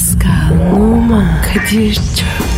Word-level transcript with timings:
Pascal, 0.00 0.72
Oman, 0.72 1.42
Kadir 1.42 1.94
çok 1.94 2.49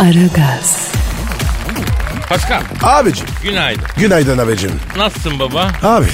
Aragaz, 0.00 0.92
Pascal 2.28 2.62
Abicim. 2.82 3.26
günaydın. 3.42 3.84
Günaydın 3.96 4.38
abicim. 4.38 4.70
Nasılsın 4.96 5.38
baba? 5.38 5.70
Abi. 5.82 6.06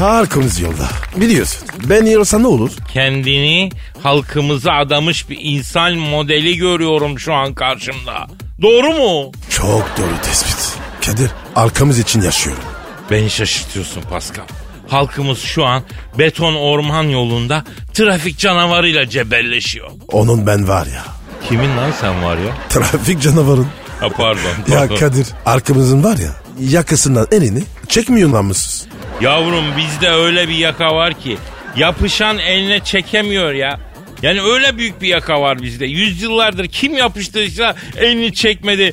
Arkamız 0.00 0.60
yolda. 0.60 0.88
Biliyorsun. 1.16 1.68
Ben 1.84 2.04
yiyorsa 2.06 2.38
ne 2.38 2.46
olur? 2.46 2.70
Kendini 2.92 3.70
halkımıza 4.02 4.72
adamış 4.72 5.30
bir 5.30 5.38
insan 5.40 5.94
modeli 5.96 6.56
görüyorum 6.56 7.18
şu 7.18 7.34
an 7.34 7.54
karşımda. 7.54 8.26
Doğru 8.62 8.88
mu? 8.92 9.32
Çok 9.50 9.90
doğru 9.98 10.22
tespit. 10.22 10.78
Kadir 11.06 11.30
arkamız 11.56 11.98
için 11.98 12.20
yaşıyorum. 12.22 12.62
Beni 13.10 13.30
şaşırtıyorsun 13.30 14.02
Pascal. 14.02 14.44
Halkımız 14.88 15.38
şu 15.38 15.64
an 15.66 15.82
beton 16.18 16.54
orman 16.54 17.04
yolunda 17.04 17.64
trafik 17.94 18.38
canavarıyla 18.38 19.08
cebelleşiyor. 19.08 19.90
Onun 20.12 20.46
ben 20.46 20.68
var 20.68 20.86
ya. 20.86 21.04
Kimin 21.48 21.76
lan 21.76 21.90
sen 22.00 22.22
var 22.24 22.36
ya? 22.36 22.52
Trafik 22.68 23.22
canavarın. 23.22 23.66
Ha 24.00 24.08
pardon. 24.08 24.40
Ya 24.68 24.78
pardon. 24.78 24.96
Kadir 24.96 25.26
arkamızın 25.46 26.04
var 26.04 26.16
ya 26.16 26.30
yakasından 26.60 27.26
elini 27.32 27.62
çekmiyor 27.88 28.32
namussuz. 28.32 28.86
Yavrum 29.20 29.64
bizde 29.76 30.10
öyle 30.10 30.48
bir 30.48 30.54
yaka 30.54 30.94
var 30.94 31.14
ki 31.20 31.38
yapışan 31.76 32.38
eline 32.38 32.80
çekemiyor 32.84 33.52
ya. 33.52 33.80
Yani 34.22 34.42
öyle 34.42 34.76
büyük 34.76 35.02
bir 35.02 35.08
yaka 35.08 35.40
var 35.40 35.62
bizde. 35.62 35.86
Yüzyıllardır 35.86 36.66
kim 36.68 36.96
yapıştırırsa 36.96 37.74
elini 37.96 38.34
çekmedi 38.34 38.92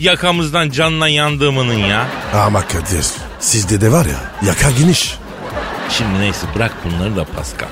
yakamızdan 0.00 0.70
canla 0.70 1.08
yandığımının 1.08 1.74
ya. 1.78 2.06
Ama 2.34 2.60
Kadir 2.66 3.06
sizde 3.40 3.80
de 3.80 3.92
var 3.92 4.06
ya 4.06 4.48
yaka 4.48 4.70
geniş. 4.70 5.14
Şimdi 5.90 6.20
neyse 6.20 6.46
bırak 6.56 6.72
bunları 6.84 7.16
da 7.16 7.24
Pascal. 7.24 7.68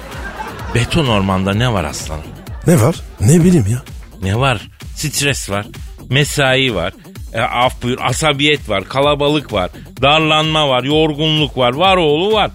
Beton 0.75 1.07
ormanda 1.07 1.55
ne 1.55 1.73
var 1.73 1.85
aslanım? 1.85 2.23
Ne 2.67 2.81
var? 2.81 2.95
Ne 3.21 3.45
bileyim 3.45 3.67
ya. 3.71 3.83
Ne 4.23 4.37
var? 4.39 4.69
Stres 4.97 5.51
var. 5.51 5.67
Mesai 6.11 6.75
var. 6.75 6.93
E, 7.35 7.41
af 7.41 7.83
buyur 7.83 7.99
asabiyet 8.03 8.69
var. 8.69 8.85
Kalabalık 8.89 9.53
var. 9.53 9.71
Darlanma 10.03 10.69
var. 10.69 10.83
Yorgunluk 10.85 11.57
var. 11.57 11.73
Var 11.75 11.97
oğlu 11.97 12.33
var. 12.33 12.51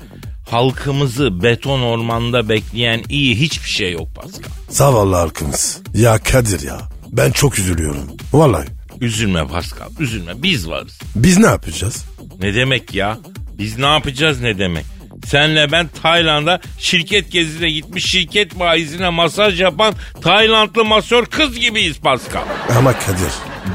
Halkımızı 0.50 1.44
beton 1.44 1.82
ormanda 1.82 2.50
bekleyen 2.50 3.04
iyi 3.10 3.36
hiçbir 3.40 3.70
şey 3.70 3.92
yok 3.92 4.16
Pascal. 4.16 4.50
Zavallı 4.70 5.16
halkımız. 5.16 5.82
Ya 5.94 6.18
Kadir 6.18 6.68
ya 6.68 6.78
ben 7.12 7.32
çok 7.32 7.60
üzülüyorum. 7.60 8.08
Vallahi 8.34 8.68
Üzülme 9.02 9.48
Pascal 9.48 9.90
üzülme 10.00 10.44
biz 10.44 10.70
varız. 10.70 11.00
biz 11.16 11.38
ne 11.38 11.46
yapacağız? 11.48 12.06
Ne 12.42 12.56
demek 12.56 12.94
ya? 12.94 13.18
Biz 13.58 13.78
ne 13.78 13.86
yapacağız 13.86 14.42
ne 14.42 14.58
demek? 14.60 14.86
Senle 15.26 15.72
ben 15.72 15.90
Tayland'a 16.04 16.60
şirket 16.80 17.32
gezisine 17.32 17.70
gitmiş 17.72 18.06
şirket 18.12 18.60
bayisine 18.60 19.10
masaj 19.10 19.62
yapan 19.62 19.94
Taylandlı 20.22 20.86
masör 20.86 21.26
kız 21.26 21.60
gibiyiz 21.60 22.00
Pascal. 22.00 22.42
Ama 22.78 22.94
Kadir 22.94 23.32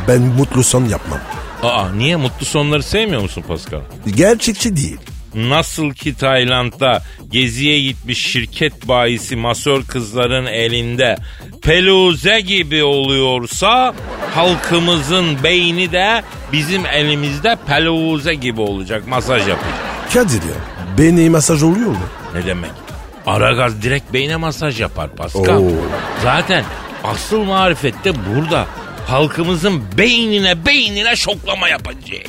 ben 0.09 0.21
mutlu 0.23 0.65
son 0.65 0.84
yapmam. 0.84 1.21
Aa 1.62 1.93
niye 1.93 2.17
mutlu 2.17 2.47
sonları 2.47 2.83
sevmiyor 2.83 3.23
musun 3.23 3.45
Pascal? 3.49 3.81
Gerçekçi 4.16 4.77
değil. 4.77 4.99
Nasıl 5.34 5.91
ki 5.91 6.16
Tayland'da 6.16 7.03
geziye 7.31 7.81
gitmiş 7.81 8.27
şirket 8.27 8.89
bayisi 8.89 9.37
masör 9.37 9.83
kızların 9.84 10.47
elinde 10.47 11.16
peluze 11.62 12.41
gibi 12.41 12.84
oluyorsa 12.84 13.95
halkımızın 14.34 15.43
beyni 15.43 15.93
de 15.93 16.22
bizim 16.53 16.87
elimizde 16.87 17.56
peluze 17.66 18.34
gibi 18.34 18.61
olacak 18.61 19.09
masaj 19.09 19.49
yapacak. 19.49 19.75
Kadir 20.15 20.43
ya 20.43 20.72
beni 20.98 21.30
masaj 21.30 21.62
oluyor 21.62 21.91
mu? 21.91 21.97
Ne 22.34 22.47
demek? 22.47 22.70
Aragaz 23.26 23.82
direkt 23.82 24.12
beyne 24.12 24.36
masaj 24.36 24.80
yapar 24.80 25.10
Pascal. 25.10 25.56
Oo. 25.56 25.70
Zaten 26.22 26.64
asıl 27.04 27.42
marifet 27.44 28.04
de 28.04 28.12
burada. 28.26 28.66
Halkımızın 29.06 29.82
beynine 29.98 30.66
beynine 30.66 31.16
şoklama 31.16 31.69
yapacak. 31.69 32.26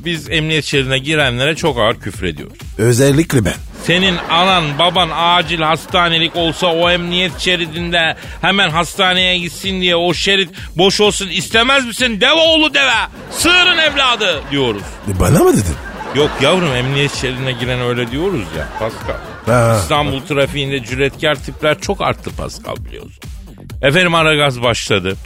biz 0.05 0.31
emniyet 0.31 0.65
şeridine 0.65 0.99
girenlere 0.99 1.56
çok 1.56 1.78
ağır 1.78 2.00
küfür 2.00 2.27
ediyoruz. 2.27 2.59
Özellikle 2.78 3.44
ben. 3.44 3.53
Senin 3.84 4.15
anan 4.31 4.78
baban 4.78 5.10
acil 5.15 5.60
hastanelik 5.60 6.37
olsa 6.37 6.66
o 6.66 6.91
emniyet 6.91 7.38
şeridinde 7.38 8.16
hemen 8.41 8.71
hastaneye 8.71 9.38
gitsin 9.38 9.81
diye 9.81 9.97
o 9.97 10.15
şerit 10.15 10.50
boş 10.76 11.00
olsun 11.00 11.28
istemez 11.28 11.87
misin? 11.87 12.21
Deve 12.21 12.32
oğlu 12.32 12.75
deve. 12.75 12.91
Sığırın 13.31 13.78
evladı 13.78 14.43
diyoruz. 14.50 14.82
E, 15.16 15.21
Bana 15.21 15.38
mı 15.38 15.53
dedin? 15.53 15.75
Yok 16.15 16.31
yavrum 16.43 16.75
emniyet 16.76 17.15
şeridine 17.15 17.53
giren 17.53 17.81
öyle 17.81 18.11
diyoruz 18.11 18.44
ya 18.59 18.69
Pascal. 18.78 19.16
Ha. 19.47 19.78
İstanbul 19.82 20.21
trafiğinde 20.21 20.84
cüretkar 20.84 21.34
tipler 21.34 21.81
çok 21.81 22.03
arttı 22.03 22.31
Pascal 22.37 22.76
biliyorsun. 22.84 23.22
Efendim 23.82 24.14
ara 24.14 24.34
gaz 24.34 24.62
başladı. 24.62 25.16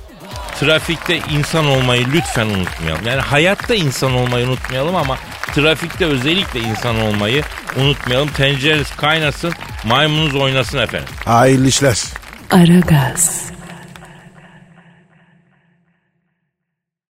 Trafikte 0.60 1.16
insan 1.16 1.66
olmayı 1.66 2.06
lütfen 2.12 2.46
unutmayalım. 2.46 3.06
Yani 3.06 3.20
hayatta 3.20 3.74
insan 3.74 4.14
olmayı 4.14 4.46
unutmayalım 4.46 4.96
ama 4.96 5.18
trafikte 5.54 6.04
özellikle 6.06 6.60
insan 6.60 7.00
olmayı 7.00 7.42
unutmayalım. 7.76 8.28
Tencereniz 8.28 8.96
kaynasın, 8.96 9.52
maymununuz 9.84 10.34
oynasın 10.34 10.78
efendim. 10.78 11.08
Hayırlı 11.24 11.68
işler. 11.68 11.98
Aragaz. 12.50 13.42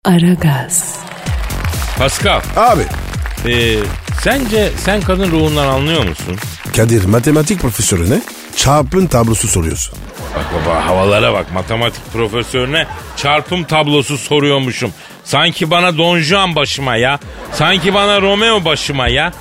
Aragaz. 0.06 0.96
Pascal, 1.98 2.42
Abi 2.56 2.84
e, 3.50 3.78
sence 4.22 4.72
sen 4.78 5.02
kadın 5.02 5.32
ruhundan 5.32 5.68
anlıyor 5.68 6.06
musun? 6.06 6.38
Kadir 6.76 7.06
matematik 7.06 7.60
profesörüne 7.62 8.22
çarpım 8.56 9.08
tablosu 9.08 9.48
soruyorsun. 9.48 10.00
Bak 10.36 10.46
baba 10.54 10.86
havalara 10.86 11.34
bak 11.34 11.54
matematik 11.54 12.14
profesörüne 12.14 12.88
çarpım 13.16 13.64
tablosu 13.64 14.18
soruyormuşum. 14.18 14.92
Sanki 15.24 15.72
bana 15.72 15.98
Don 15.98 16.20
Juan 16.20 16.56
başıma 16.56 16.96
ya. 16.96 17.20
Sanki 17.54 17.94
bana 17.94 18.22
Romeo 18.22 18.66
başıma 18.66 19.08
ya. 19.08 19.34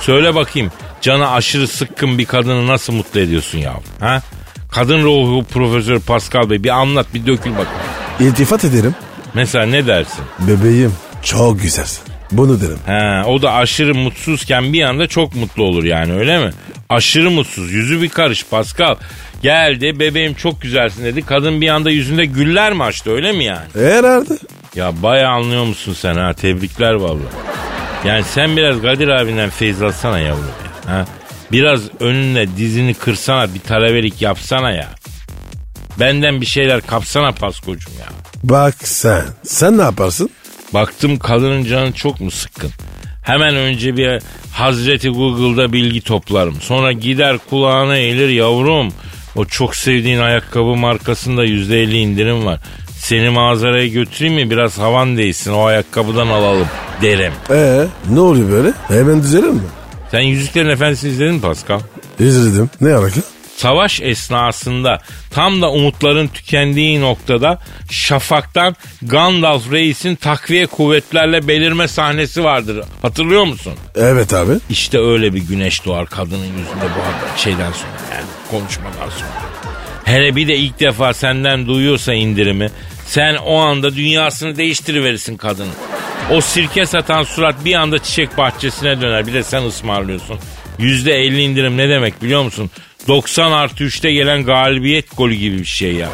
Söyle 0.00 0.34
bakayım 0.34 0.72
canı 1.00 1.30
aşırı 1.30 1.68
sıkkın 1.68 2.18
bir 2.18 2.24
kadını 2.24 2.66
nasıl 2.66 2.92
mutlu 2.92 3.20
ediyorsun 3.20 3.58
ya? 3.58 3.74
Ha? 4.00 4.22
Kadın 4.70 5.02
ruhu 5.04 5.44
profesör 5.44 6.00
Pascal 6.00 6.50
Bey 6.50 6.64
bir 6.64 6.68
anlat 6.68 7.06
bir 7.14 7.26
dökül 7.26 7.50
bakayım. 7.52 7.70
İltifat 8.20 8.64
ederim. 8.64 8.94
Mesela 9.34 9.66
ne 9.66 9.86
dersin? 9.86 10.24
Bebeğim 10.38 10.94
çok 11.22 11.62
güzelsin. 11.62 12.02
Bunu 12.36 12.60
derim. 12.60 12.78
Ha, 12.86 13.22
o 13.26 13.42
da 13.42 13.52
aşırı 13.52 13.94
mutsuzken 13.94 14.72
bir 14.72 14.82
anda 14.82 15.06
çok 15.06 15.34
mutlu 15.34 15.62
olur 15.62 15.84
yani 15.84 16.12
öyle 16.12 16.38
mi? 16.38 16.50
Aşırı 16.88 17.30
mutsuz. 17.30 17.72
Yüzü 17.72 18.02
bir 18.02 18.08
karış 18.08 18.46
Pascal. 18.46 18.96
Geldi 19.42 20.00
bebeğim 20.00 20.34
çok 20.34 20.62
güzelsin 20.62 21.04
dedi. 21.04 21.22
Kadın 21.22 21.60
bir 21.60 21.68
anda 21.68 21.90
yüzünde 21.90 22.24
güller 22.24 22.72
mi 22.72 22.82
açtı 22.84 23.10
öyle 23.10 23.32
mi 23.32 23.44
yani? 23.44 23.66
Herhalde. 23.74 24.38
Ya 24.74 25.02
bayağı 25.02 25.32
anlıyor 25.32 25.64
musun 25.64 25.96
sen 25.98 26.14
ha? 26.14 26.32
Tebrikler 26.32 26.94
vallahi. 26.94 27.34
Yani 28.04 28.24
sen 28.24 28.56
biraz 28.56 28.82
Kadir 28.82 29.08
abinden 29.08 29.50
feyz 29.50 29.82
alsana 29.82 30.18
yavrum 30.18 30.44
ya. 30.86 30.92
Ha? 30.92 31.06
Biraz 31.52 31.80
önüne 32.00 32.56
dizini 32.56 32.94
kırsana 32.94 33.54
bir 33.54 33.60
talebelik 33.60 34.22
yapsana 34.22 34.70
ya. 34.70 34.88
Benden 36.00 36.40
bir 36.40 36.46
şeyler 36.46 36.80
kapsana 36.80 37.32
Paskocuğum 37.32 37.90
ya. 38.00 38.06
Bak 38.44 38.74
sen. 38.82 39.24
Sen 39.42 39.78
ne 39.78 39.82
yaparsın? 39.82 40.30
Baktım 40.74 41.18
kadının 41.18 41.64
canı 41.64 41.92
çok 41.92 42.20
mu 42.20 42.30
sıkkın? 42.30 42.70
Hemen 43.22 43.56
önce 43.56 43.96
bir 43.96 44.22
Hazreti 44.52 45.08
Google'da 45.08 45.72
bilgi 45.72 46.00
toplarım. 46.00 46.60
Sonra 46.60 46.92
gider 46.92 47.38
kulağına 47.50 47.96
eğilir 47.96 48.28
yavrum. 48.28 48.92
O 49.36 49.44
çok 49.44 49.76
sevdiğin 49.76 50.18
ayakkabı 50.18 50.76
markasında 50.76 51.44
yüzde 51.44 51.82
elli 51.82 51.96
indirim 51.96 52.46
var. 52.46 52.60
Seni 52.98 53.30
mağazaya 53.30 53.86
götüreyim 53.86 54.34
mi 54.34 54.50
biraz 54.50 54.78
havan 54.78 55.16
değsin 55.16 55.52
o 55.52 55.64
ayakkabıdan 55.64 56.26
alalım 56.26 56.66
derim. 57.02 57.32
Ee, 57.50 57.86
ne 58.10 58.20
oluyor 58.20 58.50
böyle? 58.50 58.72
Hemen 58.88 59.22
düzelir 59.22 59.48
mi? 59.48 59.60
Sen 60.10 60.20
Yüzüklerin 60.20 60.68
Efendisi'ni 60.68 61.10
izledin 61.10 61.34
mi 61.34 61.40
Pascal? 61.40 61.80
İzledim. 62.20 62.70
Ne 62.80 62.94
alaka? 62.94 63.20
Savaş 63.56 64.00
esnasında 64.00 65.00
tam 65.30 65.62
da 65.62 65.70
umutların 65.70 66.28
tükendiği 66.28 67.00
noktada 67.00 67.58
Şafak'tan 67.90 68.76
Gandalf 69.02 69.72
Reis'in 69.72 70.14
takviye 70.14 70.66
kuvvetlerle 70.66 71.48
belirme 71.48 71.88
sahnesi 71.88 72.44
vardır. 72.44 72.84
Hatırlıyor 73.02 73.44
musun? 73.44 73.72
Evet 73.94 74.32
abi. 74.34 74.52
İşte 74.70 74.98
öyle 74.98 75.34
bir 75.34 75.42
güneş 75.42 75.84
doğar 75.84 76.06
kadının 76.06 76.44
yüzünde 76.44 76.64
bu 76.96 77.00
haber- 77.02 77.38
şeyden 77.38 77.72
sonra 77.72 78.14
yani 78.14 78.26
konuşmadan 78.50 78.92
sonra. 79.10 79.30
Hele 80.04 80.36
bir 80.36 80.48
de 80.48 80.56
ilk 80.56 80.80
defa 80.80 81.14
senden 81.14 81.66
duyuyorsa 81.66 82.14
indirimi 82.14 82.70
sen 83.06 83.34
o 83.36 83.56
anda 83.56 83.96
dünyasını 83.96 84.56
değiştiriverirsin 84.56 85.36
kadın. 85.36 85.68
O 86.30 86.40
sirke 86.40 86.86
satan 86.86 87.22
surat 87.22 87.64
bir 87.64 87.74
anda 87.74 87.98
çiçek 87.98 88.38
bahçesine 88.38 89.00
döner. 89.00 89.26
Bir 89.26 89.32
de 89.34 89.42
sen 89.42 89.62
ısmarlıyorsun. 89.62 90.38
Yüzde 90.78 91.12
elli 91.14 91.42
indirim 91.42 91.76
ne 91.76 91.88
demek 91.88 92.22
biliyor 92.22 92.42
musun? 92.42 92.70
90 93.08 93.52
artı 93.52 93.84
3'te 93.84 94.12
gelen 94.12 94.44
galibiyet 94.44 95.16
golü 95.16 95.34
gibi 95.34 95.58
bir 95.58 95.64
şey 95.64 95.94
ya. 95.94 96.08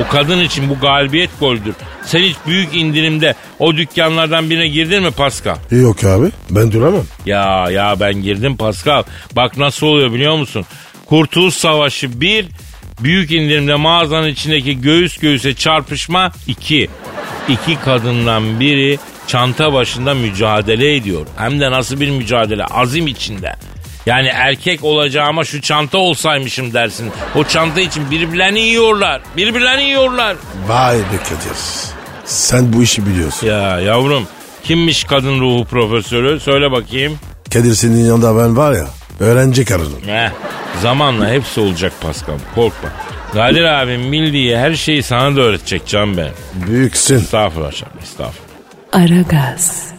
O 0.00 0.08
kadın 0.12 0.40
için 0.40 0.68
bu 0.70 0.78
galibiyet 0.78 1.30
goldür. 1.40 1.74
Sen 2.04 2.20
hiç 2.20 2.36
büyük 2.46 2.76
indirimde 2.76 3.34
o 3.58 3.76
dükkanlardan 3.76 4.50
birine 4.50 4.68
girdin 4.68 5.02
mi 5.02 5.10
Pascal? 5.10 5.56
Yok 5.70 6.04
abi. 6.04 6.30
Ben 6.50 6.72
duramam. 6.72 7.04
Ya 7.26 7.70
ya 7.70 8.00
ben 8.00 8.14
girdim 8.14 8.56
Pascal. 8.56 9.02
Bak 9.32 9.56
nasıl 9.56 9.86
oluyor 9.86 10.12
biliyor 10.12 10.36
musun? 10.36 10.66
Kurtuluş 11.06 11.54
Savaşı 11.54 12.20
1, 12.20 12.46
büyük 13.00 13.32
indirimde 13.32 13.74
mağazanın 13.74 14.28
içindeki 14.28 14.80
göğüs 14.80 15.18
göğüse 15.18 15.54
çarpışma 15.54 16.32
2. 16.46 16.88
İki 17.48 17.80
kadından 17.80 18.60
biri 18.60 18.98
çanta 19.26 19.72
başında 19.72 20.14
mücadele 20.14 20.96
ediyor. 20.96 21.26
Hem 21.36 21.60
de 21.60 21.70
nasıl 21.70 22.00
bir 22.00 22.10
mücadele? 22.10 22.64
Azim 22.64 23.06
içinde. 23.06 23.56
Yani 24.06 24.28
erkek 24.28 24.84
olacağıma 24.84 25.44
şu 25.44 25.60
çanta 25.60 25.98
olsaymışım 25.98 26.74
dersin. 26.74 27.10
O 27.34 27.44
çanta 27.44 27.80
için 27.80 28.10
birbirlerini 28.10 28.60
yiyorlar. 28.60 29.20
Birbirlerini 29.36 29.82
yiyorlar. 29.82 30.36
Vay 30.68 30.96
be 30.98 31.16
Kadir. 31.24 31.58
Sen 32.24 32.72
bu 32.72 32.82
işi 32.82 33.06
biliyorsun. 33.06 33.46
Ya 33.46 33.80
yavrum 33.80 34.26
kimmiş 34.64 35.04
kadın 35.04 35.40
ruhu 35.40 35.64
profesörü? 35.64 36.40
Söyle 36.40 36.70
bakayım. 36.72 37.18
Kadir 37.52 37.74
senin 37.74 38.04
yanında 38.04 38.36
ben 38.38 38.56
var 38.56 38.72
ya 38.72 38.86
öğrenci 39.20 39.64
karınım. 39.64 40.00
Heh, 40.06 40.30
zamanla 40.82 41.28
hepsi 41.30 41.60
olacak 41.60 41.92
Pascal 42.00 42.38
korkma. 42.54 42.88
Kadir 43.32 43.64
abim 43.64 44.12
bildiği 44.12 44.58
her 44.58 44.74
şeyi 44.74 45.02
sana 45.02 45.36
da 45.36 45.40
öğretecek 45.40 45.86
can 45.86 46.16
ben. 46.16 46.30
Büyüksün. 46.54 47.16
Estağfurullah 47.16 47.72
canım 47.72 47.92
estağfurullah. 48.02 48.46
Aragaz. 48.92 49.95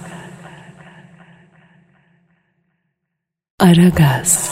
Aragaz. 3.59 4.49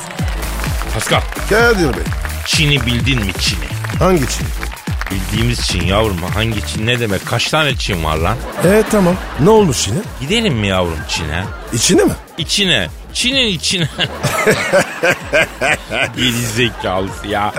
Pascal 0.94 1.22
Kadir 1.50 1.94
Bey. 1.94 2.04
Çin'i 2.46 2.86
bildin 2.86 3.26
mi 3.26 3.32
Çin'i? 3.40 3.66
Hangi 4.00 4.20
Çin? 4.30 4.48
Bildiğimiz 5.12 5.68
Çin 5.68 5.86
yavrum 5.86 6.18
hangi 6.34 6.68
Çin 6.68 6.88
ne 6.88 7.00
demek? 7.00 7.26
Kaç 7.26 7.48
tane 7.50 7.76
Çin 7.76 8.04
var 8.04 8.18
lan? 8.18 8.38
E 8.64 8.84
tamam. 8.92 9.16
Ne 9.40 9.50
olmuş 9.50 9.88
yine? 9.88 9.98
Gidelim 10.22 10.54
mi 10.54 10.68
yavrum 10.68 11.00
Çin'e? 11.10 11.44
İçine 11.74 12.04
mi? 12.04 12.14
İçine. 12.38 12.88
Çin'in 13.14 13.48
içine. 13.48 13.88
Geri 16.18 16.32
zekalısı 16.32 17.28
ya. 17.28 17.54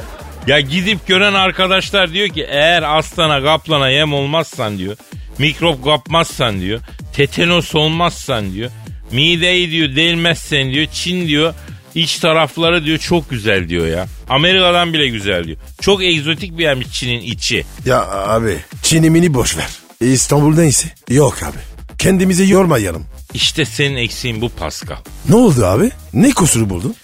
Ya 0.46 0.60
gidip 0.60 1.06
gören 1.06 1.34
arkadaşlar 1.34 2.12
diyor 2.12 2.28
ki 2.28 2.46
eğer 2.50 2.82
aslana 2.82 3.42
kaplana 3.42 3.88
yem 3.88 4.14
olmazsan 4.14 4.78
diyor. 4.78 4.96
Mikrop 5.38 5.84
kapmazsan 5.84 6.60
diyor. 6.60 6.81
Tetanos 7.12 7.75
olmazsan 7.75 8.52
diyor. 8.52 8.70
Mideyi 9.12 9.70
diyor 9.70 9.96
delmezsen 9.96 10.70
diyor. 10.72 10.86
Çin 10.92 11.26
diyor 11.26 11.54
iç 11.94 12.18
tarafları 12.18 12.84
diyor 12.84 12.98
çok 12.98 13.30
güzel 13.30 13.68
diyor 13.68 13.86
ya. 13.86 14.06
Amerika'dan 14.28 14.92
bile 14.92 15.08
güzel 15.08 15.44
diyor. 15.44 15.56
Çok 15.80 16.02
egzotik 16.04 16.58
bir 16.58 16.62
yermiş 16.62 16.92
Çin'in 16.92 17.20
içi. 17.20 17.64
Ya 17.86 18.08
abi 18.08 18.56
Çin'imini 18.82 19.34
boş 19.34 19.56
ver. 19.56 19.68
İstanbul 20.00 20.54
neyse. 20.54 20.88
Yok 21.10 21.42
abi. 21.42 21.58
Kendimizi 21.98 22.50
yormayalım. 22.52 23.06
İşte 23.34 23.64
senin 23.64 23.96
eksiğin 23.96 24.40
bu 24.40 24.48
Pascal. 24.48 24.96
Ne 25.28 25.34
oldu 25.36 25.66
abi? 25.66 25.90
Ne 26.12 26.30
kusuru 26.30 26.70
buldun? 26.70 26.94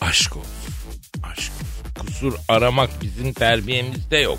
Aşk 0.00 0.36
olsun. 0.36 0.50
Aşk 1.22 1.52
olsun. 1.52 2.06
Kusur 2.06 2.34
aramak 2.48 2.90
bizim 3.02 3.32
terbiyemizde 3.32 4.16
yok. 4.18 4.38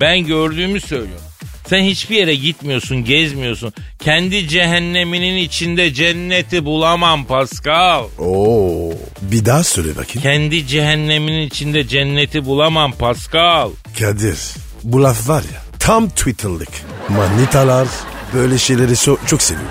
Ben 0.00 0.26
gördüğümü 0.26 0.80
söylüyorum. 0.80 1.24
Sen 1.68 1.82
hiçbir 1.82 2.16
yere 2.16 2.34
gitmiyorsun, 2.34 3.04
gezmiyorsun. 3.04 3.72
Kendi 3.98 4.48
cehenneminin 4.48 5.36
içinde 5.36 5.94
cenneti 5.94 6.64
bulamam 6.64 7.24
Pascal. 7.24 8.04
Oo, 8.18 8.90
bir 9.22 9.44
daha 9.44 9.64
söyle 9.64 9.88
bakayım. 9.96 10.22
Kendi 10.22 10.66
cehenneminin 10.66 11.46
içinde 11.46 11.88
cenneti 11.88 12.44
bulamam 12.44 12.92
Pascal. 12.92 13.70
Kadir 13.98 14.38
bu 14.84 15.02
laf 15.02 15.28
var 15.28 15.42
ya 15.54 15.62
tam 15.78 16.08
Twitter'lık. 16.08 16.68
Manitalar 17.08 17.88
böyle 18.34 18.58
şeyleri 18.58 18.92
so- 18.92 19.26
çok 19.26 19.42
seviyor. 19.42 19.70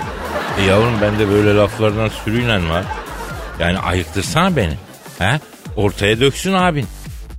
E 0.60 0.62
yavrum 0.64 1.00
bende 1.02 1.28
böyle 1.28 1.54
laflardan 1.54 2.10
sürüyle 2.24 2.68
var. 2.68 2.84
Yani 3.60 3.78
ayıktırsana 3.78 4.56
beni. 4.56 4.74
He? 5.18 5.40
Ortaya 5.76 6.20
döksün 6.20 6.52
abin. 6.52 6.86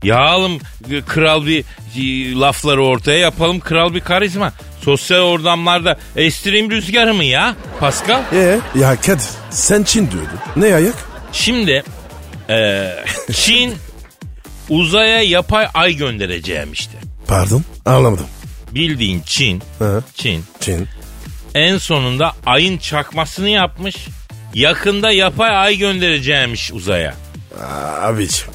Yağalım 0.05 0.59
e, 0.91 1.01
kral 1.01 1.45
bir 1.45 1.63
e, 1.97 2.35
lafları 2.39 2.83
ortaya 2.83 3.19
yapalım 3.19 3.59
kral 3.59 3.93
bir 3.93 3.99
karizma. 3.99 4.53
Sosyal 4.81 5.19
ortamlarda 5.19 5.97
estireyim 6.15 6.71
rüzgarı 6.71 7.13
mı 7.13 7.23
ya 7.23 7.55
Pascal? 7.79 8.21
E 8.33 8.59
ya 8.79 8.95
Kadir 9.01 9.25
sen 9.49 9.83
Çin 9.83 10.11
diyordun. 10.11 10.39
Ne 10.55 10.75
ayak? 10.75 10.95
Şimdi 11.31 11.83
e, 12.49 12.89
Çin 13.33 13.73
uzaya 14.69 15.21
yapay 15.21 15.67
ay 15.73 15.93
göndereceğim 15.95 16.73
işte. 16.73 16.97
Pardon 17.27 17.63
anlamadım. 17.85 18.25
Bildiğin 18.71 19.21
Çin, 19.25 19.61
Hı. 19.79 20.03
Çin 20.15 20.43
Çin. 20.59 20.87
en 21.55 21.77
sonunda 21.77 22.33
ayın 22.45 22.77
çakmasını 22.77 23.49
yapmış. 23.49 23.95
Yakında 24.53 25.11
yapay 25.11 25.57
ay 25.57 25.77
göndereceğimiş 25.77 26.71
uzaya. 26.73 27.15
Abiciğim 28.01 28.54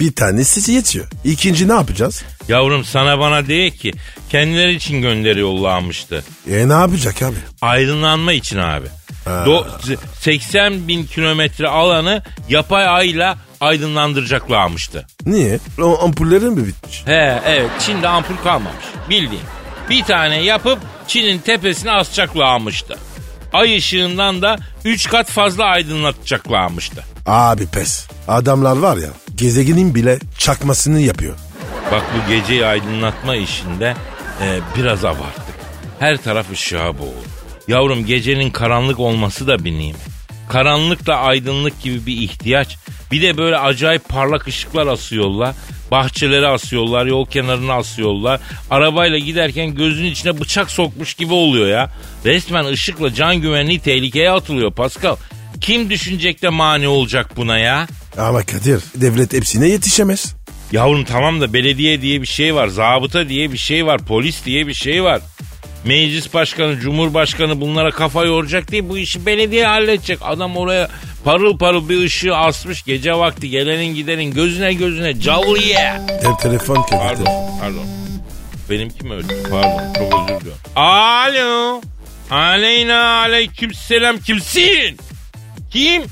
bir 0.00 0.12
tanesi 0.12 0.72
yetiyor. 0.72 1.06
İkinci 1.24 1.68
ne 1.68 1.72
yapacağız? 1.72 2.22
Yavrum 2.48 2.84
sana 2.84 3.18
bana 3.18 3.46
değil 3.48 3.78
ki 3.78 3.92
kendileri 4.30 4.74
için 4.74 5.02
gönderi 5.02 5.40
yollamıştı. 5.40 6.24
E 6.50 6.68
ne 6.68 6.72
yapacak 6.72 7.22
abi? 7.22 7.36
Aydınlanma 7.60 8.32
için 8.32 8.58
abi. 8.58 8.86
Do- 9.26 9.96
80 10.20 10.88
bin 10.88 11.04
kilometre 11.04 11.68
alanı 11.68 12.22
yapay 12.48 12.88
ayla 12.88 13.38
aydınlandıracaklarmıştı. 13.60 15.06
Niye? 15.26 15.58
O 15.82 16.04
ampullerin 16.04 16.52
mi 16.52 16.66
bitmiş? 16.66 17.02
He 17.06 17.42
evet 17.46 17.70
Çin'de 17.86 18.08
ampul 18.08 18.36
kalmamış 18.44 18.84
bildiğin. 19.10 19.42
Bir 19.90 20.02
tane 20.04 20.42
yapıp 20.42 20.78
Çin'in 21.08 21.38
tepesine 21.38 21.90
asacaklarmıştı. 21.90 22.98
Ay 23.52 23.76
ışığından 23.76 24.42
da 24.42 24.56
3 24.84 25.08
kat 25.08 25.30
fazla 25.30 25.64
aydınlatacaklarmıştı. 25.64 27.04
Abi 27.26 27.66
pes. 27.66 28.06
Adamlar 28.28 28.76
var 28.76 28.96
ya 28.96 29.08
gezegenin 29.40 29.94
bile 29.94 30.18
çakmasını 30.38 31.00
yapıyor. 31.00 31.34
Bak 31.92 32.02
bu 32.14 32.30
geceyi 32.32 32.66
aydınlatma 32.66 33.36
işinde 33.36 33.94
e, 34.42 34.58
biraz 34.76 35.04
abarttık. 35.04 35.54
Her 35.98 36.16
taraf 36.16 36.52
ışığa 36.52 36.98
boğuldu. 36.98 37.28
Yavrum 37.68 38.06
gecenin 38.06 38.50
karanlık 38.50 39.00
olması 39.00 39.46
da 39.46 39.64
bir 39.64 39.72
nimet. 39.72 40.00
Karanlıkla 40.48 41.16
aydınlık 41.16 41.82
gibi 41.82 42.06
bir 42.06 42.16
ihtiyaç. 42.16 42.76
Bir 43.12 43.22
de 43.22 43.38
böyle 43.38 43.58
acayip 43.58 44.08
parlak 44.08 44.46
ışıklar 44.46 44.86
asıyorlar. 44.86 45.54
Bahçelere 45.90 46.46
asıyorlar, 46.46 47.06
yol 47.06 47.26
kenarına 47.26 47.74
asıyorlar. 47.74 48.40
Arabayla 48.70 49.18
giderken 49.18 49.74
gözünün 49.74 50.10
içine 50.10 50.40
bıçak 50.40 50.70
sokmuş 50.70 51.14
gibi 51.14 51.32
oluyor 51.32 51.68
ya. 51.68 51.90
Resmen 52.24 52.64
ışıkla 52.64 53.14
can 53.14 53.36
güvenliği 53.36 53.80
tehlikeye 53.80 54.30
atılıyor 54.30 54.72
Pascal. 54.72 55.16
Kim 55.60 55.90
düşünecek 55.90 56.42
de 56.42 56.48
mani 56.48 56.88
olacak 56.88 57.36
buna 57.36 57.58
ya? 57.58 57.86
Ama 58.18 58.42
Kadir 58.42 58.80
devlet 58.94 59.32
hepsine 59.32 59.68
yetişemez. 59.68 60.34
Yavrum 60.72 61.04
tamam 61.04 61.40
da 61.40 61.52
belediye 61.52 62.02
diye 62.02 62.22
bir 62.22 62.26
şey 62.26 62.54
var, 62.54 62.68
zabıta 62.68 63.28
diye 63.28 63.52
bir 63.52 63.58
şey 63.58 63.86
var, 63.86 63.98
polis 63.98 64.44
diye 64.44 64.66
bir 64.66 64.74
şey 64.74 65.04
var. 65.04 65.20
Meclis 65.84 66.34
başkanı, 66.34 66.80
cumhurbaşkanı 66.80 67.60
bunlara 67.60 67.90
kafa 67.90 68.24
yoracak 68.24 68.72
değil 68.72 68.84
bu 68.88 68.98
işi 68.98 69.26
belediye 69.26 69.66
halledecek. 69.66 70.18
Adam 70.22 70.56
oraya 70.56 70.88
parıl 71.24 71.58
parıl 71.58 71.88
bir 71.88 72.04
ışığı 72.04 72.36
asmış 72.36 72.82
gece 72.82 73.14
vakti 73.14 73.50
gelenin 73.50 73.94
gidenin 73.94 74.34
gözüne 74.34 74.72
gözüne 74.74 75.20
cavliye. 75.20 75.92
Ev 76.08 76.36
telefon 76.42 76.82
Kadir. 76.82 76.96
Pardon, 76.98 77.26
pardon. 77.60 77.86
Benimki 78.70 79.04
mi 79.06 79.14
öldü? 79.14 79.34
Pardon, 79.50 79.92
çok 79.98 80.30
özür 80.30 80.40
diliyorum. 80.40 80.60
Alo. 80.76 81.80
Aleyna 82.30 83.02
aleyküm 83.20 83.74
selam 83.74 84.18
kimsin? 84.18 84.96
Kim? 85.70 86.02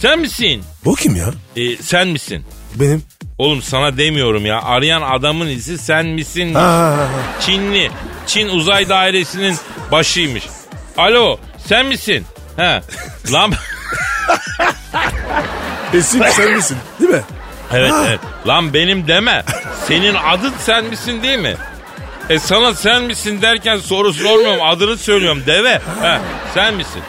Sen 0.00 0.18
misin? 0.18 0.64
O 0.84 0.94
kim 0.94 1.16
ya? 1.16 1.26
Ee, 1.56 1.76
sen 1.76 2.08
misin? 2.08 2.44
Benim. 2.74 3.02
Oğlum 3.38 3.62
sana 3.62 3.96
demiyorum 3.96 4.46
ya. 4.46 4.62
Arayan 4.62 5.02
adamın 5.02 5.46
izi 5.48 5.78
sen 5.78 6.06
misin? 6.06 6.54
Ha, 6.54 6.60
ha, 6.62 6.96
ha. 6.98 7.08
Çinli. 7.40 7.90
Çin 8.26 8.48
uzay 8.48 8.88
dairesinin 8.88 9.56
başıymış. 9.92 10.44
Alo 10.96 11.38
sen 11.66 11.86
misin? 11.86 12.24
He. 12.56 12.82
Lan 13.32 13.52
Esin 15.94 16.22
sen 16.32 16.56
misin? 16.56 16.76
Değil 17.00 17.10
mi? 17.10 17.22
evet 17.72 17.92
evet. 18.06 18.20
Lan 18.46 18.74
benim 18.74 19.08
deme. 19.08 19.42
Senin 19.88 20.14
adın 20.14 20.52
sen 20.58 20.84
misin 20.84 21.22
değil 21.22 21.38
mi? 21.38 21.56
E 22.30 22.38
sana 22.38 22.74
sen 22.74 23.02
misin 23.02 23.42
derken 23.42 23.76
soru 23.76 24.12
sormuyorum. 24.12 24.62
Adını 24.66 24.98
söylüyorum. 24.98 25.42
Deve. 25.46 25.72
He, 26.02 26.18
sen 26.54 26.74
misin? 26.74 27.02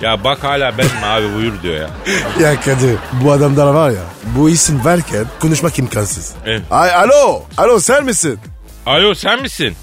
Ya 0.00 0.24
bak 0.24 0.44
hala 0.44 0.78
benim 0.78 1.04
abi 1.04 1.34
buyur 1.34 1.62
diyor 1.62 1.74
ya. 1.74 1.90
Ya 2.40 2.60
Kadir 2.60 2.96
bu 3.12 3.32
adamlar 3.32 3.66
var 3.66 3.90
ya 3.90 4.02
bu 4.24 4.50
isim 4.50 4.84
verken 4.84 5.24
konuşmak 5.40 5.78
imkansız. 5.78 6.34
Evet. 6.46 6.62
Ay 6.70 6.94
alo. 6.94 7.42
Alo 7.56 7.80
sen 7.80 8.04
misin? 8.04 8.38
Alo 8.86 9.14
sen 9.14 9.42
misin? 9.42 9.76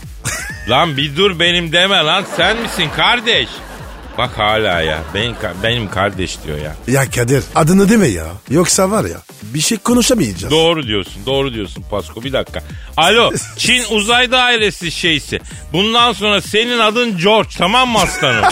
lan 0.70 0.98
bir 0.98 1.16
dur 1.18 1.40
benim 1.40 1.72
deme 1.72 1.96
lan 1.98 2.26
sen 2.38 2.58
misin 2.62 2.90
kardeş? 2.96 3.48
Bak 4.18 4.32
hala 4.38 4.82
ya 4.82 5.00
benim, 5.14 5.36
benim 5.64 5.90
kardeş 5.90 6.38
diyor 6.46 6.58
ya. 6.58 6.76
Ya 6.88 7.10
Kadir 7.12 7.44
adını 7.56 7.90
deme 7.90 8.08
ya. 8.08 8.26
Yoksa 8.50 8.92
var 8.92 9.06
ya 9.06 9.18
bir 9.44 9.60
şey 9.60 9.78
konuşamayacağız. 9.78 10.52
Doğru 10.54 10.88
diyorsun 10.88 11.26
doğru 11.26 11.54
diyorsun 11.54 11.84
Pasko 11.92 12.24
bir 12.24 12.34
dakika. 12.34 12.60
Alo 12.98 13.32
Çin 13.58 13.84
uzay 13.90 14.32
dairesi 14.32 14.92
şeysi. 14.92 15.40
Bundan 15.74 16.14
sonra 16.14 16.42
senin 16.42 16.80
adın 16.80 17.18
George 17.18 17.50
tamam 17.58 17.90
mı 17.90 18.00
aslanım? 18.00 18.44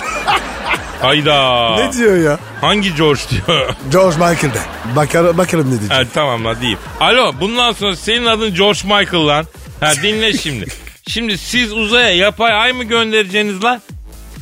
Hayda. 1.02 1.76
ne 1.76 1.94
diyor 1.94 2.18
ya? 2.18 2.40
Hangi 2.62 2.96
George 2.96 3.22
diyor? 3.32 3.70
George 3.92 4.16
Michael 4.18 4.54
de. 4.54 4.60
Bakar, 4.96 5.38
bakalım 5.38 5.68
ne 5.68 5.80
diyecek. 5.80 5.92
ha, 5.98 6.02
tamam 6.14 6.46
la 6.46 6.60
diyeyim. 6.62 6.80
Alo 7.00 7.34
bundan 7.42 7.72
sonra 7.72 7.96
senin 7.96 8.26
adın 8.26 8.54
George 8.56 8.80
Michael 8.84 9.28
lan. 9.28 9.46
Ha 9.80 9.92
dinle 10.04 10.34
şimdi. 10.38 10.66
Şimdi 11.08 11.38
siz 11.38 11.74
uzaya 11.74 12.10
yapay 12.16 12.54
ay 12.54 12.74
mı 12.74 12.84
göndereceksiniz 12.84 13.64
lan? 13.64 13.82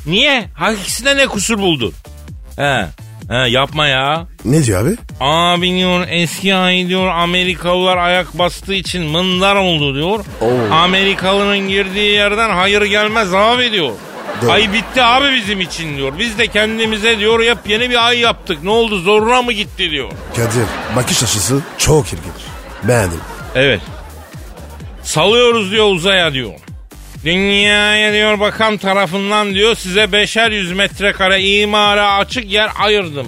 Niye? 0.06 0.50
Hakikisinde 0.54 1.18
ne 1.18 1.28
kusur 1.28 1.58
buldun? 1.58 1.94
He. 2.56 2.86
He 3.30 3.36
yapma 3.50 3.88
ya. 3.88 4.28
Ne 4.46 4.64
diyor 4.64 4.82
abi? 4.88 4.96
Abi 5.20 5.70
diyor 5.78 6.06
eski 6.10 6.56
ay 6.56 6.88
diyor 6.88 7.08
Amerikalılar 7.08 7.98
ayak 7.98 8.38
bastığı 8.40 8.74
için 8.74 9.04
mındar 9.04 9.56
oldu 9.56 9.96
diyor. 9.96 10.20
Oo. 10.42 10.76
Amerikalının 10.76 11.60
girdiği 11.68 12.12
yerden 12.12 12.50
hayır 12.50 12.82
gelmez 12.82 13.34
abi 13.34 13.72
diyor. 13.72 13.92
Doğru. 14.42 14.52
Ay 14.52 14.74
bitti 14.74 15.04
abi 15.04 15.36
bizim 15.36 15.62
için 15.62 15.98
diyor. 15.98 16.14
Biz 16.20 16.38
de 16.38 16.48
kendimize 16.48 17.20
diyor 17.20 17.40
yepyeni 17.40 17.90
bir 17.90 18.08
ay 18.08 18.20
yaptık. 18.20 18.64
Ne 18.64 18.70
oldu 18.70 19.00
zoruna 19.00 19.42
mı 19.42 19.52
gitti 19.52 19.92
diyor. 19.92 20.12
Kadir 20.36 20.66
bakış 20.96 21.24
açısı 21.24 21.62
çok 21.78 22.08
ilginç. 22.08 22.42
Beğendim. 22.84 23.20
Evet. 23.56 23.82
Salıyoruz 25.04 25.72
diyor 25.72 25.86
uzaya 25.92 26.34
diyor. 26.34 26.52
Dünyaya 27.26 28.14
diyor 28.14 28.40
bakan 28.40 28.78
tarafından 28.78 29.54
diyor 29.54 29.76
size 29.76 30.12
beşer 30.12 30.52
yüz 30.52 30.72
metrekare 30.72 31.44
imara 31.44 32.14
açık 32.14 32.52
yer 32.52 32.70
ayırdım. 32.80 33.28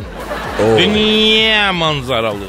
Dünya 0.78 1.74
manzaralı. 1.74 2.46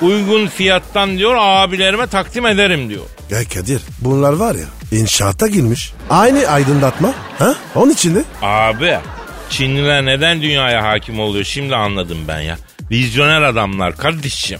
Uygun 0.00 0.46
fiyattan 0.46 1.18
diyor 1.18 1.34
abilerime 1.38 2.06
takdim 2.06 2.46
ederim 2.46 2.88
diyor. 2.88 3.02
Ya 3.30 3.38
Kadir 3.54 3.80
bunlar 4.00 4.32
var 4.32 4.54
ya 4.54 4.98
inşaata 4.98 5.46
girmiş. 5.46 5.92
Aynı 6.10 6.46
aydınlatma. 6.46 7.14
Ha? 7.38 7.54
Onun 7.74 7.90
içinde. 7.90 8.24
Abi 8.42 8.98
Çinliler 9.50 10.04
neden 10.06 10.42
dünyaya 10.42 10.84
hakim 10.84 11.20
oluyor 11.20 11.44
şimdi 11.44 11.76
anladım 11.76 12.18
ben 12.28 12.40
ya. 12.40 12.58
Vizyoner 12.90 13.42
adamlar 13.42 13.96
kardeşim. 13.96 14.58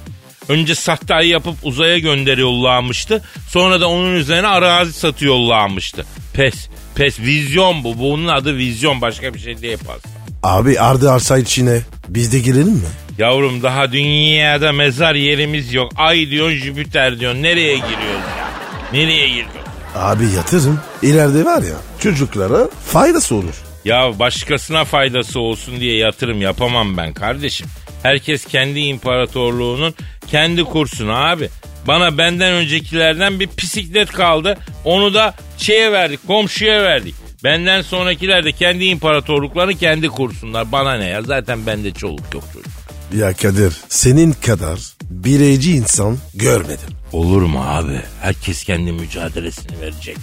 Önce 0.48 0.74
sahte 0.74 1.14
ayı 1.14 1.28
yapıp 1.28 1.54
uzaya 1.62 1.98
gönderiyorlarmıştı. 1.98 3.22
Sonra 3.48 3.80
da 3.80 3.88
onun 3.88 4.14
üzerine 4.14 4.46
arazi 4.46 4.92
satıyorlarmıştı. 4.92 6.06
Pes. 6.32 6.68
Pes. 6.94 7.20
Vizyon 7.20 7.84
bu. 7.84 7.98
Bunun 7.98 8.28
adı 8.28 8.56
vizyon. 8.56 9.00
Başka 9.00 9.34
bir 9.34 9.38
şey 9.38 9.62
değil 9.62 9.78
pas. 9.86 10.12
Abi 10.42 10.80
ardı 10.80 11.10
arsa 11.12 11.38
içine 11.38 11.80
biz 12.08 12.32
de 12.32 12.38
girelim 12.38 12.68
mi? 12.72 12.88
Yavrum 13.18 13.62
daha 13.62 13.92
dünyada 13.92 14.72
mezar 14.72 15.14
yerimiz 15.14 15.74
yok. 15.74 15.92
Ay 15.96 16.30
diyorsun 16.30 16.56
Jüpiter 16.58 17.20
diyorsun. 17.20 17.42
Nereye 17.42 17.74
giriyoruz 17.74 18.26
ya? 18.38 18.48
Nereye 18.92 19.28
giriyoruz? 19.28 19.65
Abi 19.96 20.24
yatırım. 20.36 20.80
İleride 21.02 21.44
var 21.44 21.62
ya 21.62 21.76
çocuklara 22.00 22.68
faydası 22.86 23.34
olur. 23.34 23.54
Ya 23.84 24.18
başkasına 24.18 24.84
faydası 24.84 25.40
olsun 25.40 25.80
diye 25.80 25.96
yatırım 25.96 26.40
yapamam 26.40 26.96
ben 26.96 27.12
kardeşim. 27.14 27.66
Herkes 28.02 28.44
kendi 28.44 28.80
imparatorluğunun 28.80 29.94
kendi 30.26 30.64
kursunu 30.64 31.12
abi. 31.12 31.48
Bana 31.86 32.18
benden 32.18 32.52
öncekilerden 32.52 33.40
bir 33.40 33.48
bisiklet 33.58 34.12
kaldı. 34.12 34.58
Onu 34.84 35.14
da 35.14 35.34
şeye 35.58 35.92
verdik, 35.92 36.26
komşuya 36.26 36.82
verdik. 36.82 37.14
Benden 37.44 37.82
sonrakiler 37.82 38.44
de 38.44 38.52
kendi 38.52 38.84
imparatorluklarını 38.84 39.74
kendi 39.74 40.08
kursunlar. 40.08 40.72
Bana 40.72 40.94
ne 40.94 41.04
ya? 41.08 41.22
Zaten 41.22 41.66
bende 41.66 41.90
çoluk 41.90 42.34
yok 42.34 42.44
çocuk. 42.52 42.72
Ya 43.16 43.32
Kadir 43.32 43.72
senin 43.88 44.32
kadar 44.32 44.78
bireyci 45.24 45.72
insan 45.72 46.18
görmedim. 46.34 46.88
Olur 47.12 47.42
mu 47.42 47.64
abi? 47.66 48.00
Herkes 48.22 48.64
kendi 48.64 48.92
mücadelesini 48.92 49.80
verecek. 49.80 50.16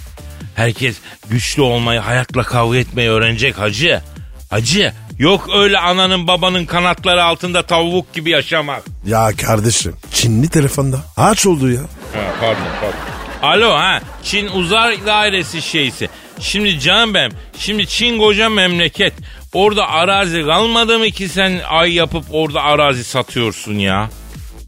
Herkes 0.54 0.96
güçlü 1.30 1.62
olmayı, 1.62 2.00
hayatla 2.00 2.42
kavga 2.42 2.76
etmeyi 2.78 3.08
öğrenecek 3.10 3.58
hacı. 3.58 4.02
Hacı, 4.50 4.92
yok 5.18 5.48
öyle 5.54 5.78
ananın 5.78 6.26
babanın 6.26 6.66
kanatları 6.66 7.24
altında 7.24 7.62
tavuk 7.66 8.12
gibi 8.14 8.30
yaşamak. 8.30 8.82
Ya 9.06 9.30
kardeşim 9.36 9.96
Çinli 10.12 10.48
telefonda 10.48 11.00
aç 11.16 11.46
oldu 11.46 11.70
ya. 11.70 11.80
Ha, 11.80 12.34
pardon 12.40 12.62
pardon. 12.80 12.98
Alo 13.42 13.74
ha 13.74 14.00
Çin 14.22 14.46
uzay 14.48 15.06
dairesi 15.06 15.62
şeysi. 15.62 16.08
Şimdi 16.40 16.80
canım 16.80 17.14
benim 17.14 17.32
şimdi 17.58 17.86
Çin 17.86 18.18
koca 18.18 18.48
memleket. 18.48 19.12
Orada 19.52 19.88
arazi 19.88 20.42
kalmadı 20.42 20.98
mı 20.98 21.06
ki 21.10 21.28
sen 21.28 21.60
ay 21.68 21.92
yapıp 21.94 22.24
orada 22.30 22.62
arazi 22.62 23.04
satıyorsun 23.04 23.74
ya? 23.74 24.10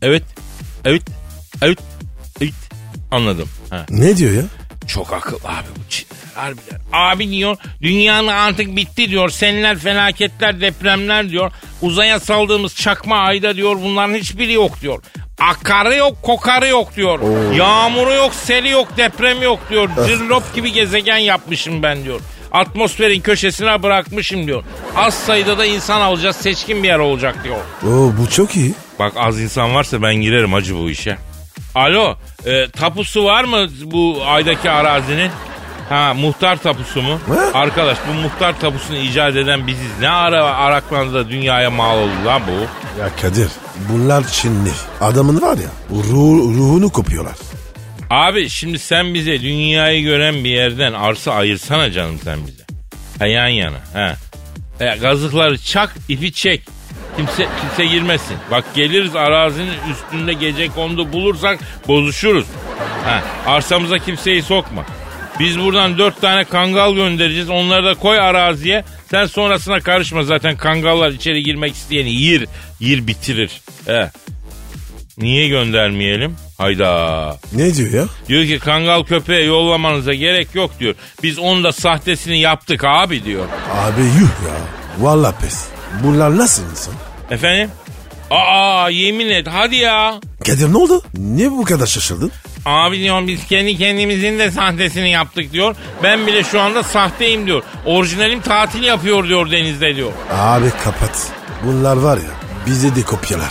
Evet. 0.02 0.22
Evet. 0.84 1.02
Evet. 1.62 1.78
Evet. 2.40 2.54
Anladım. 3.10 3.48
Ha. 3.70 3.86
Ne 3.90 4.16
diyor 4.16 4.32
ya? 4.32 4.42
Çok 4.86 5.12
akıl 5.12 5.36
abi 5.36 5.66
bu 5.76 5.90
Çinler 5.90 6.16
harbiden. 6.34 6.80
Abi 6.92 7.30
diyor 7.30 7.56
dünyanın 7.82 8.28
artık 8.28 8.76
bitti 8.76 9.10
diyor. 9.10 9.28
Seller, 9.28 9.78
felaketler, 9.78 10.60
depremler 10.60 11.30
diyor. 11.30 11.52
Uzaya 11.82 12.20
saldığımız 12.20 12.74
çakma 12.74 13.18
ayda 13.18 13.56
diyor 13.56 13.76
bunların 13.82 14.14
hiçbiri 14.14 14.52
yok 14.52 14.80
diyor. 14.80 15.02
Akarı 15.38 15.96
yok, 15.96 16.22
kokarı 16.22 16.68
yok 16.68 16.96
diyor. 16.96 17.20
Yağmuru 17.54 18.14
yok, 18.14 18.34
seli 18.34 18.68
yok, 18.68 18.96
depremi 18.96 19.44
yok 19.44 19.60
diyor. 19.70 19.88
Zirlop 20.06 20.54
gibi 20.54 20.72
gezegen 20.72 21.16
yapmışım 21.16 21.82
ben 21.82 22.04
diyor. 22.04 22.20
Atmosferin 22.52 23.20
köşesine 23.20 23.82
bırakmışım 23.82 24.46
diyor. 24.46 24.64
Az 24.96 25.14
sayıda 25.14 25.58
da 25.58 25.66
insan 25.66 26.00
alacağız, 26.00 26.36
seçkin 26.36 26.82
bir 26.82 26.88
yer 26.88 26.98
olacak 26.98 27.44
diyor. 27.44 27.56
Oo 27.86 28.12
bu 28.18 28.30
çok 28.30 28.56
iyi. 28.56 28.74
Bak 28.98 29.12
az 29.16 29.40
insan 29.40 29.74
varsa 29.74 30.02
ben 30.02 30.14
girerim 30.14 30.54
acı 30.54 30.76
bu 30.76 30.90
işe. 30.90 31.18
Alo, 31.74 32.16
e, 32.46 32.68
tapusu 32.70 33.24
var 33.24 33.44
mı 33.44 33.66
bu 33.84 34.22
aydaki 34.26 34.70
arazinin? 34.70 35.30
Ha 35.88 36.14
muhtar 36.14 36.56
tapusu 36.56 37.02
mu? 37.02 37.20
Ne? 37.28 37.58
Arkadaş 37.58 37.98
bu 38.08 38.14
muhtar 38.14 38.60
tapusunu 38.60 38.96
icat 38.96 39.36
eden 39.36 39.66
biziz. 39.66 39.90
Ne 40.00 40.08
ara 40.08 40.44
Araklan'da 40.44 41.28
dünyaya 41.28 41.70
mal 41.70 41.98
oldu 41.98 42.26
lan 42.26 42.42
bu? 42.46 42.60
Ya 43.00 43.10
Kadir 43.22 43.48
bunlar 43.92 44.28
Çinli. 44.28 44.70
Adamın 45.00 45.42
var 45.42 45.56
ya 45.58 45.70
ruh, 45.90 46.56
ruhunu 46.56 46.88
kopuyorlar. 46.90 47.34
Abi 48.10 48.48
şimdi 48.48 48.78
sen 48.78 49.14
bize 49.14 49.40
dünyayı 49.40 50.02
gören 50.02 50.44
bir 50.44 50.50
yerden 50.50 50.92
arsa 50.92 51.32
ayırsana 51.32 51.92
canım 51.92 52.18
sen 52.24 52.38
bize. 52.46 52.62
Ha 53.18 53.26
yan 53.26 53.48
yana. 53.48 53.78
Ha. 53.92 54.16
E, 54.80 54.96
gazıkları 54.96 55.58
çak 55.58 55.96
ipi 56.08 56.32
çek. 56.32 56.62
Kimse 57.16 57.46
kimse 57.60 57.86
girmesin. 57.86 58.36
Bak 58.50 58.64
geliriz 58.74 59.16
arazinin 59.16 59.74
üstünde 59.92 60.32
gece 60.32 60.68
kondu 60.68 61.12
bulursak 61.12 61.58
bozuşuruz. 61.88 62.46
Ha, 63.04 63.22
arsamıza 63.46 63.98
kimseyi 63.98 64.42
sokma. 64.42 64.84
Biz 65.40 65.58
buradan 65.60 65.98
dört 65.98 66.20
tane 66.20 66.44
kangal 66.44 66.94
göndereceğiz. 66.94 67.50
Onları 67.50 67.84
da 67.84 67.94
koy 67.94 68.20
araziye. 68.20 68.84
Sen 69.10 69.26
sonrasına 69.26 69.80
karışma 69.80 70.22
zaten 70.22 70.56
kangallar 70.56 71.10
içeri 71.10 71.42
girmek 71.42 71.74
isteyeni 71.74 72.10
yir. 72.10 72.48
Yir 72.80 73.06
bitirir. 73.06 73.60
He. 73.86 74.10
Niye 75.18 75.48
göndermeyelim? 75.48 76.36
Hayda. 76.58 77.36
Ne 77.52 77.74
diyor 77.74 77.90
ya? 77.92 78.04
Diyor 78.28 78.44
ki 78.44 78.58
kangal 78.58 79.02
köpeğe 79.04 79.44
yollamanıza 79.44 80.14
gerek 80.14 80.54
yok 80.54 80.70
diyor. 80.80 80.94
Biz 81.22 81.38
onun 81.38 81.64
da 81.64 81.72
sahtesini 81.72 82.40
yaptık 82.40 82.84
abi 82.84 83.24
diyor. 83.24 83.46
Abi 83.74 84.00
yuh 84.00 84.48
ya. 84.48 84.56
Vallahi 84.98 85.34
pes. 85.42 85.64
Bunlar 86.02 86.36
nasıl 86.36 86.70
insan? 86.70 86.94
Efendim? 87.30 87.70
Aa 88.30 88.88
yemin 88.90 89.30
et 89.30 89.46
hadi 89.50 89.76
ya. 89.76 90.20
Kadir 90.46 90.72
ne 90.72 90.76
oldu? 90.76 91.02
Niye 91.14 91.50
bu 91.50 91.64
kadar 91.64 91.86
şaşırdın? 91.86 92.32
Abi 92.66 92.98
diyor 92.98 93.26
biz 93.26 93.46
kendi 93.46 93.78
kendimizin 93.78 94.38
de 94.38 94.50
sahtesini 94.50 95.10
yaptık 95.10 95.52
diyor. 95.52 95.76
Ben 96.02 96.26
bile 96.26 96.44
şu 96.44 96.60
anda 96.60 96.82
sahteyim 96.82 97.46
diyor. 97.46 97.62
Orijinalim 97.86 98.40
tatil 98.40 98.82
yapıyor 98.82 99.28
diyor 99.28 99.50
denizde 99.50 99.96
diyor. 99.96 100.12
Abi 100.32 100.70
kapat. 100.84 101.32
Bunlar 101.64 101.96
var 101.96 102.16
ya 102.16 102.30
bize 102.66 102.96
de 102.96 103.02
kopyalar. 103.02 103.50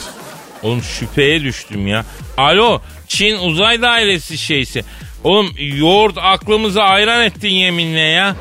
Oğlum 0.63 0.83
şüpheye 0.83 1.41
düştüm 1.41 1.87
ya. 1.87 2.05
Alo 2.37 2.81
Çin 3.07 3.37
uzay 3.37 3.81
dairesi 3.81 4.37
şeysi. 4.37 4.83
Oğlum 5.25 5.51
yoğurt 5.57 6.17
aklımızı 6.21 6.83
ayran 6.83 7.23
ettin 7.23 7.49
yeminle 7.49 7.99
ya. 7.99 8.35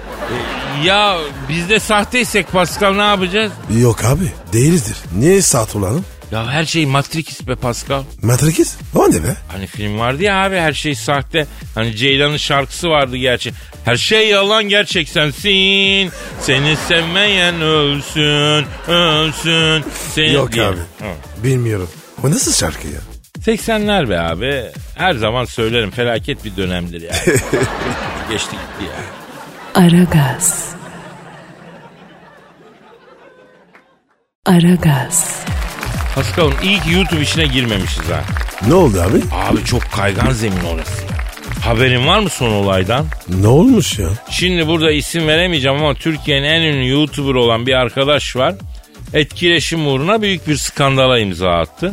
E, 0.82 0.86
ya 0.86 1.16
biz 1.48 1.68
de 1.68 1.80
sahteysek 1.80 2.52
Pascal 2.52 2.94
ne 2.94 3.02
yapacağız? 3.02 3.52
Yok 3.80 4.04
abi 4.04 4.32
değilizdir. 4.52 4.96
Niye 5.18 5.42
saat 5.42 5.76
olalım? 5.76 6.04
Ya 6.32 6.46
her 6.52 6.64
şey 6.64 6.86
Matrix 6.86 7.46
be 7.48 7.54
Pascal. 7.54 8.02
Matrix? 8.22 8.76
O 8.94 9.10
ne 9.10 9.22
be? 9.24 9.36
Hani 9.52 9.66
film 9.66 9.98
vardı 9.98 10.22
ya 10.22 10.44
abi 10.44 10.56
her 10.56 10.72
şey 10.72 10.94
sahte. 10.94 11.46
Hani 11.74 11.96
Ceylan'ın 11.96 12.36
şarkısı 12.36 12.88
vardı 12.88 13.16
gerçi. 13.16 13.52
Her 13.84 13.96
şey 13.96 14.28
yalan 14.28 14.64
gerçek 14.64 15.08
sensin. 15.08 16.10
Seni 16.40 16.76
sevmeyen 16.88 17.60
ölsün, 17.60 18.66
ölsün. 18.88 19.84
Seni 20.14 20.32
Yok 20.32 20.52
diye. 20.52 20.64
abi. 20.64 20.76
Hı. 20.76 21.42
Bilmiyorum. 21.44 21.88
O 22.24 22.30
nasıl 22.30 22.52
şarkı 22.52 22.86
ya? 22.88 23.00
80'ler 23.46 24.08
be 24.08 24.20
abi. 24.20 24.62
Her 24.94 25.14
zaman 25.14 25.44
söylerim 25.44 25.90
felaket 25.90 26.44
bir 26.44 26.56
dönemdir 26.56 27.00
yani. 27.02 27.14
Geçti 28.30 28.56
gitti 28.56 28.84
ya. 28.84 29.04
Aragaz. 29.82 30.74
Aragaz. 34.46 35.44
Pascal'ım 36.14 36.54
iyi 36.62 36.80
ki 36.80 36.92
YouTube 36.92 37.20
işine 37.20 37.46
girmemişiz 37.46 38.10
ha. 38.10 38.20
Ne 38.68 38.74
oldu 38.74 39.00
abi? 39.00 39.18
Abi 39.32 39.64
çok 39.64 39.82
kaygan 39.92 40.30
zemin 40.30 40.64
orası. 40.74 41.04
Haberin 41.64 42.06
var 42.06 42.18
mı 42.18 42.28
son 42.30 42.50
olaydan? 42.50 43.06
Ne 43.28 43.46
olmuş 43.46 43.98
ya? 43.98 44.08
Şimdi 44.30 44.66
burada 44.66 44.90
isim 44.90 45.28
veremeyeceğim 45.28 45.78
ama 45.78 45.94
Türkiye'nin 45.94 46.44
en 46.48 46.62
ünlü 46.62 46.88
YouTuber 46.88 47.34
olan 47.34 47.66
bir 47.66 47.74
arkadaş 47.74 48.36
var. 48.36 48.54
Etkileşim 49.14 49.86
uğruna 49.86 50.22
büyük 50.22 50.48
bir 50.48 50.56
skandala 50.56 51.18
imza 51.18 51.50
attı. 51.50 51.92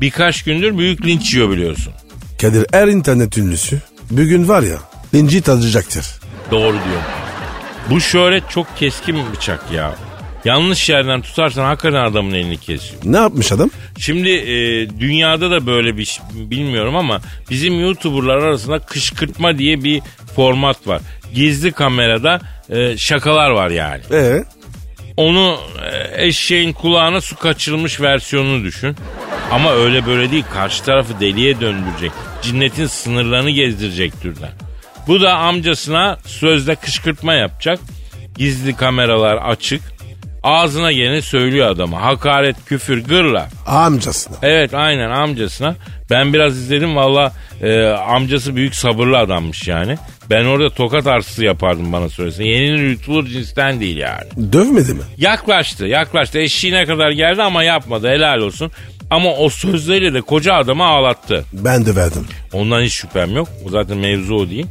Birkaç 0.00 0.42
gündür 0.42 0.78
büyük 0.78 1.06
linç 1.06 1.34
yiyor 1.34 1.50
biliyorsun. 1.50 1.92
Kadir 2.40 2.66
her 2.72 2.88
internet 2.88 3.38
ünlüsü 3.38 3.78
bugün 4.10 4.48
var 4.48 4.62
ya 4.62 4.76
linci 5.14 5.42
tadacaktır. 5.42 6.06
Doğru 6.50 6.72
diyor. 6.72 7.02
Bu 7.90 8.00
şöhret 8.00 8.50
çok 8.50 8.76
keskin 8.76 9.16
bir 9.16 9.36
bıçak 9.36 9.72
ya. 9.72 9.94
Yanlış 10.44 10.88
yerden 10.88 11.22
tutarsan 11.22 11.64
hakikaten 11.64 12.04
adamın 12.04 12.34
elini 12.34 12.56
kesiyor. 12.56 13.00
Ne 13.04 13.16
yapmış 13.16 13.52
adam? 13.52 13.70
Şimdi 13.98 14.30
e, 14.30 14.54
dünyada 15.00 15.50
da 15.50 15.66
böyle 15.66 15.96
bir 15.96 16.04
şey 16.04 16.24
bilmiyorum 16.34 16.96
ama 16.96 17.20
bizim 17.50 17.80
YouTuber'lar 17.80 18.36
arasında 18.36 18.78
kışkırtma 18.78 19.58
diye 19.58 19.84
bir 19.84 20.02
format 20.36 20.86
var. 20.86 21.00
Gizli 21.34 21.72
kamerada 21.72 22.40
e, 22.70 22.96
şakalar 22.96 23.50
var 23.50 23.70
yani. 23.70 24.00
Ee? 24.12 24.44
Onu 25.16 25.58
e, 25.92 26.26
eşeğin 26.26 26.72
kulağına 26.72 27.20
su 27.20 27.36
kaçırılmış 27.36 28.00
versiyonunu 28.00 28.64
düşün. 28.64 28.96
Ama 29.50 29.72
öyle 29.72 30.06
böyle 30.06 30.30
değil. 30.30 30.44
Karşı 30.52 30.84
tarafı 30.84 31.20
deliye 31.20 31.60
döndürecek. 31.60 32.12
Cinnetin 32.42 32.86
sınırlarını 32.86 33.50
gezdirecek 33.50 34.20
türden. 34.22 34.52
Bu 35.06 35.20
da 35.20 35.34
amcasına 35.36 36.18
sözde 36.26 36.74
kışkırtma 36.74 37.34
yapacak. 37.34 37.80
Gizli 38.36 38.76
kameralar 38.76 39.36
açık. 39.36 39.82
Ağzına 40.46 40.92
geleni 40.92 41.22
söylüyor 41.22 41.68
adama. 41.70 42.02
Hakaret, 42.02 42.56
küfür, 42.66 43.04
gırla. 43.04 43.48
Amcasına. 43.66 44.36
Evet 44.42 44.74
aynen 44.74 45.10
amcasına. 45.10 45.74
Ben 46.10 46.32
biraz 46.32 46.56
izledim 46.56 46.96
valla 46.96 47.32
e, 47.62 47.82
amcası 47.86 48.56
büyük 48.56 48.74
sabırlı 48.74 49.18
adammış 49.18 49.68
yani. 49.68 49.96
Ben 50.30 50.44
orada 50.44 50.70
tokat 50.70 51.06
arsızı 51.06 51.44
yapardım 51.44 51.92
bana 51.92 52.08
söylese. 52.08 52.44
Yeni 52.44 52.80
yutulur 52.80 53.26
cinsten 53.26 53.80
değil 53.80 53.96
yani. 53.96 54.52
Dövmedi 54.52 54.94
mi? 54.94 55.02
Yaklaştı 55.16 55.86
yaklaştı 55.86 56.38
eşiğine 56.38 56.84
kadar 56.86 57.10
geldi 57.10 57.42
ama 57.42 57.62
yapmadı 57.62 58.08
helal 58.08 58.38
olsun. 58.38 58.70
Ama 59.10 59.30
o 59.34 59.48
sözleriyle 59.48 60.14
de 60.14 60.20
koca 60.20 60.54
adamı 60.54 60.84
ağlattı. 60.84 61.44
Ben 61.52 61.86
de 61.86 61.96
verdim. 61.96 62.26
Ondan 62.52 62.82
hiç 62.82 62.92
şüphem 62.92 63.36
yok. 63.36 63.48
O 63.66 63.70
zaten 63.70 63.96
mevzu 63.98 64.34
o 64.34 64.50
değil. 64.50 64.66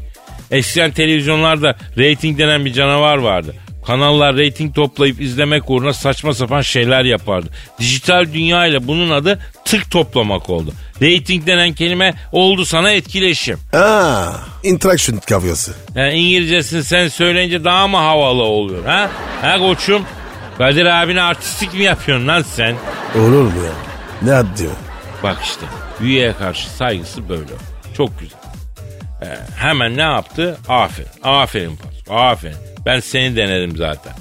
Eskiden 0.51 0.91
televizyonlarda 0.91 1.75
reyting 1.97 2.39
denen 2.39 2.65
bir 2.65 2.73
canavar 2.73 3.17
vardı. 3.17 3.55
Kanallar 3.87 4.35
reyting 4.35 4.75
toplayıp 4.75 5.21
izlemek 5.21 5.69
uğruna 5.69 5.93
saçma 5.93 6.33
sapan 6.33 6.61
şeyler 6.61 7.03
yapardı. 7.03 7.47
Dijital 7.79 8.25
dünya 8.33 8.65
ile 8.65 8.87
bunun 8.87 9.09
adı 9.09 9.39
tık 9.65 9.91
toplamak 9.91 10.49
oldu. 10.49 10.71
Rating 11.01 11.47
denen 11.47 11.73
kelime 11.73 12.13
oldu 12.31 12.65
sana 12.65 12.91
etkileşim. 12.91 13.59
Aa, 13.73 14.31
interaction 14.63 15.17
kavyası. 15.17 15.73
Yani 15.95 16.13
İngilizcesini 16.13 16.83
sen 16.83 17.07
söyleyince 17.07 17.63
daha 17.63 17.87
mı 17.87 17.97
havalı 17.97 18.43
oluyor 18.43 18.85
ha? 18.85 19.09
Ha 19.41 19.57
koçum? 19.57 20.03
Kadir 20.57 20.85
abine 20.85 21.21
artistik 21.21 21.73
mi 21.73 21.83
yapıyorsun 21.83 22.27
lan 22.27 22.41
sen? 22.41 22.75
Olur 23.15 23.41
mu 23.43 23.51
ya? 23.65 23.71
Ne 24.21 24.31
o? 24.67 24.73
Bak 25.23 25.37
işte 25.43 25.65
büyüye 26.01 26.33
karşı 26.33 26.69
saygısı 26.69 27.29
böyle. 27.29 27.51
Çok 27.97 28.19
güzel. 28.19 28.39
Ee, 29.25 29.37
hemen 29.57 29.97
ne 29.97 30.01
yaptı? 30.01 30.57
Aferin. 30.67 31.09
Aferin 31.23 31.75
Pasko. 31.75 32.15
Aferin. 32.15 32.55
Ben 32.85 32.99
seni 32.99 33.35
denedim 33.35 33.77
zaten. 33.77 34.13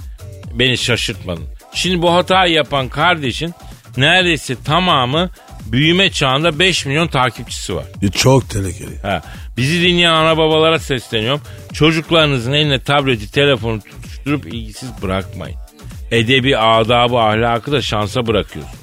Beni 0.53 0.79
şaşırtmadın. 0.79 1.45
Şimdi 1.75 2.03
bu 2.03 2.14
hatayı 2.14 2.53
yapan 2.53 2.88
kardeşin 2.88 3.55
neredeyse 3.97 4.55
tamamı 4.64 5.31
büyüme 5.67 6.11
çağında 6.11 6.59
5 6.59 6.87
milyon 6.87 7.09
takipçisi 7.09 7.75
var. 7.77 7.85
E, 8.03 8.09
Çok 8.09 8.51
tehlikeli. 8.51 8.99
Ha, 9.03 9.23
bizi 9.57 9.83
dinleyen 9.83 10.12
ana 10.12 10.37
babalara 10.38 10.79
sesleniyorum. 10.79 11.40
Çocuklarınızın 11.73 12.53
eline 12.53 12.79
tableti, 12.81 13.33
telefonu 13.33 13.81
tutuşturup 13.81 14.47
ilgisiz 14.47 14.88
bırakmayın. 15.03 15.57
Edebi, 16.11 16.59
adabı, 16.59 17.19
ahlakı 17.19 17.73
da 17.73 17.83
şansa 17.83 18.27
bırakıyorsun. 18.27 18.75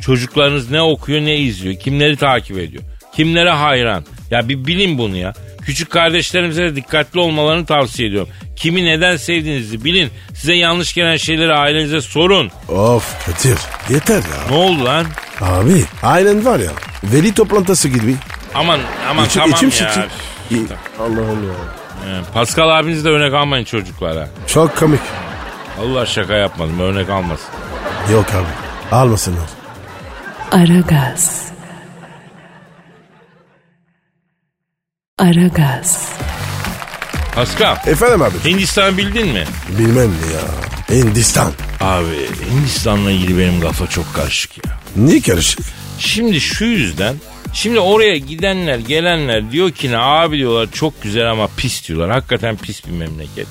Çocuklarınız 0.00 0.70
ne 0.70 0.82
okuyor, 0.82 1.20
ne 1.20 1.36
izliyor, 1.36 1.74
kimleri 1.74 2.16
takip 2.16 2.58
ediyor, 2.58 2.82
kimlere 3.16 3.50
hayran. 3.50 4.04
Ya 4.30 4.48
bir 4.48 4.66
bilin 4.66 4.98
bunu 4.98 5.16
ya. 5.16 5.32
Küçük 5.66 5.90
kardeşlerimize 5.90 6.62
de 6.62 6.76
dikkatli 6.76 7.20
olmalarını 7.20 7.66
tavsiye 7.66 8.08
ediyorum. 8.08 8.28
Kimi 8.56 8.84
neden 8.84 9.16
sevdiğinizi 9.16 9.84
bilin. 9.84 10.10
Size 10.34 10.54
yanlış 10.54 10.94
gelen 10.94 11.16
şeyleri 11.16 11.54
ailenize 11.54 12.00
sorun. 12.00 12.50
Of 12.68 13.26
Kadir 13.26 13.58
yeter 13.94 14.16
ya. 14.16 14.50
Ne 14.50 14.56
oldu 14.56 14.84
lan? 14.84 15.06
Abi 15.40 15.84
aynen 16.02 16.44
var 16.44 16.58
ya 16.60 16.70
veli 17.04 17.34
toplantısı 17.34 17.88
gibi. 17.88 18.16
Aman 18.54 18.80
aman 19.10 19.26
İçim, 19.26 19.42
tamam 19.42 19.56
içim 19.56 19.86
ya. 19.86 20.06
İyi. 20.50 20.66
Allah'ım 21.00 21.48
ya. 21.48 21.54
Pascal 22.34 22.68
abiniz 22.78 23.04
de 23.04 23.08
örnek 23.08 23.34
almayın 23.34 23.64
çocuklara. 23.64 24.28
Çok 24.46 24.76
komik. 24.76 25.00
Allah 25.80 26.06
şaka 26.06 26.34
yapmadım 26.34 26.80
örnek 26.80 27.10
almasın. 27.10 27.48
Yok 28.12 28.26
abi 28.34 28.94
almasınlar. 28.96 29.48
Aragaz. 30.52 31.44
Aragaz. 35.20 36.12
Pascal 37.34 37.76
Efendim 37.86 38.22
abi. 38.22 38.34
Hindistan'ı 38.44 38.96
bildin 38.96 39.28
mi? 39.28 39.44
Bilmem 39.78 40.08
mi 40.08 40.16
ya. 40.34 40.40
Hindistan. 40.96 41.52
Abi 41.80 42.28
Hindistan'la 42.50 43.10
ilgili 43.10 43.38
benim 43.38 43.60
kafa 43.60 43.86
çok 43.86 44.14
karışık 44.14 44.66
ya. 44.66 44.80
Niye 44.96 45.20
karışık? 45.20 45.60
Şimdi 45.98 46.40
şu 46.40 46.64
yüzden 46.64 47.16
Şimdi 47.52 47.80
oraya 47.80 48.18
gidenler 48.18 48.78
gelenler 48.78 49.52
diyor 49.52 49.70
ki 49.70 49.90
ne 49.90 49.98
abi 49.98 50.36
diyorlar 50.38 50.68
çok 50.72 51.02
güzel 51.02 51.30
ama 51.30 51.48
pis 51.56 51.88
diyorlar. 51.88 52.10
Hakikaten 52.10 52.56
pis 52.56 52.86
bir 52.86 52.92
memleket. 52.92 53.46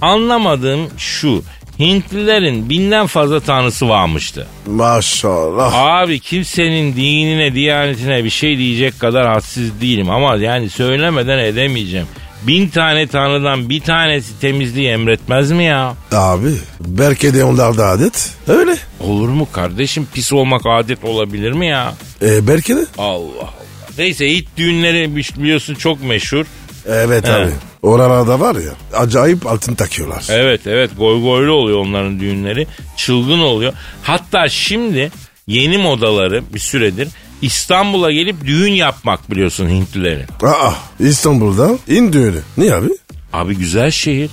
Anlamadığım 0.00 0.90
şu 0.98 1.42
Hintlilerin 1.80 2.70
binden 2.70 3.06
fazla 3.06 3.40
tanrısı 3.40 3.88
varmıştı. 3.88 4.46
Maşallah. 4.66 5.74
Abi 5.74 6.20
kimsenin 6.20 6.96
dinine, 6.96 7.54
diyanetine 7.54 8.24
bir 8.24 8.30
şey 8.30 8.58
diyecek 8.58 9.00
kadar 9.00 9.26
hassiz 9.26 9.80
değilim 9.80 10.10
ama 10.10 10.36
yani 10.36 10.70
söylemeden 10.70 11.38
edemeyeceğim. 11.38 12.06
Bin 12.42 12.68
tane 12.68 13.06
tanrıdan 13.06 13.68
bir 13.68 13.80
tanesi 13.80 14.40
temizliği 14.40 14.88
emretmez 14.88 15.50
mi 15.50 15.64
ya? 15.64 15.94
Abi 16.12 16.52
belki 16.80 17.34
de 17.34 17.44
onlarda 17.44 17.86
adet 17.86 18.30
öyle. 18.48 18.76
Olur 19.00 19.28
mu 19.28 19.48
kardeşim? 19.52 20.08
Pis 20.14 20.32
olmak 20.32 20.62
adet 20.66 21.04
olabilir 21.04 21.52
mi 21.52 21.66
ya? 21.66 21.94
E, 22.22 22.46
belki 22.48 22.76
de. 22.76 22.86
Allah 22.98 23.14
Allah. 23.14 23.54
Neyse 23.98 24.30
Hint 24.34 24.46
düğünleri 24.56 25.16
biliyorsun 25.16 25.74
çok 25.74 26.04
meşhur. 26.04 26.46
Evet 26.88 27.28
abi. 27.28 27.50
Oralarda 27.86 28.40
var 28.40 28.54
ya 28.54 28.98
acayip 28.98 29.46
altın 29.46 29.74
takıyorlar. 29.74 30.24
Evet 30.30 30.66
evet 30.66 30.90
goy 30.98 31.22
goylu 31.22 31.52
oluyor 31.52 31.78
onların 31.78 32.20
düğünleri. 32.20 32.66
Çılgın 32.96 33.38
oluyor. 33.40 33.72
Hatta 34.02 34.48
şimdi 34.48 35.12
yeni 35.46 35.78
modaları 35.78 36.42
bir 36.54 36.58
süredir 36.58 37.08
İstanbul'a 37.42 38.12
gelip 38.12 38.44
düğün 38.46 38.72
yapmak 38.72 39.30
biliyorsun 39.30 39.68
Hintlilerin. 39.68 40.26
Aa 40.42 40.72
İstanbul'da 41.00 41.78
indi 41.88 42.18
öyle. 42.18 42.38
Niye 42.56 42.74
abi? 42.74 42.88
Abi 43.32 43.56
güzel 43.56 43.90
şehir. 43.90 44.30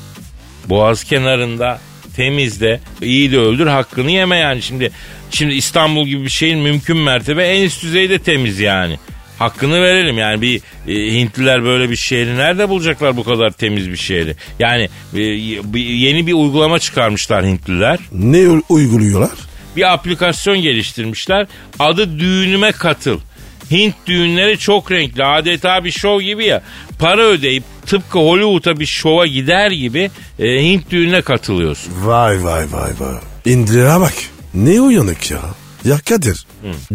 Boğaz 0.66 1.04
kenarında, 1.04 1.80
temizde, 2.16 2.80
iyi 3.02 3.32
de 3.32 3.40
öldür 3.40 3.68
hakkını 3.68 4.12
yeme 4.12 4.38
yani. 4.38 4.62
Şimdi 4.62 4.92
şimdi 5.32 5.54
İstanbul 5.54 6.08
gibi 6.08 6.24
bir 6.24 6.30
şehir 6.30 6.56
mümkün 6.56 6.98
mertebe 6.98 7.44
en 7.48 7.64
üst 7.64 7.84
düzeyde 7.84 8.20
temiz 8.20 8.60
yani. 8.60 9.00
Hakkını 9.44 9.82
verelim 9.82 10.18
yani 10.18 10.42
bir 10.42 10.62
e, 10.88 11.14
Hintliler 11.14 11.64
böyle 11.64 11.90
bir 11.90 11.96
şehri 11.96 12.38
nerede 12.38 12.70
bulacaklar 12.70 13.18
bu 13.18 13.24
kadar 13.24 13.52
temiz 13.52 13.90
bir 13.92 13.98
şehri? 13.98 14.36
Yani 14.60 14.90
e, 15.16 15.22
yeni 15.80 16.28
bir 16.28 16.34
uygulama 16.34 16.80
çıkarmışlar 16.80 17.46
Hintliler. 17.46 18.00
Ne 18.12 18.48
uyguluyorlar? 18.70 19.32
Bir 19.76 19.94
aplikasyon 19.94 20.58
geliştirmişler. 20.58 21.48
Adı 21.80 22.20
düğünüme 22.20 22.72
katıl. 22.72 23.20
Hint 23.72 23.96
düğünleri 24.06 24.58
çok 24.58 24.92
renkli. 24.92 25.26
Adeta 25.26 25.84
bir 25.84 25.92
şov 25.92 26.22
gibi 26.22 26.46
ya. 26.46 26.62
Para 27.00 27.22
ödeyip 27.22 27.64
tıpkı 27.86 28.20
Hollywood'a 28.20 28.80
bir 28.80 28.86
şova 28.86 29.28
gider 29.28 29.72
gibi 29.72 30.12
e, 30.40 30.64
Hint 30.64 30.92
düğününe 30.92 31.22
katılıyorsun. 31.22 31.94
Vay 32.06 32.44
vay 32.44 32.66
vay 32.72 32.92
vay. 33.00 33.16
İndire 33.46 34.00
bak. 34.00 34.14
Ne 34.54 34.82
uyanık 34.82 35.32
ya. 35.32 35.40
Ya 35.86 35.98
Kadir. 36.10 36.46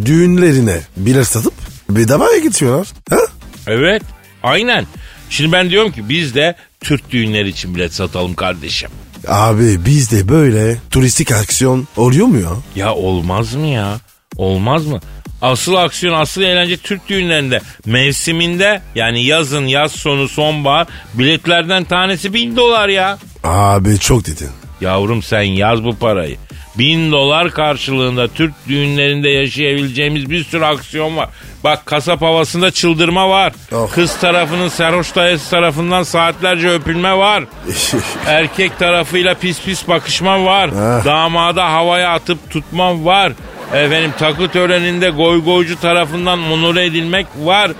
Düğünlerine 0.05 0.81
bilet 0.97 1.27
satıp 1.27 1.55
bedavaya 1.91 2.39
gidiyorlar. 2.39 2.89
Ha? 3.11 3.19
Evet 3.67 4.03
aynen. 4.43 4.87
Şimdi 5.31 5.53
ben 5.53 5.71
diyorum 5.71 5.93
ki 5.93 6.09
biz 6.09 6.35
de 6.35 6.55
Türk 6.81 7.11
düğünleri 7.11 7.49
için 7.49 7.75
bilet 7.75 7.95
satalım 7.95 8.35
kardeşim. 8.35 8.91
Abi 9.29 9.85
bizde 9.87 10.29
böyle 10.29 10.77
turistik 10.91 11.33
aksiyon 11.33 11.89
oluyor 11.97 12.27
mu 12.27 12.41
ya? 12.41 12.51
Ya 12.77 12.95
olmaz 12.95 13.55
mı 13.55 13.67
ya? 13.67 14.01
Olmaz 14.37 14.87
mı? 14.87 15.01
Asıl 15.43 15.75
aksiyon, 15.75 16.15
asıl 16.15 16.43
eğlence 16.43 16.77
Türk 16.77 17.09
düğünlerinde. 17.09 17.61
Mevsiminde 17.87 18.83
yani 18.95 19.25
yazın, 19.25 19.67
yaz 19.67 19.93
sonu, 19.93 20.29
sonbahar 20.29 20.87
biletlerden 21.15 21.85
tanesi 21.85 22.35
bin 22.35 22.57
dolar 22.57 22.89
ya. 22.89 23.19
Abi 23.45 23.99
çok 23.99 24.27
dedin. 24.27 24.49
Yavrum 24.81 25.23
sen 25.23 25.43
yaz 25.43 25.85
bu 25.85 25.97
parayı. 25.97 26.37
Bin 26.79 27.13
dolar 27.13 27.51
karşılığında 27.51 28.29
Türk 28.29 28.55
düğünlerinde 28.69 29.29
yaşayabileceğimiz 29.29 30.31
bir 30.31 30.45
sürü 30.45 30.65
aksiyon 30.65 31.17
var. 31.17 31.29
Bak 31.65 31.87
kasap 31.87 32.23
havasında 32.23 32.71
çıldırma 32.71 33.29
var. 33.29 33.53
Oh. 33.73 33.91
Kız 33.91 34.21
tarafının 34.21 34.69
serhoş 34.69 35.15
dayısı 35.15 35.51
tarafından 35.51 36.03
saatlerce 36.03 36.71
öpülme 36.71 37.17
var. 37.17 37.45
Erkek 38.27 38.79
tarafıyla 38.79 39.35
pis 39.35 39.63
pis 39.63 39.89
bakışma 39.89 40.45
var. 40.45 40.71
Ah. 40.79 41.05
Damada 41.05 41.73
havaya 41.73 42.13
atıp 42.13 42.51
tutma 42.51 43.05
var. 43.05 43.33
Efendim 43.75 44.13
takı 44.19 44.49
töreninde 44.49 45.11
goy 45.11 45.45
goycu 45.45 45.81
tarafından 45.81 46.53
onore 46.53 46.85
edilmek 46.85 47.27
var. 47.39 47.71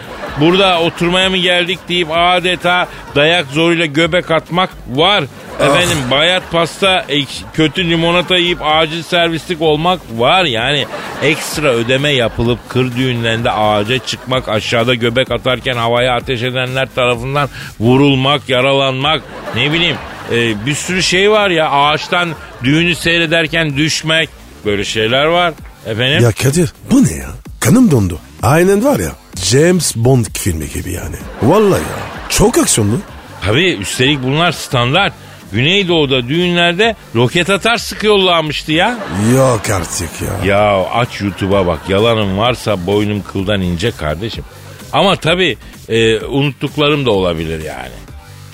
Burada 0.41 0.81
oturmaya 0.81 1.31
mı 1.31 1.37
geldik 1.37 1.79
deyip 1.89 2.09
adeta 2.11 2.89
dayak 3.15 3.47
zoruyla 3.47 3.87
göbek 3.87 4.31
atmak 4.31 4.71
var. 4.89 5.25
Efendim 5.61 5.99
bayat 6.11 6.43
pasta, 6.53 7.07
kötü 7.55 7.91
limonata 7.91 8.37
yiyip 8.37 8.59
acil 8.63 9.03
servislik 9.03 9.63
olmak 9.63 10.01
var. 10.17 10.45
Yani 10.45 10.87
ekstra 11.23 11.69
ödeme 11.69 12.11
yapılıp 12.11 12.59
kır 12.69 12.97
düğünlerinde 12.97 13.51
ağaca 13.51 13.99
çıkmak, 13.99 14.49
aşağıda 14.49 14.95
göbek 14.95 15.31
atarken 15.31 15.77
havaya 15.77 16.15
ateş 16.15 16.43
edenler 16.43 16.89
tarafından 16.95 17.49
vurulmak, 17.81 18.49
yaralanmak, 18.49 19.23
ne 19.57 19.73
bileyim 19.73 19.97
e, 20.33 20.67
bir 20.67 20.75
sürü 20.75 21.03
şey 21.03 21.31
var 21.31 21.51
ya. 21.51 21.71
Ağaçtan 21.71 22.29
düğünü 22.65 22.95
seyrederken 22.95 23.77
düşmek, 23.77 24.29
böyle 24.65 24.85
şeyler 24.85 25.25
var. 25.25 25.55
Efendim? 25.87 26.23
Ya 26.23 26.33
Kadir 26.33 26.73
bu 26.91 27.05
ne 27.05 27.13
ya? 27.13 27.29
Kanım 27.61 27.91
dondu. 27.91 28.19
Aynen 28.43 28.85
var 28.85 28.99
ya 28.99 29.11
James 29.37 29.97
Bond 29.97 30.27
filmi 30.35 30.69
gibi 30.69 30.93
yani. 30.93 31.17
Vallahi 31.43 31.81
ya 31.81 32.29
çok 32.29 32.59
aksiyonlu. 32.59 33.01
Tabii 33.45 33.73
üstelik 33.73 34.23
bunlar 34.23 34.53
standart. 34.53 35.13
Güneydoğu'da 35.53 36.29
düğünlerde 36.29 36.97
roket 37.15 37.51
atar 37.51 37.77
sıkıyorlarmıştı 37.77 38.73
ya. 38.73 38.99
Yok 39.37 39.71
artık 39.71 40.11
ya. 40.23 40.55
Ya 40.55 40.85
aç 40.85 41.21
YouTube'a 41.21 41.67
bak 41.67 41.79
yalanım 41.89 42.39
varsa 42.39 42.87
boynum 42.87 43.23
kıldan 43.23 43.61
ince 43.63 43.91
kardeşim. 43.91 44.45
Ama 44.93 45.17
tabii 45.17 45.57
e, 45.89 46.21
unuttuklarım 46.21 47.07
da 47.07 47.11
olabilir 47.11 47.65
yani. 47.65 48.08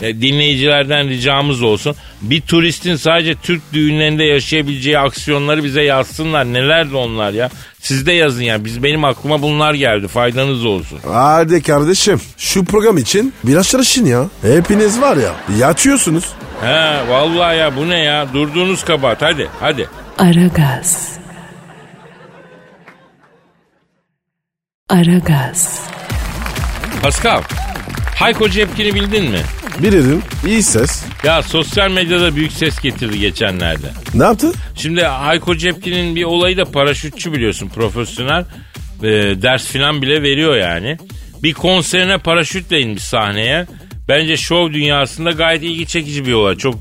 E, 0.05 0.21
dinleyicilerden 0.21 1.09
ricamız 1.09 1.63
olsun. 1.63 1.97
Bir 2.23 2.41
turistin 2.41 2.97
sadece 2.97 3.35
Türk 3.35 3.73
düğünlerinde 3.73 4.25
yaşayabileceği 4.25 4.99
aksiyonları 4.99 5.65
bize 5.65 5.83
yazsınlar. 5.83 6.45
Nelerdi 6.45 6.97
onlar 6.97 7.33
ya? 7.33 7.51
Siz 7.81 8.07
de 8.07 8.13
yazın 8.13 8.43
ya. 8.43 8.65
Biz 8.65 8.83
benim 8.83 9.05
aklıma 9.05 9.43
bunlar 9.43 9.75
geldi. 9.75 10.09
Faydanız 10.09 10.65
olsun. 10.65 10.99
Hadi 11.13 11.63
kardeşim 11.63 12.21
şu 12.39 12.65
program 12.65 12.99
için 12.99 13.33
biraz 13.45 13.69
çalışın 13.69 14.05
ya. 14.07 14.29
Hepiniz 14.43 15.01
var 15.01 15.17
ya 15.17 15.33
yatıyorsunuz. 15.59 16.25
He 16.61 17.09
vallahi 17.09 17.57
ya 17.57 17.77
bu 17.77 17.89
ne 17.89 17.99
ya? 17.99 18.33
Durduğunuz 18.33 18.85
kabahat. 18.85 19.23
Hadi 19.23 19.49
hadi. 19.61 19.89
Aragaz. 20.19 21.09
Aragaz. 24.89 25.81
Pascal. 27.03 27.43
Hayko 28.19 28.49
Cepkin'i 28.49 28.95
bildin 28.95 29.25
mi? 29.31 29.41
Bilirim 29.83 30.23
iyi 30.47 30.63
ses. 30.63 31.05
Ya 31.25 31.43
sosyal 31.43 31.91
medyada 31.91 32.37
büyük 32.37 32.53
ses 32.53 32.81
getirdi 32.81 33.19
geçenlerde. 33.19 33.87
Ne 34.15 34.25
yaptı? 34.25 34.53
Şimdi 34.77 35.03
Hayko 35.03 35.57
Cepkin'in 35.57 36.17
bir 36.17 36.25
olayı 36.25 36.57
da 36.57 36.65
paraşütçü 36.65 37.33
biliyorsun 37.33 37.69
profesyonel. 37.69 38.45
Ee, 39.03 39.07
ders 39.43 39.67
filan 39.67 40.03
bile 40.03 40.23
veriyor 40.23 40.57
yani. 40.57 40.99
Bir 41.43 41.53
konserine 41.53 42.19
paraşütle 42.19 42.81
inmiş 42.81 43.03
sahneye. 43.03 43.67
Bence 44.09 44.37
şov 44.37 44.73
dünyasında 44.73 45.31
gayet 45.31 45.63
ilgi 45.63 45.87
çekici 45.87 46.27
bir 46.27 46.33
olay. 46.33 46.57
Çok 46.57 46.75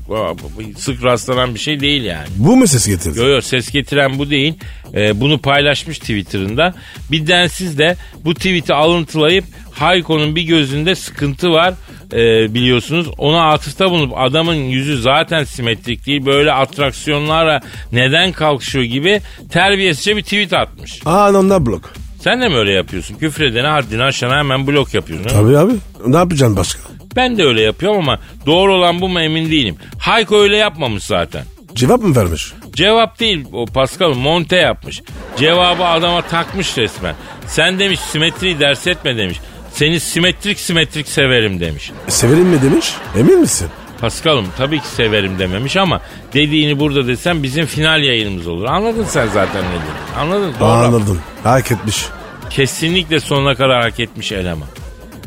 sık 0.76 1.04
rastlanan 1.04 1.54
bir 1.54 1.60
şey 1.60 1.80
değil 1.80 2.02
yani. 2.02 2.26
Bu 2.36 2.56
mu 2.56 2.66
ses 2.66 2.86
getirdi? 2.86 3.18
Yo 3.18 3.26
yo 3.26 3.40
ses 3.40 3.70
getiren 3.70 4.18
bu 4.18 4.30
değil. 4.30 4.54
Ee, 4.94 5.20
bunu 5.20 5.38
paylaşmış 5.38 5.98
Twitter'ında. 5.98 6.74
Bir 7.10 7.26
densiz 7.26 7.78
de 7.78 7.96
bu 8.24 8.34
tweet'i 8.34 8.74
alıntılayıp 8.74 9.44
Hayko'nun 9.72 10.36
bir 10.36 10.42
gözünde 10.42 10.94
sıkıntı 10.94 11.50
var 11.50 11.74
ee, 12.12 12.54
biliyorsunuz. 12.54 13.08
Ona 13.18 13.50
atıfta 13.50 13.90
bulunup 13.90 14.12
adamın 14.18 14.54
yüzü 14.54 15.00
zaten 15.00 15.44
simetrik 15.44 16.06
değil. 16.06 16.26
Böyle 16.26 16.52
atraksiyonlara 16.52 17.60
neden 17.92 18.32
kalkışıyor 18.32 18.84
gibi 18.84 19.20
terbiyesizce 19.50 20.16
bir 20.16 20.22
tweet 20.22 20.52
atmış. 20.52 21.00
Anında 21.06 21.66
blok. 21.66 22.03
Sen 22.24 22.40
de 22.40 22.48
mi 22.48 22.56
öyle 22.56 22.72
yapıyorsun? 22.72 23.14
Küfredene 23.14 23.66
haddini 23.66 24.02
aşana 24.02 24.38
hemen 24.38 24.66
blok 24.66 24.94
yapıyorsun. 24.94 25.28
ha? 25.28 25.34
Tabii 25.34 25.58
abi. 25.58 25.72
Ne 26.06 26.16
yapacaksın 26.16 26.56
başka? 26.56 26.80
Ben 27.16 27.38
de 27.38 27.44
öyle 27.44 27.62
yapıyorum 27.62 27.98
ama 27.98 28.18
doğru 28.46 28.74
olan 28.74 29.00
bu 29.00 29.08
mu 29.08 29.20
emin 29.20 29.50
değilim. 29.50 29.76
Hayko 29.98 30.40
öyle 30.40 30.56
yapmamış 30.56 31.04
zaten. 31.04 31.44
Cevap 31.74 32.02
mı 32.02 32.16
vermiş? 32.16 32.52
Cevap 32.72 33.20
değil 33.20 33.44
o 33.52 33.66
Pascal 33.66 34.14
monte 34.14 34.56
yapmış. 34.56 35.02
Cevabı 35.36 35.84
adama 35.84 36.22
takmış 36.22 36.78
resmen. 36.78 37.14
Sen 37.46 37.78
demiş 37.78 38.00
simetriyi 38.00 38.60
ders 38.60 38.86
etme 38.86 39.16
demiş. 39.16 39.40
Seni 39.72 40.00
simetrik 40.00 40.60
simetrik 40.60 41.08
severim 41.08 41.60
demiş. 41.60 41.92
Severim 42.08 42.46
mi 42.46 42.62
demiş? 42.62 42.94
Emin 43.18 43.40
misin? 43.40 43.68
Pascal'ım 44.04 44.46
tabii 44.58 44.80
ki 44.80 44.86
severim 44.88 45.38
dememiş 45.38 45.76
ama 45.76 46.00
dediğini 46.32 46.78
burada 46.78 47.06
desem 47.06 47.42
bizim 47.42 47.66
final 47.66 48.02
yayınımız 48.02 48.46
olur. 48.46 48.64
Anladın 48.64 49.04
sen 49.04 49.26
zaten 49.26 49.62
ne 49.64 49.68
dediğini. 49.68 50.18
Anladın 50.18 50.54
doğru. 50.60 50.68
Anladım. 50.68 51.20
Hak 51.42 51.72
etmiş. 51.72 52.06
Kesinlikle 52.50 53.20
sonuna 53.20 53.54
kadar 53.54 53.82
hak 53.82 54.00
etmiş 54.00 54.32
eleman. 54.32 54.68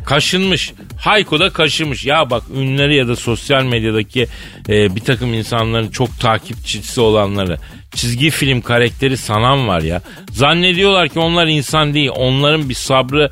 Kaşınmış. 0.05 0.73
Hayko 0.99 1.39
da 1.39 1.49
kaşımış. 1.49 2.05
Ya 2.05 2.29
bak 2.29 2.43
ünlüleri 2.55 2.95
ya 2.95 3.07
da 3.07 3.15
sosyal 3.15 3.63
medyadaki 3.63 4.27
e, 4.69 4.95
bir 4.95 5.01
takım 5.01 5.33
insanların 5.33 5.89
çok 5.89 6.19
takipçisi 6.19 7.01
olanları 7.01 7.57
çizgi 7.95 8.29
film 8.29 8.61
karakteri 8.61 9.17
sanan 9.17 9.67
var 9.67 9.81
ya. 9.81 10.01
Zannediyorlar 10.31 11.09
ki 11.09 11.19
onlar 11.19 11.47
insan 11.47 11.93
değil. 11.93 12.09
Onların 12.15 12.69
bir 12.69 12.73
sabrı, 12.73 13.31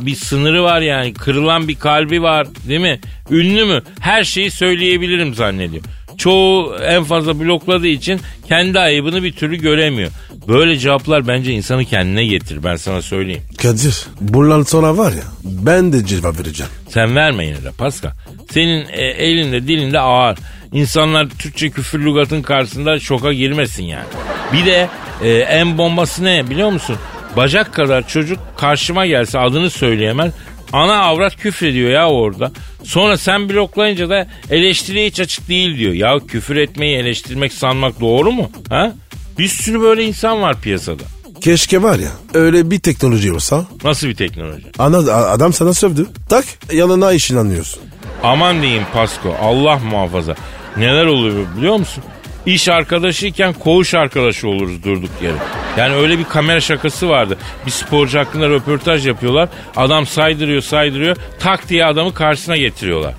bir 0.00 0.14
sınırı 0.14 0.62
var 0.62 0.80
yani. 0.80 1.14
Kırılan 1.14 1.68
bir 1.68 1.78
kalbi 1.78 2.22
var 2.22 2.46
değil 2.68 2.80
mi? 2.80 3.00
Ünlü 3.30 3.64
mü? 3.64 3.82
Her 4.00 4.24
şeyi 4.24 4.50
söyleyebilirim 4.50 5.34
zannediyor. 5.34 5.82
Çoğu 6.18 6.76
en 6.76 7.04
fazla 7.04 7.40
blokladığı 7.40 7.86
için 7.86 8.20
kendi 8.48 8.78
ayıbını 8.78 9.22
bir 9.22 9.32
türlü 9.32 9.56
göremiyor. 9.56 10.10
Böyle 10.48 10.78
cevaplar 10.78 11.28
bence 11.28 11.52
insanı 11.52 11.84
kendine 11.84 12.26
getirir 12.26 12.64
ben 12.64 12.76
sana 12.76 13.02
söyleyeyim. 13.02 13.42
Kadir 13.62 14.06
bundan 14.20 14.62
sonra 14.62 14.96
var 14.98 15.12
ya 15.12 15.22
ben 15.44 15.92
de 15.92 16.06
cevap 16.06 16.40
vereceğim. 16.40 16.72
Sen 16.88 17.16
verme 17.16 17.46
yine 17.46 17.64
de 17.64 17.70
Pascal. 17.78 18.10
senin 18.50 18.86
e, 18.92 19.00
elinde 19.06 19.68
dilinde 19.68 20.00
ağır. 20.00 20.38
İnsanlar 20.72 21.28
Türkçe 21.38 21.70
küfür 21.70 22.04
lügatın 22.04 22.42
karşısında 22.42 23.00
şoka 23.00 23.32
girmesin 23.32 23.84
yani. 23.84 24.06
Bir 24.52 24.66
de 24.66 24.88
e, 25.24 25.30
en 25.30 25.78
bombası 25.78 26.24
ne 26.24 26.50
biliyor 26.50 26.70
musun? 26.70 26.96
Bacak 27.36 27.74
kadar 27.74 28.08
çocuk 28.08 28.38
karşıma 28.56 29.06
gelse 29.06 29.38
adını 29.38 29.70
söyleyemez. 29.70 30.32
Ana 30.72 30.96
avrat 30.98 31.36
küfrediyor 31.36 31.90
ya 31.90 32.08
orada. 32.10 32.52
Sonra 32.84 33.16
sen 33.18 33.48
bloklayınca 33.48 34.08
da 34.10 34.26
eleştiriye 34.50 35.06
hiç 35.06 35.20
açık 35.20 35.48
değil 35.48 35.78
diyor. 35.78 35.92
Ya 35.92 36.18
küfür 36.28 36.56
etmeyi 36.56 36.96
eleştirmek 36.96 37.52
sanmak 37.52 38.00
doğru 38.00 38.32
mu? 38.32 38.50
Ha? 38.68 38.92
Bir 39.38 39.48
sürü 39.48 39.80
böyle 39.80 40.04
insan 40.04 40.42
var 40.42 40.60
piyasada. 40.60 41.02
Keşke 41.40 41.82
var 41.82 41.98
ya 41.98 42.08
öyle 42.34 42.70
bir 42.70 42.78
teknoloji 42.78 43.32
olsa. 43.32 43.64
Nasıl 43.84 44.08
bir 44.08 44.14
teknoloji? 44.14 44.66
Ana, 44.78 44.96
adam 45.12 45.52
sana 45.52 45.74
sövdü. 45.74 46.06
Tak 46.28 46.44
yanına 46.72 47.12
işin 47.12 47.36
anlıyorsun. 47.36 47.82
Aman 48.22 48.62
diyeyim 48.62 48.82
Pasko 48.92 49.34
Allah 49.42 49.78
muhafaza. 49.78 50.34
Neler 50.76 51.06
oluyor 51.06 51.46
biliyor 51.56 51.76
musun? 51.76 52.04
İş 52.46 52.68
arkadaşıyken 52.68 53.52
koğuş 53.52 53.94
arkadaşı 53.94 54.48
oluruz 54.48 54.82
durduk 54.84 55.10
yere. 55.22 55.34
Yani 55.76 55.94
öyle 55.94 56.18
bir 56.18 56.24
kamera 56.24 56.60
şakası 56.60 57.08
vardı. 57.08 57.38
Bir 57.66 57.70
sporcu 57.70 58.18
hakkında 58.18 58.48
röportaj 58.48 59.06
yapıyorlar. 59.06 59.48
Adam 59.76 60.06
saydırıyor 60.06 60.62
saydırıyor. 60.62 61.16
Tak 61.40 61.68
diye 61.68 61.84
adamı 61.84 62.14
karşısına 62.14 62.56
getiriyorlar. 62.56 63.14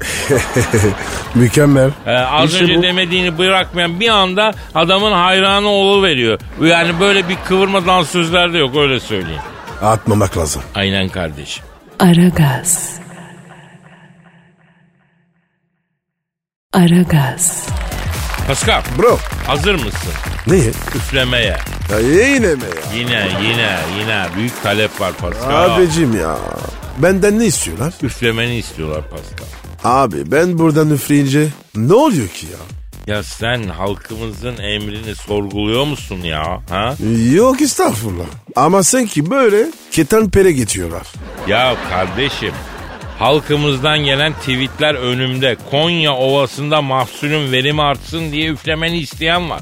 Mükemmel. 1.35 1.89
Ee, 2.05 2.11
az 2.11 2.51
İşte 2.53 2.63
önce 2.63 2.75
bu. 2.77 2.81
demediğini 2.83 3.37
bırakmayan 3.37 3.99
bir 3.99 4.09
anda 4.09 4.53
adamın 4.75 5.11
hayranı 5.11 5.67
olu 5.67 6.03
veriyor. 6.03 6.39
Yani 6.61 6.99
böyle 6.99 7.29
bir 7.29 7.35
kıvırma 7.45 7.85
dansözler 7.85 8.53
de 8.53 8.57
yok 8.57 8.75
öyle 8.77 8.99
söyleyeyim. 8.99 9.41
Atmamak 9.81 10.37
lazım. 10.37 10.61
Aynen 10.75 11.09
kardeşim. 11.09 11.63
Aragaz. 11.99 12.99
Aragaz. 16.73 17.67
Pascal 18.47 18.81
Bro. 18.97 19.17
hazır 19.47 19.73
mısın? 19.75 20.11
Niye? 20.47 20.69
Üflemeye. 20.95 21.57
Ya 21.91 21.99
yine 21.99 22.55
mi 22.55 22.61
ya? 22.63 22.93
Yine 22.99 23.27
yine 23.43 23.77
yine 23.99 24.25
büyük 24.37 24.63
talep 24.63 25.01
var 25.01 25.13
Pascal. 25.13 25.69
Abicim 25.71 26.19
ya. 26.21 26.37
Benden 26.97 27.39
ne 27.39 27.45
istiyorlar? 27.45 27.93
Üflemeni 28.03 28.55
istiyorlar 28.57 29.03
Pascal. 29.09 29.47
Abi 29.83 30.31
ben 30.31 30.57
buradan 30.59 30.89
üfleyince 30.89 31.47
ne 31.75 31.93
oluyor 31.93 32.27
ki 32.27 32.45
ya? 32.45 32.57
Ya 33.15 33.23
sen 33.23 33.63
halkımızın 33.63 34.57
emrini 34.57 35.15
sorguluyor 35.15 35.85
musun 35.85 36.17
ya? 36.23 36.61
Ha? 36.69 36.95
Yok 37.33 37.61
estağfurullah. 37.61 38.25
Ama 38.55 38.83
sanki 38.83 39.29
böyle 39.31 39.65
ketenpere 39.91 40.51
geçiyorlar. 40.51 41.07
Ya 41.47 41.75
kardeşim 41.89 42.53
halkımızdan 43.19 43.99
gelen 43.99 44.33
tweetler 44.33 44.95
önümde. 44.95 45.57
Konya 45.71 46.13
Ovası'nda 46.13 46.81
mahsulün 46.81 47.51
verimi 47.51 47.81
artsın 47.81 48.31
diye 48.31 48.49
üflemeni 48.49 48.97
isteyen 48.97 49.49
var. 49.49 49.61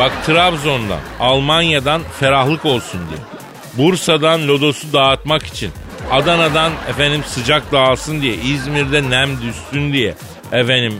Bak 0.00 0.12
Trabzon'dan, 0.26 1.00
Almanya'dan 1.20 2.02
ferahlık 2.20 2.64
olsun 2.64 3.00
diye. 3.10 3.20
Bursa'dan 3.74 4.48
lodosu 4.48 4.92
dağıtmak 4.92 5.46
için. 5.46 5.70
Adana'dan 6.10 6.72
efendim 6.88 7.22
sıcak 7.26 7.72
dağılsın 7.72 8.22
diye. 8.22 8.34
İzmir'de 8.34 9.10
nem 9.10 9.30
düşsün 9.42 9.92
diye. 9.92 10.14
Efendim 10.52 10.94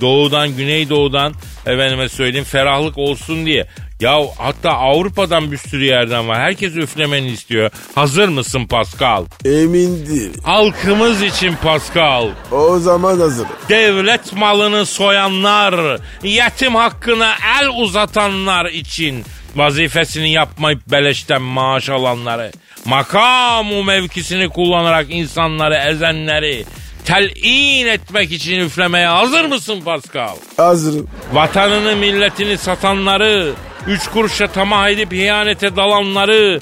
doğudan, 0.00 0.56
güneydoğudan 0.56 1.34
efendime 1.66 2.08
söyleyeyim 2.08 2.44
ferahlık 2.44 2.98
olsun 2.98 3.46
diye. 3.46 3.66
Ya 4.00 4.20
hatta 4.38 4.70
Avrupa'dan 4.70 5.52
bir 5.52 5.56
sürü 5.56 5.84
yerden 5.84 6.28
var. 6.28 6.38
Herkes 6.38 6.76
üflemeni 6.76 7.28
istiyor. 7.28 7.70
Hazır 7.94 8.28
mısın 8.28 8.66
Pascal? 8.66 9.24
Emin 9.44 10.06
değil. 10.06 10.30
Halkımız 10.42 11.22
için 11.22 11.54
Pascal. 11.62 12.28
O 12.52 12.78
zaman 12.78 13.20
hazır. 13.20 13.46
Devlet 13.68 14.32
malını 14.32 14.86
soyanlar, 14.86 16.00
yetim 16.22 16.74
hakkına 16.74 17.32
el 17.60 17.68
uzatanlar 17.68 18.66
için 18.66 19.24
vazifesini 19.56 20.32
yapmayıp 20.32 20.80
beleşten 20.90 21.42
maaş 21.42 21.88
alanları, 21.88 22.50
makamu 22.84 23.82
mevkisini 23.84 24.48
kullanarak 24.48 25.06
insanları 25.10 25.74
ezenleri 25.74 26.64
telin 27.04 27.86
etmek 27.86 28.32
için 28.32 28.58
üflemeye 28.60 29.06
hazır 29.06 29.44
mısın 29.44 29.80
Pascal? 29.84 30.36
Hazırım. 30.56 31.08
Vatanını 31.32 31.96
milletini 31.96 32.58
satanları, 32.58 33.52
üç 33.86 34.08
kuruşa 34.08 34.46
tamah 34.46 34.88
edip 34.88 35.12
ihanete 35.12 35.76
dalanları, 35.76 36.60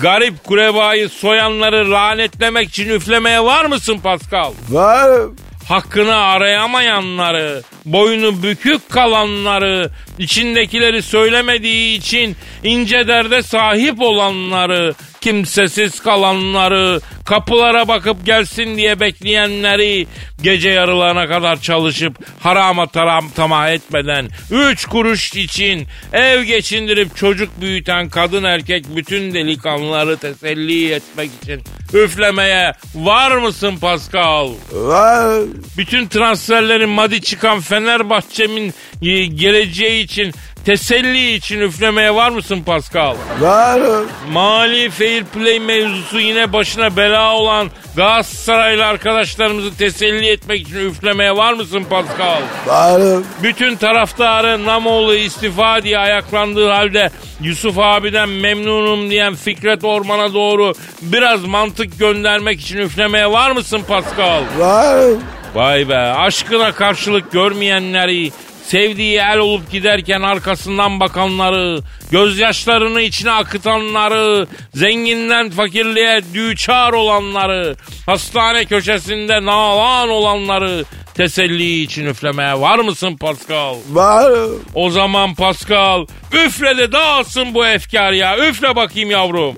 garip 0.00 0.44
kurebayı 0.44 1.08
soyanları 1.08 1.90
lanetlemek 1.90 2.68
için 2.68 2.88
üflemeye 2.88 3.44
var 3.44 3.64
mısın 3.64 3.98
Pascal? 3.98 4.52
Varım. 4.70 5.36
Hakkını 5.70 6.16
arayamayanları, 6.16 7.62
boynu 7.84 8.42
bükük 8.42 8.90
kalanları, 8.90 9.90
içindekileri 10.18 11.02
söylemediği 11.02 11.98
için 11.98 12.36
ince 12.62 13.08
derde 13.08 13.42
sahip 13.42 14.00
olanları, 14.00 14.94
kimsesiz 15.20 16.00
kalanları, 16.00 17.00
kapılara 17.24 17.88
bakıp 17.88 18.26
gelsin 18.26 18.76
diye 18.76 19.00
bekleyenleri, 19.00 20.06
gece 20.42 20.70
yarılarına 20.70 21.28
kadar 21.28 21.60
çalışıp 21.60 22.16
harama 22.40 22.86
taram 22.86 23.30
tamah 23.30 23.70
etmeden, 23.70 24.28
üç 24.50 24.84
kuruş 24.84 25.36
için 25.36 25.86
ev 26.12 26.42
geçindirip 26.42 27.16
çocuk 27.16 27.60
büyüten 27.60 28.08
kadın 28.08 28.44
erkek 28.44 28.84
bütün 28.96 29.34
delikanlıları 29.34 30.16
teselli 30.16 30.92
etmek 30.92 31.30
için 31.42 31.62
üflemeye 31.94 32.72
var 32.94 33.36
mısın 33.36 33.76
Pascal? 33.76 34.50
Var. 34.72 35.42
Bütün 35.78 36.06
transferlerin 36.06 36.88
madi 36.88 37.20
çıkan 37.20 37.60
Fenerbahçe'min 37.60 38.74
e, 39.02 39.26
geleceği 39.26 40.04
için 40.04 40.32
teselli 40.66 41.34
için 41.34 41.60
üflemeye 41.60 42.14
var 42.14 42.30
mısın 42.30 42.62
Pascal? 42.62 43.14
Varım. 43.40 44.08
Mali 44.32 44.90
fair 44.90 45.24
play 45.24 45.60
mevzusu 45.60 46.20
yine 46.20 46.52
başına 46.52 46.96
bela 46.96 47.34
olan 47.34 47.70
Galatasaraylı 47.96 48.86
arkadaşlarımızı 48.86 49.76
teselli 49.76 50.28
etmek 50.28 50.60
için 50.60 50.90
üflemeye 50.90 51.36
var 51.36 51.52
mısın 51.52 51.84
Pascal? 51.90 52.40
Varım. 52.66 53.26
Bütün 53.42 53.76
taraftarı 53.76 54.66
Namoğlu 54.66 55.14
istifa 55.14 55.82
diye 55.82 55.98
ayaklandığı 55.98 56.68
halde 56.70 57.10
Yusuf 57.40 57.78
abiden 57.78 58.28
memnunum 58.28 59.10
diyen 59.10 59.34
Fikret 59.34 59.84
Orman'a 59.84 60.34
doğru 60.34 60.72
biraz 61.02 61.44
mantık 61.44 61.98
göndermek 61.98 62.60
için 62.60 62.78
üflemeye 62.78 63.30
var 63.30 63.50
mısın 63.50 63.80
Pascal? 63.88 64.42
Varım. 64.58 65.20
Vay 65.54 65.88
be 65.88 65.96
aşkına 65.98 66.72
karşılık 66.72 67.32
görmeyenleri, 67.32 68.30
sevdiği 68.70 69.18
el 69.18 69.38
olup 69.38 69.70
giderken 69.70 70.22
arkasından 70.22 71.00
bakanları, 71.00 71.80
gözyaşlarını 72.10 73.00
içine 73.00 73.30
akıtanları, 73.30 74.46
zenginden 74.74 75.50
fakirliğe 75.50 76.22
düçar 76.34 76.92
olanları, 76.92 77.76
hastane 78.06 78.64
köşesinde 78.64 79.44
nalan 79.44 80.08
olanları 80.08 80.84
teselli 81.14 81.82
için 81.82 82.06
üflemeye 82.06 82.60
var 82.60 82.78
mısın 82.78 83.16
Pascal? 83.16 83.76
Varım. 83.90 84.64
O 84.74 84.90
zaman 84.90 85.34
Pascal 85.34 86.06
üfle 86.32 86.78
de 86.78 86.92
dağılsın 86.92 87.54
bu 87.54 87.66
efkar 87.66 88.12
ya. 88.12 88.48
Üfle 88.48 88.76
bakayım 88.76 89.10
yavrum. 89.10 89.56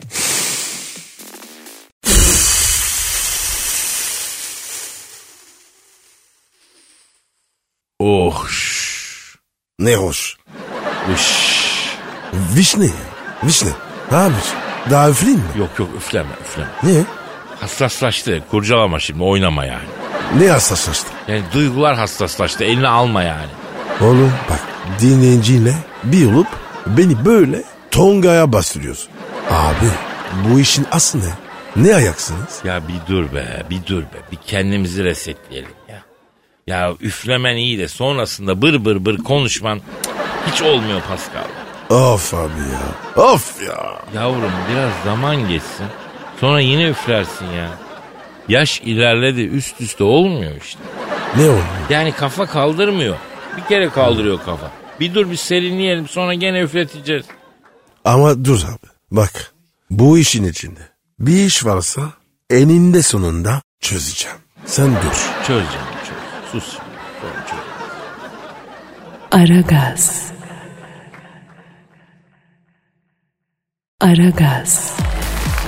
Oh. 7.98 8.71
Ne 9.82 9.96
hoş. 9.96 10.36
Üş. 11.14 11.22
Vişne. 12.56 12.88
Vişne. 13.44 13.70
Abi 14.12 14.34
daha 14.90 15.10
üfleyeyim 15.10 15.40
mi? 15.40 15.60
Yok 15.60 15.70
yok 15.78 15.88
üfleme 15.96 16.28
üfleme. 16.42 16.68
Niye? 16.82 17.04
Hassaslaştı. 17.60 18.42
Kurcalama 18.50 19.00
şimdi 19.00 19.22
oynama 19.22 19.64
yani. 19.64 19.88
Ne 20.38 20.48
hassaslaştı? 20.48 21.08
Yani 21.28 21.42
duygular 21.54 21.96
hassaslaştı. 21.96 22.64
Eline 22.64 22.88
alma 22.88 23.22
yani. 23.22 23.50
Oğlum 24.00 24.32
bak 24.50 24.60
dinleyiciyle 25.00 25.74
bir 26.04 26.32
olup 26.32 26.46
beni 26.86 27.24
böyle 27.24 27.64
tongaya 27.90 28.52
bastırıyorsun. 28.52 29.10
Abi 29.50 29.86
bu 30.48 30.60
işin 30.60 30.86
aslı 30.92 31.18
ne? 31.20 31.32
Ne 31.76 31.94
ayaksınız? 31.94 32.60
Ya 32.64 32.88
bir 32.88 33.12
dur 33.12 33.34
be 33.34 33.62
bir 33.70 33.86
dur 33.86 34.02
be. 34.02 34.18
Bir 34.32 34.36
kendimizi 34.36 35.04
resetleyelim 35.04 35.70
ya. 35.88 36.02
Ya 36.66 36.94
üflemen 37.00 37.56
iyi 37.56 37.78
de 37.78 37.88
sonrasında 37.88 38.62
bır 38.62 38.84
bır 38.84 39.04
bır 39.04 39.16
konuşman 39.18 39.80
hiç 40.46 40.62
olmuyor 40.62 41.00
Pascal. 41.00 41.44
Of 41.90 42.34
abi 42.34 42.60
ya. 42.72 43.24
Of 43.24 43.62
ya. 43.62 44.02
Yavrum 44.14 44.52
biraz 44.72 44.92
zaman 45.04 45.48
geçsin. 45.48 45.86
Sonra 46.40 46.60
yine 46.60 46.88
üflersin 46.88 47.46
ya. 47.46 47.70
Yaş 48.48 48.80
ilerledi 48.80 49.40
üst 49.40 49.80
üste 49.80 50.04
olmuyor 50.04 50.52
işte. 50.62 50.80
Ne 51.36 51.50
oldu? 51.50 51.62
Yani 51.90 52.12
kafa 52.12 52.46
kaldırmıyor. 52.46 53.16
Bir 53.56 53.62
kere 53.62 53.88
kaldırıyor 53.90 54.38
kafa. 54.44 54.70
Bir 55.00 55.14
dur 55.14 55.30
bir 55.30 55.36
serinleyelim 55.36 56.08
sonra 56.08 56.34
gene 56.34 56.60
üfleteceğiz. 56.60 57.26
Ama 58.04 58.44
dur 58.44 58.60
abi. 58.64 58.90
Bak 59.10 59.52
bu 59.90 60.18
işin 60.18 60.44
içinde 60.44 60.80
bir 61.18 61.44
iş 61.44 61.64
varsa 61.64 62.02
eninde 62.50 63.02
sonunda 63.02 63.62
çözeceğim. 63.80 64.36
Sen 64.66 64.86
dur. 64.90 65.44
Çözeceğim 65.46 65.86
çöz. 65.86 65.91
Sus. 66.52 66.76
Çocuk. 67.20 67.64
Aragaz. 69.32 70.32
Aragaz. 74.00 74.96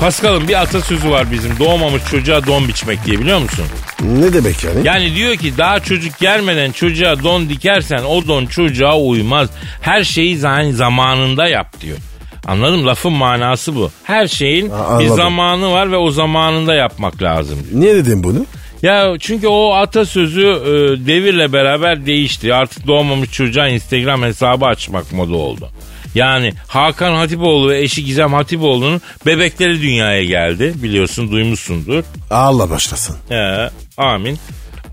Paskal'ın 0.01 0.49
bir 0.49 0.61
atasözü 0.63 1.11
var 1.11 1.31
bizim. 1.33 1.59
Doğmamış 1.59 2.03
çocuğa 2.11 2.47
don 2.47 2.69
biçmek 2.69 3.05
diye 3.05 3.19
biliyor 3.21 3.39
musun? 3.39 3.65
Ne 4.03 4.33
demek 4.33 4.65
yani? 4.65 4.87
Yani 4.87 5.15
diyor 5.15 5.37
ki 5.37 5.59
daha 5.59 5.81
çocuk 5.81 6.19
gelmeden 6.19 6.73
çocuğa 6.73 7.23
don 7.23 7.49
dikersen 7.49 8.05
o 8.05 8.27
don 8.27 8.47
çocuğa 8.47 8.99
uymaz. 8.99 9.49
Her 9.81 10.05
şeyi 10.05 10.39
zamanında 10.73 11.49
yap 11.49 11.81
diyor. 11.81 11.99
Anladım 12.47 12.87
lafın 12.87 13.13
manası 13.13 13.75
bu. 13.77 13.91
Her 14.05 14.27
şeyin 14.27 14.71
Ha, 14.71 14.77
bir 14.77 15.05
anladım. 15.05 15.17
zamanı 15.17 15.73
var 15.73 15.93
ve 15.93 15.97
o 15.97 16.11
zamanında 16.11 16.75
yapmak 16.75 17.23
lazım. 17.23 17.59
Niye 17.73 17.95
dedin 17.95 18.25
bunu? 18.25 18.47
Ya 18.85 19.15
çünkü 19.21 19.47
o 19.47 19.73
atasözü 19.73 20.47
e, 20.47 21.07
devirle 21.07 21.53
beraber 21.53 22.07
değişti. 22.07 22.55
Artık 22.55 22.87
doğmamış 22.87 23.31
çocuğa 23.31 23.69
Instagram 23.69 24.23
hesabı 24.23 24.67
açmak 24.67 25.13
moda 25.13 25.37
oldu. 25.37 25.71
Yani 26.15 26.53
Hakan 26.67 27.15
Hatipoğlu 27.15 27.71
ve 27.71 27.81
eşi 27.81 28.05
Gizem 28.05 28.33
Hatipoğlu'nun 28.33 29.01
bebekleri 29.27 29.83
dünyaya 29.83 30.25
geldi. 30.25 30.73
Biliyorsun 30.77 31.31
duymuşsundur. 31.33 32.05
Allah 32.31 32.71
başlasın. 32.71 33.17
He, 33.29 33.71
amin. 33.97 34.39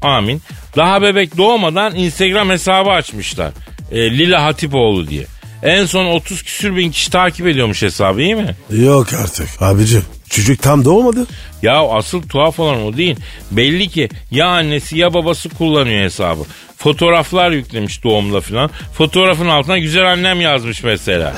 Amin. 0.02 0.42
Daha 0.76 1.02
bebek 1.02 1.38
doğmadan 1.38 1.96
Instagram 1.96 2.50
hesabı 2.50 2.90
açmışlar. 2.90 3.52
E, 3.92 4.18
Lila 4.18 4.44
Hatipoğlu 4.44 5.08
diye. 5.08 5.26
En 5.64 5.86
son 5.86 6.06
30 6.06 6.44
küsür 6.44 6.76
bin 6.76 6.92
kişi 6.92 7.12
takip 7.12 7.48
ediyormuş 7.48 7.82
hesabı 7.82 8.22
iyi 8.22 8.36
mi? 8.36 8.56
Yok 8.70 9.14
artık. 9.14 9.48
Abicim 9.62 10.04
çocuk 10.32 10.62
tam 10.62 10.86
doğmadı. 10.86 11.28
Ya 11.62 11.82
asıl 11.90 12.22
tuhaf 12.22 12.60
olan 12.60 12.84
o 12.84 12.98
değil. 12.98 13.16
Belli 13.52 13.88
ki 13.88 14.10
ya 14.32 14.48
annesi 14.48 14.98
ya 14.98 15.14
babası 15.14 15.50
kullanıyor 15.50 16.04
hesabı. 16.04 16.42
Fotoğraflar 16.78 17.52
yüklemiş 17.52 18.04
doğumda 18.04 18.42
falan. 18.42 18.70
Fotoğrafın 18.94 19.48
altına 19.48 19.78
güzel 19.78 20.12
annem 20.12 20.42
yazmış 20.42 20.84
mesela. 20.84 21.34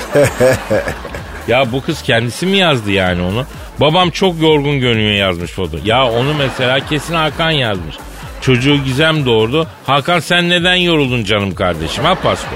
ya 1.48 1.72
bu 1.72 1.82
kız 1.82 2.02
kendisi 2.02 2.46
mi 2.46 2.56
yazdı 2.56 2.90
yani 2.90 3.22
onu? 3.22 3.46
Babam 3.80 4.10
çok 4.10 4.42
yorgun 4.42 4.80
görünüyor 4.80 5.14
yazmış 5.14 5.50
foto. 5.50 5.78
Ya 5.84 6.06
onu 6.06 6.34
mesela 6.34 6.86
kesin 6.86 7.14
Hakan 7.14 7.50
yazmış. 7.50 7.96
Çocuğu 8.40 8.76
Gizem 8.84 9.26
doğurdu. 9.26 9.68
Hakan 9.86 10.20
sen 10.20 10.48
neden 10.48 10.74
yoruldun 10.74 11.24
canım 11.24 11.54
kardeşim 11.54 12.04
ha 12.04 12.14
Pasko? 12.14 12.54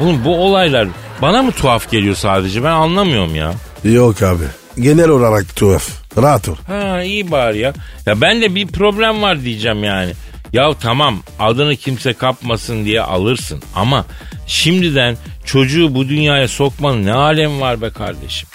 Oğlum 0.00 0.24
bu 0.24 0.36
olaylar 0.44 0.88
bana 1.22 1.42
mı 1.42 1.52
tuhaf 1.52 1.90
geliyor 1.90 2.14
sadece 2.14 2.64
ben 2.64 2.70
anlamıyorum 2.70 3.34
ya. 3.34 3.52
Yok 3.84 4.22
abi. 4.22 4.44
Genel 4.80 5.08
olarak 5.08 5.56
tuhaf. 5.56 5.88
Rahat 6.16 6.48
ol. 6.48 6.54
Ha 6.66 7.02
iyi 7.02 7.30
bari 7.30 7.58
ya. 7.58 7.72
Ya 8.06 8.20
ben 8.20 8.42
de 8.42 8.54
bir 8.54 8.66
problem 8.66 9.22
var 9.22 9.44
diyeceğim 9.44 9.84
yani. 9.84 10.12
Ya 10.52 10.70
tamam 10.80 11.22
adını 11.38 11.76
kimse 11.76 12.12
kapmasın 12.12 12.84
diye 12.84 13.00
alırsın 13.00 13.62
ama 13.74 14.04
şimdiden 14.46 15.16
çocuğu 15.44 15.94
bu 15.94 16.08
dünyaya 16.08 16.48
sokmanın 16.48 17.06
ne 17.06 17.12
alem 17.12 17.60
var 17.60 17.82
be 17.82 17.90
kardeşim. 17.90 18.48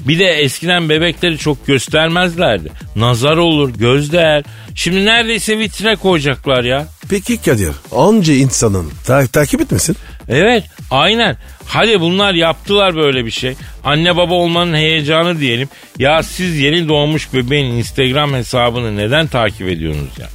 Bir 0.00 0.18
de 0.18 0.24
eskiden 0.26 0.88
bebekleri 0.88 1.38
çok 1.38 1.66
göstermezlerdi. 1.66 2.72
Nazar 2.96 3.36
olur, 3.36 3.70
göz 3.78 4.12
değer. 4.12 4.44
Şimdi 4.74 5.04
neredeyse 5.04 5.58
vitrine 5.58 5.96
koyacaklar 5.96 6.64
ya. 6.64 6.86
Peki 7.10 7.42
Kadir. 7.42 7.70
Onca 7.90 8.32
insanın 8.34 8.90
ta- 9.06 9.26
takip 9.26 9.60
etmesin. 9.60 9.96
Evet 10.28 10.64
aynen. 10.90 11.36
Hadi 11.66 12.00
bunlar 12.00 12.34
yaptılar 12.34 12.96
böyle 12.96 13.24
bir 13.24 13.30
şey. 13.30 13.54
Anne 13.84 14.16
baba 14.16 14.34
olmanın 14.34 14.74
heyecanı 14.74 15.40
diyelim. 15.40 15.68
Ya 15.98 16.22
siz 16.22 16.58
yeni 16.60 16.88
doğmuş 16.88 17.34
bebeğin 17.34 17.72
Instagram 17.74 18.32
hesabını 18.34 18.96
neden 18.96 19.26
takip 19.26 19.68
ediyorsunuz 19.68 20.18
ya? 20.20 20.26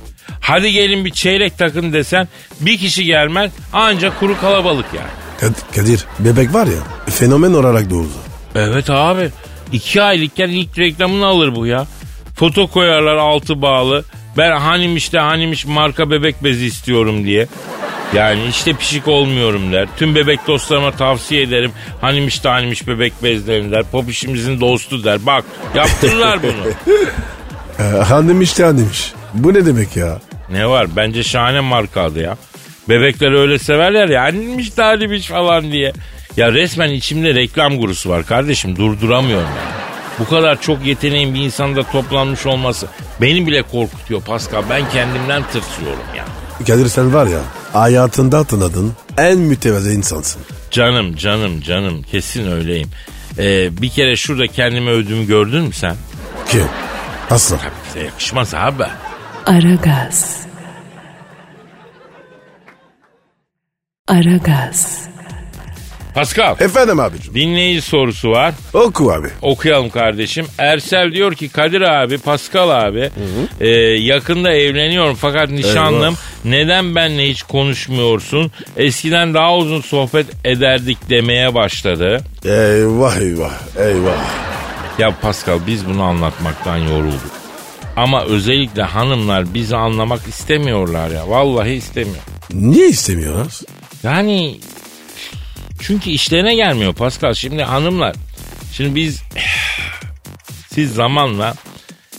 Hadi 0.41 0.71
gelin 0.71 1.05
bir 1.05 1.11
çeyrek 1.11 1.57
takın 1.57 1.93
desen 1.93 2.27
bir 2.59 2.77
kişi 2.77 3.03
gelmez 3.05 3.51
ancak 3.73 4.19
kuru 4.19 4.39
kalabalık 4.39 4.85
yani. 4.93 5.07
Kad- 5.41 5.75
Kadir 5.75 6.05
bebek 6.19 6.53
var 6.53 6.67
ya 6.67 7.11
fenomen 7.11 7.53
olarak 7.53 7.89
doğdu. 7.89 8.09
Evet 8.55 8.89
abi. 8.89 9.29
iki 9.71 10.01
aylıkken 10.01 10.49
ilk 10.49 10.79
reklamını 10.79 11.25
alır 11.25 11.55
bu 11.55 11.67
ya. 11.67 11.87
Foto 12.35 12.67
koyarlar 12.67 13.15
altı 13.15 13.61
bağlı. 13.61 14.03
Ben 14.37 14.51
hanimiş 14.57 15.13
de 15.13 15.19
hanimiş 15.19 15.65
marka 15.65 16.11
bebek 16.11 16.43
bezi 16.43 16.65
istiyorum 16.65 17.25
diye. 17.25 17.47
Yani 18.15 18.45
işte 18.49 18.73
pişik 18.73 19.07
olmuyorum 19.07 19.71
der. 19.71 19.87
Tüm 19.97 20.15
bebek 20.15 20.47
dostlarıma 20.47 20.91
tavsiye 20.91 21.41
ederim. 21.41 21.71
Hanimiş 22.01 22.43
de 22.43 22.49
hanimiş 22.49 22.87
bebek 22.87 23.13
bezlerini 23.23 23.71
der. 23.71 23.83
Pop 23.83 24.09
işimizin 24.09 24.59
dostu 24.61 25.03
der. 25.03 25.25
Bak 25.25 25.45
yaptırırlar 25.75 26.39
bunu. 26.43 26.95
Ee, 27.79 27.83
hanım 27.83 28.41
işte 28.41 28.63
hanımmış. 28.63 29.13
Bu 29.33 29.53
ne 29.53 29.65
demek 29.65 29.95
ya? 29.95 30.19
ne 30.49 30.69
var? 30.69 30.87
Bence 30.95 31.23
şahane 31.23 31.59
marka 31.59 32.01
adı 32.01 32.19
ya. 32.21 32.37
Bebekler 32.89 33.31
öyle 33.31 33.59
severler 33.59 34.09
ya. 34.09 34.23
Hanimiş 34.23 34.77
de 34.77 34.81
hanimiş 34.81 35.27
falan 35.27 35.71
diye. 35.71 35.93
Ya 36.37 36.53
resmen 36.53 36.89
içimde 36.89 37.35
reklam 37.35 37.77
gurusu 37.77 38.09
var 38.09 38.25
kardeşim. 38.25 38.75
Durduramıyorum 38.75 39.47
ya. 39.47 39.71
Bu 40.19 40.29
kadar 40.29 40.61
çok 40.61 40.85
yeteneğin 40.85 41.33
bir 41.33 41.39
insanda 41.39 41.83
toplanmış 41.83 42.45
olması 42.45 42.87
beni 43.21 43.47
bile 43.47 43.61
korkutuyor 43.61 44.21
Pascal. 44.21 44.63
Ben 44.69 44.89
kendimden 44.89 45.43
tırsıyorum 45.43 46.03
ya. 46.17 46.25
Kadir 46.67 46.87
sen 46.87 47.13
var 47.13 47.27
ya 47.27 47.39
hayatında 47.73 48.43
tanıdığın 48.43 48.93
en 49.17 49.37
mütevazı 49.37 49.91
insansın. 49.91 50.41
Canım 50.71 51.15
canım 51.15 51.61
canım 51.61 52.03
kesin 52.03 52.51
öyleyim. 52.51 52.89
Ee, 53.37 53.81
bir 53.81 53.89
kere 53.89 54.15
şurada 54.15 54.47
kendimi 54.47 54.89
övdüğümü 54.89 55.25
gördün 55.25 55.63
mü 55.63 55.73
sen? 55.73 55.95
Kim? 56.49 56.65
Aslan. 57.29 57.59
Bize 57.87 58.05
yakışmaz 58.05 58.53
abi. 58.53 58.83
Aragaz. 59.45 60.37
Aragaz. 64.07 65.07
Pascal 66.15 66.55
Efendim 66.59 66.99
abicim. 66.99 67.33
dinleyici 67.35 67.81
sorusu 67.81 68.29
var. 68.31 68.53
Oku 68.73 69.11
abi. 69.11 69.27
Okuyalım 69.41 69.89
kardeşim. 69.89 70.45
Ersel 70.57 71.11
diyor 71.13 71.33
ki 71.35 71.49
Kadir 71.49 71.81
abi, 71.81 72.17
Pascal 72.17 72.69
abi 72.69 73.09
e, 73.61 73.67
yakında 74.01 74.53
evleniyorum 74.53 75.15
fakat 75.15 75.49
nişanlım 75.49 76.03
Eyvah. 76.03 76.15
neden 76.45 76.95
benle 76.95 77.29
hiç 77.29 77.43
konuşmuyorsun? 77.43 78.51
Eskiden 78.77 79.33
daha 79.33 79.55
uzun 79.57 79.81
sohbet 79.81 80.25
ederdik 80.45 80.97
demeye 81.09 81.53
başladı. 81.53 82.21
Eyvah 82.45 83.17
eyvah 83.17 83.53
eyvah. 83.79 84.25
Ya 84.99 85.15
Pascal 85.21 85.59
biz 85.67 85.85
bunu 85.89 86.03
anlatmaktan 86.03 86.77
yorulduk. 86.77 87.31
Ama 87.95 88.23
özellikle 88.25 88.83
hanımlar 88.83 89.53
bizi 89.53 89.75
anlamak 89.75 90.27
istemiyorlar 90.27 91.09
ya. 91.09 91.29
Vallahi 91.29 91.71
istemiyor. 91.73 92.15
Niye 92.53 92.87
istemiyorlar? 92.89 93.47
Yani 94.03 94.59
çünkü 95.83 96.09
işlerine 96.09 96.55
gelmiyor 96.55 96.93
Pascal. 96.93 97.33
Şimdi 97.33 97.63
hanımlar 97.63 98.15
şimdi 98.73 98.95
biz 98.95 99.21
siz 100.69 100.93
zamanla 100.93 101.55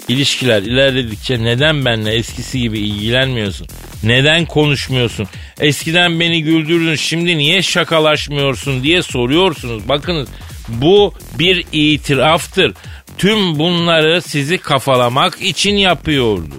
ilişkiler 0.09 0.63
ilerledikçe 0.63 1.43
neden 1.43 1.85
benimle 1.85 2.15
eskisi 2.15 2.61
gibi 2.61 2.79
ilgilenmiyorsun? 2.79 3.67
Neden 4.03 4.47
konuşmuyorsun? 4.47 5.27
Eskiden 5.61 6.21
beni 6.21 6.43
güldürdün 6.43 6.95
şimdi 6.95 7.39
niye 7.39 7.63
şakalaşmıyorsun 7.63 8.83
diye 8.83 9.03
soruyorsunuz. 9.03 9.89
Bakınız 9.89 10.29
bu 10.69 11.15
bir 11.39 11.65
itiraftır. 11.73 12.75
Tüm 13.19 13.59
bunları 13.59 14.23
sizi 14.23 14.59
kafalamak 14.59 15.43
için 15.43 15.77
yapıyorduk. 15.77 16.53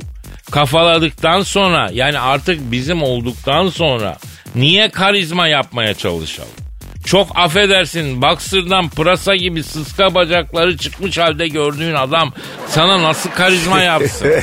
Kafaladıktan 0.51 1.41
sonra 1.41 1.89
yani 1.93 2.19
artık 2.19 2.71
bizim 2.71 3.03
olduktan 3.03 3.69
sonra 3.69 4.17
niye 4.55 4.89
karizma 4.89 5.47
yapmaya 5.47 5.93
çalışalım? 5.93 6.64
Çok 7.05 7.27
affedersin 7.35 8.21
baksırdan 8.21 8.89
pırasa 8.89 9.35
gibi 9.35 9.63
sıska 9.63 10.15
bacakları 10.15 10.77
çıkmış 10.77 11.17
halde 11.17 11.47
gördüğün 11.47 11.93
adam 11.93 12.33
sana 12.69 13.03
nasıl 13.03 13.29
karizma 13.29 13.79
yapsın? 13.81 14.27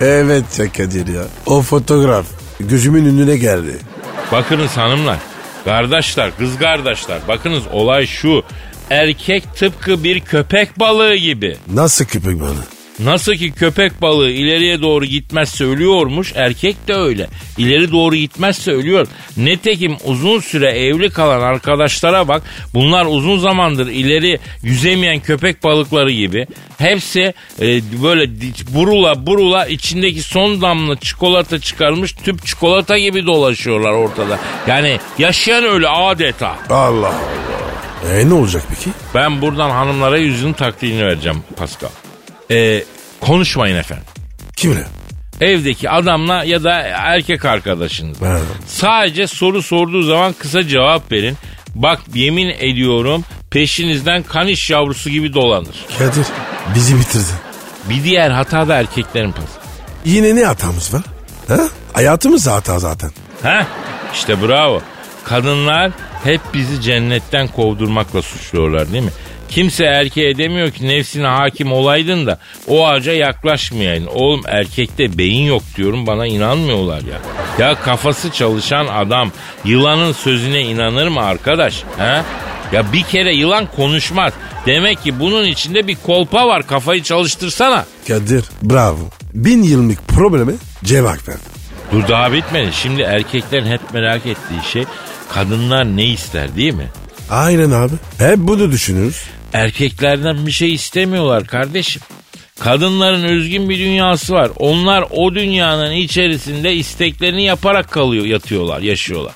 Evet 0.00 0.44
Kadir 0.76 1.06
ya. 1.06 1.22
O 1.46 1.62
fotoğraf 1.62 2.26
gözümün 2.60 3.04
önüne 3.04 3.36
geldi. 3.36 3.78
Bakınız 4.32 4.76
hanımlar, 4.76 5.18
kardeşler, 5.64 6.30
kız 6.38 6.58
kardeşler 6.58 7.18
bakınız 7.28 7.62
olay 7.72 8.06
şu. 8.06 8.42
Erkek 8.90 9.54
tıpkı 9.56 10.04
bir 10.04 10.20
köpek 10.20 10.80
balığı 10.80 11.14
gibi. 11.14 11.56
Nasıl 11.72 12.04
köpek 12.04 12.40
balığı? 12.40 12.73
Nasıl 12.98 13.34
ki 13.34 13.52
köpek 13.52 14.02
balığı 14.02 14.30
ileriye 14.30 14.82
doğru 14.82 15.04
gitmezse 15.04 15.64
ölüyormuş, 15.64 16.32
erkek 16.36 16.88
de 16.88 16.94
öyle. 16.94 17.26
İleri 17.58 17.92
doğru 17.92 18.16
gitmezse 18.16 18.72
ölüyor. 18.72 19.06
Netekim 19.36 19.96
uzun 20.04 20.40
süre 20.40 20.70
evli 20.70 21.10
kalan 21.10 21.40
arkadaşlara 21.40 22.28
bak. 22.28 22.42
Bunlar 22.74 23.06
uzun 23.06 23.38
zamandır 23.38 23.86
ileri 23.86 24.38
yüzemeyen 24.62 25.20
köpek 25.20 25.64
balıkları 25.64 26.10
gibi. 26.10 26.46
Hepsi 26.78 27.34
e, 27.60 27.66
böyle 28.02 28.30
burula 28.68 29.26
burula 29.26 29.66
içindeki 29.66 30.22
son 30.22 30.62
damla 30.62 30.96
çikolata 30.96 31.58
çıkarmış 31.58 32.12
tüp 32.12 32.46
çikolata 32.46 32.98
gibi 32.98 33.26
dolaşıyorlar 33.26 33.92
ortada. 33.92 34.38
Yani 34.66 34.98
yaşayan 35.18 35.64
öyle 35.64 35.88
adeta. 35.88 36.56
Allah 36.70 37.06
Allah. 37.06 37.14
E 38.12 38.28
ne 38.28 38.34
olacak 38.34 38.62
peki? 38.68 38.90
Ben 39.14 39.40
buradan 39.40 39.70
hanımlara 39.70 40.18
yüzün 40.18 40.52
taktiğini 40.52 41.04
vereceğim 41.04 41.38
Pascal. 41.56 41.88
E, 42.50 42.84
konuşmayın 43.20 43.76
efendim. 43.76 44.04
Kimle? 44.56 44.84
Evdeki 45.40 45.90
adamla 45.90 46.44
ya 46.44 46.64
da 46.64 46.72
erkek 46.82 47.44
arkadaşınız. 47.44 48.22
Ha. 48.22 48.38
Sadece 48.66 49.26
soru 49.26 49.62
sorduğu 49.62 50.02
zaman 50.02 50.32
kısa 50.32 50.68
cevap 50.68 51.12
verin. 51.12 51.36
Bak 51.74 52.00
yemin 52.14 52.48
ediyorum 52.58 53.24
peşinizden 53.50 54.22
kaniş 54.22 54.70
yavrusu 54.70 55.10
gibi 55.10 55.32
dolanır. 55.34 55.76
Kadir 55.98 56.26
bizi 56.74 56.98
bitirdin. 57.00 57.34
Bir 57.90 58.04
diğer 58.04 58.30
hata 58.30 58.68
da 58.68 58.74
erkeklerin 58.74 59.32
pası. 59.32 59.48
Yine 60.04 60.36
ne 60.36 60.44
hatamız 60.44 60.94
var? 60.94 61.02
Ha? 61.48 61.60
Hayatımız 61.92 62.46
hata 62.46 62.78
zaten. 62.78 63.10
Heh 63.42 63.64
işte 64.14 64.42
bravo. 64.42 64.82
Kadınlar 65.24 65.90
hep 66.24 66.40
bizi 66.54 66.80
cennetten 66.80 67.48
kovdurmakla 67.48 68.22
suçluyorlar 68.22 68.92
değil 68.92 69.04
mi? 69.04 69.10
Kimse 69.48 69.84
erkeğe 69.84 70.38
demiyor 70.38 70.70
ki 70.70 70.88
nefsine 70.88 71.26
hakim 71.26 71.72
olaydın 71.72 72.26
da 72.26 72.38
o 72.68 72.86
ağaca 72.86 73.12
yaklaşmayaydın. 73.12 74.06
Oğlum 74.06 74.42
erkekte 74.46 75.18
beyin 75.18 75.44
yok 75.44 75.62
diyorum 75.76 76.06
bana 76.06 76.26
inanmıyorlar 76.26 77.00
ya. 77.02 77.18
Ya 77.58 77.74
kafası 77.74 78.30
çalışan 78.32 78.86
adam 78.86 79.32
yılanın 79.64 80.12
sözüne 80.12 80.60
inanır 80.62 81.08
mı 81.08 81.20
arkadaş? 81.20 81.82
He? 81.98 82.22
Ya 82.72 82.92
bir 82.92 83.02
kere 83.02 83.34
yılan 83.34 83.66
konuşmaz. 83.76 84.32
Demek 84.66 85.02
ki 85.02 85.20
bunun 85.20 85.44
içinde 85.44 85.86
bir 85.86 85.96
kolpa 85.96 86.46
var 86.48 86.66
kafayı 86.66 87.02
çalıştırsana. 87.02 87.84
Kadir 88.08 88.44
bravo. 88.62 89.10
Bin 89.34 89.62
yıllık 89.62 90.08
probleme 90.08 90.52
cevap 90.84 91.28
verdin. 91.28 91.42
Dur 91.92 92.08
daha 92.08 92.32
bitmedi. 92.32 92.72
Şimdi 92.72 93.02
erkeklerin 93.02 93.66
hep 93.66 93.80
merak 93.92 94.26
ettiği 94.26 94.70
şey 94.72 94.84
kadınlar 95.34 95.84
ne 95.96 96.04
ister 96.04 96.56
değil 96.56 96.74
mi? 96.74 96.86
Aynen 97.34 97.70
abi. 97.70 97.92
Hep 98.18 98.38
bunu 98.38 98.72
düşünürüz. 98.72 99.22
Erkeklerden 99.52 100.46
bir 100.46 100.52
şey 100.52 100.74
istemiyorlar 100.74 101.46
kardeşim. 101.46 102.02
Kadınların 102.60 103.24
özgün 103.24 103.68
bir 103.68 103.78
dünyası 103.78 104.32
var. 104.32 104.50
Onlar 104.58 105.04
o 105.10 105.34
dünyanın 105.34 105.92
içerisinde 105.92 106.74
isteklerini 106.74 107.42
yaparak 107.42 107.90
kalıyor, 107.90 108.24
yatıyorlar, 108.24 108.80
yaşıyorlar. 108.80 109.32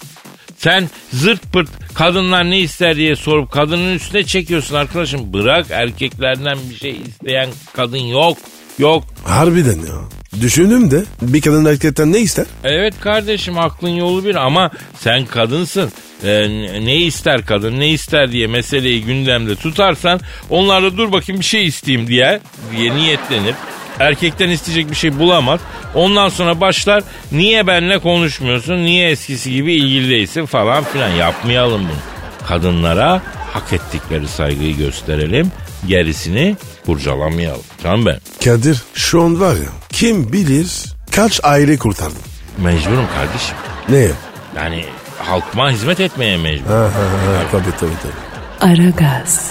Sen 0.59 0.91
zırt 1.13 1.53
pırt 1.53 1.69
kadınlar 1.95 2.51
ne 2.51 2.59
ister 2.59 2.97
diye 2.97 3.17
sorup 3.17 3.53
kadının 3.53 3.95
üstüne 3.95 4.23
çekiyorsun 4.23 4.75
arkadaşım. 4.75 5.33
Bırak 5.33 5.67
erkeklerden 5.71 6.59
bir 6.71 6.77
şey 6.77 6.97
isteyen 7.09 7.49
kadın 7.73 7.97
yok. 7.97 8.39
Yok. 8.79 9.05
Harbiden 9.25 9.79
ya. 9.79 10.19
Düşündüm 10.41 10.91
de 10.91 11.05
bir 11.23 11.41
kadın 11.41 11.65
erkekten 11.65 12.13
ne 12.13 12.19
ister? 12.19 12.47
Evet 12.65 12.95
kardeşim 13.01 13.59
aklın 13.59 13.89
yolu 13.89 14.25
bir 14.25 14.35
ama 14.35 14.71
sen 14.95 15.27
kadınsın. 15.27 15.93
Ee, 16.25 16.49
ne 16.85 16.97
ister 16.97 17.47
kadın 17.47 17.81
ne 17.81 17.89
ister 17.89 18.33
diye 18.33 18.47
meseleyi 18.47 19.05
gündemde 19.05 19.57
tutarsan 19.57 20.21
onlar 20.51 20.83
da 20.83 20.97
dur 20.97 21.13
bakayım 21.13 21.41
bir 21.41 21.45
şey 21.47 21.67
isteyeyim 21.67 22.09
diye, 22.09 22.41
diye 22.77 22.95
niyetlenir. 22.95 23.55
Erkekten 23.99 24.49
isteyecek 24.49 24.91
bir 24.91 24.97
şey 24.97 25.19
bulamaz. 25.19 25.61
Ondan 25.95 26.29
sonra 26.29 26.61
başlar 26.61 27.03
niye 27.33 27.67
benle 27.67 27.99
konuşmuyorsun 27.99 28.77
niye 28.77 29.11
eskisi 29.11 29.53
gibi 29.53 29.75
ilgili 29.75 30.11
değilsin 30.11 30.47
falan 30.47 30.85
filan 30.85 31.09
yapmayalım 31.09 31.81
bunu. 31.83 32.49
Kadınlara 32.49 33.23
hak 33.53 33.73
ettikleri 33.73 34.29
saygıyı 34.29 34.77
gösterelim 34.77 35.53
gerisini 35.87 36.57
kurcalamayalım. 36.87 37.63
Canım 37.83 38.07
ben 38.07 38.19
Kadir 38.45 38.83
şu 38.95 39.23
an 39.23 39.41
var 39.41 39.55
ya 39.55 39.69
kim 39.93 40.33
bilir 40.33 40.85
kaç 41.11 41.41
aile 41.43 41.77
kurtardın. 41.79 42.19
mecburum 42.59 43.07
kardeşim. 43.15 43.57
Ne? 43.89 44.09
Yani 44.57 44.85
halkıma 45.19 45.71
hizmet 45.71 46.01
etmeye 46.01 46.37
mecbur. 46.37 46.71
Ha, 46.71 46.75
ha, 46.75 46.85
ha, 46.85 47.43
tabii 47.53 47.77
tabii 47.81 47.91
tabii. 48.03 48.73
Aragaz. 48.73 49.51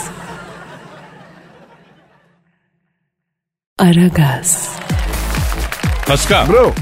Aragaz. 3.80 4.70
Pascal, 6.08 6.48
Bro 6.50 6.74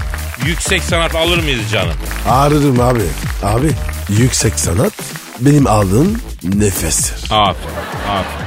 yüksek 0.45 0.83
sanat 0.83 1.15
alır 1.15 1.43
mıyız 1.43 1.71
canım? 1.71 1.93
ağrırım 2.29 2.79
abi. 2.79 3.01
Abi 3.43 3.71
yüksek 4.09 4.59
sanat 4.59 4.93
benim 5.39 5.67
aldığım 5.67 6.17
nefestir. 6.43 7.31
Aferin, 7.31 7.75
aferin. 8.09 8.44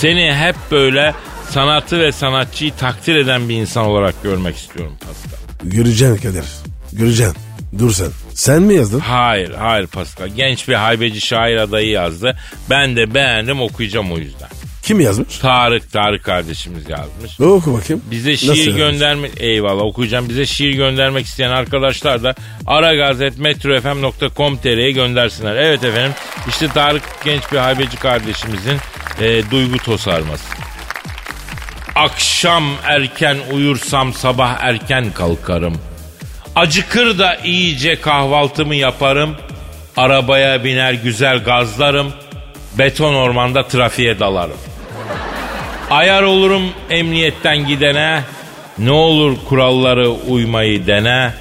Seni 0.00 0.34
hep 0.34 0.56
böyle 0.70 1.14
sanatı 1.50 2.00
ve 2.00 2.12
sanatçıyı 2.12 2.74
takdir 2.74 3.16
eden 3.16 3.48
bir 3.48 3.54
insan 3.54 3.84
olarak 3.84 4.22
görmek 4.22 4.56
istiyorum 4.56 4.96
Pascal. 5.00 5.38
Göreceksin 5.62 6.16
Kadir. 6.16 6.44
Göreceksin. 6.92 7.36
Dur 7.78 7.92
sen. 7.92 8.08
Sen 8.34 8.62
mi 8.62 8.74
yazdın? 8.74 8.98
Hayır, 8.98 9.54
hayır 9.54 9.86
Pascal. 9.86 10.28
Genç 10.28 10.68
bir 10.68 10.74
haybeci 10.74 11.20
şair 11.20 11.56
adayı 11.56 11.90
yazdı. 11.90 12.36
Ben 12.70 12.96
de 12.96 13.14
beğendim 13.14 13.60
okuyacağım 13.60 14.12
o 14.12 14.18
yüzden. 14.18 14.48
Kim 14.82 15.00
yazmış? 15.00 15.38
Tarık, 15.38 15.92
Tarık 15.92 16.24
kardeşimiz 16.24 16.88
yazmış. 16.88 17.40
Oku 17.40 17.74
bakayım. 17.74 18.02
Bize 18.10 18.36
şiir 18.36 18.76
göndermek 18.76 19.32
eyvallah 19.40 19.82
okuyacağım. 19.82 20.28
Bize 20.28 20.46
şiir 20.46 20.74
göndermek 20.74 21.26
isteyen 21.26 21.50
arkadaşlar 21.50 22.22
da 22.22 22.34
aragazetmetrofm.com.tr'ye 22.66 24.90
göndersinler. 24.90 25.56
Evet 25.56 25.84
efendim 25.84 26.12
işte 26.48 26.68
Tarık 26.68 27.02
genç 27.24 27.52
bir 27.52 27.58
haybeci 27.58 27.96
kardeşimizin 27.96 28.76
e, 29.20 29.50
duygu 29.50 29.78
tosarması. 29.78 30.44
Akşam 31.94 32.64
erken 32.84 33.36
uyursam 33.52 34.12
sabah 34.12 34.56
erken 34.60 35.12
kalkarım. 35.12 35.78
Acıkır 36.56 37.18
da 37.18 37.36
iyice 37.36 38.00
kahvaltımı 38.00 38.74
yaparım. 38.74 39.36
Arabaya 39.96 40.64
biner 40.64 40.92
güzel 40.92 41.44
gazlarım. 41.44 42.12
Beton 42.78 43.14
ormanda 43.14 43.66
trafiğe 43.66 44.20
dalarım. 44.20 44.56
Ayar 45.90 46.22
olurum 46.22 46.62
emniyetten 46.90 47.66
gidene. 47.66 48.22
Ne 48.78 48.90
olur 48.90 49.36
kuralları 49.48 50.10
uymayı 50.10 50.86
dene. 50.86 51.32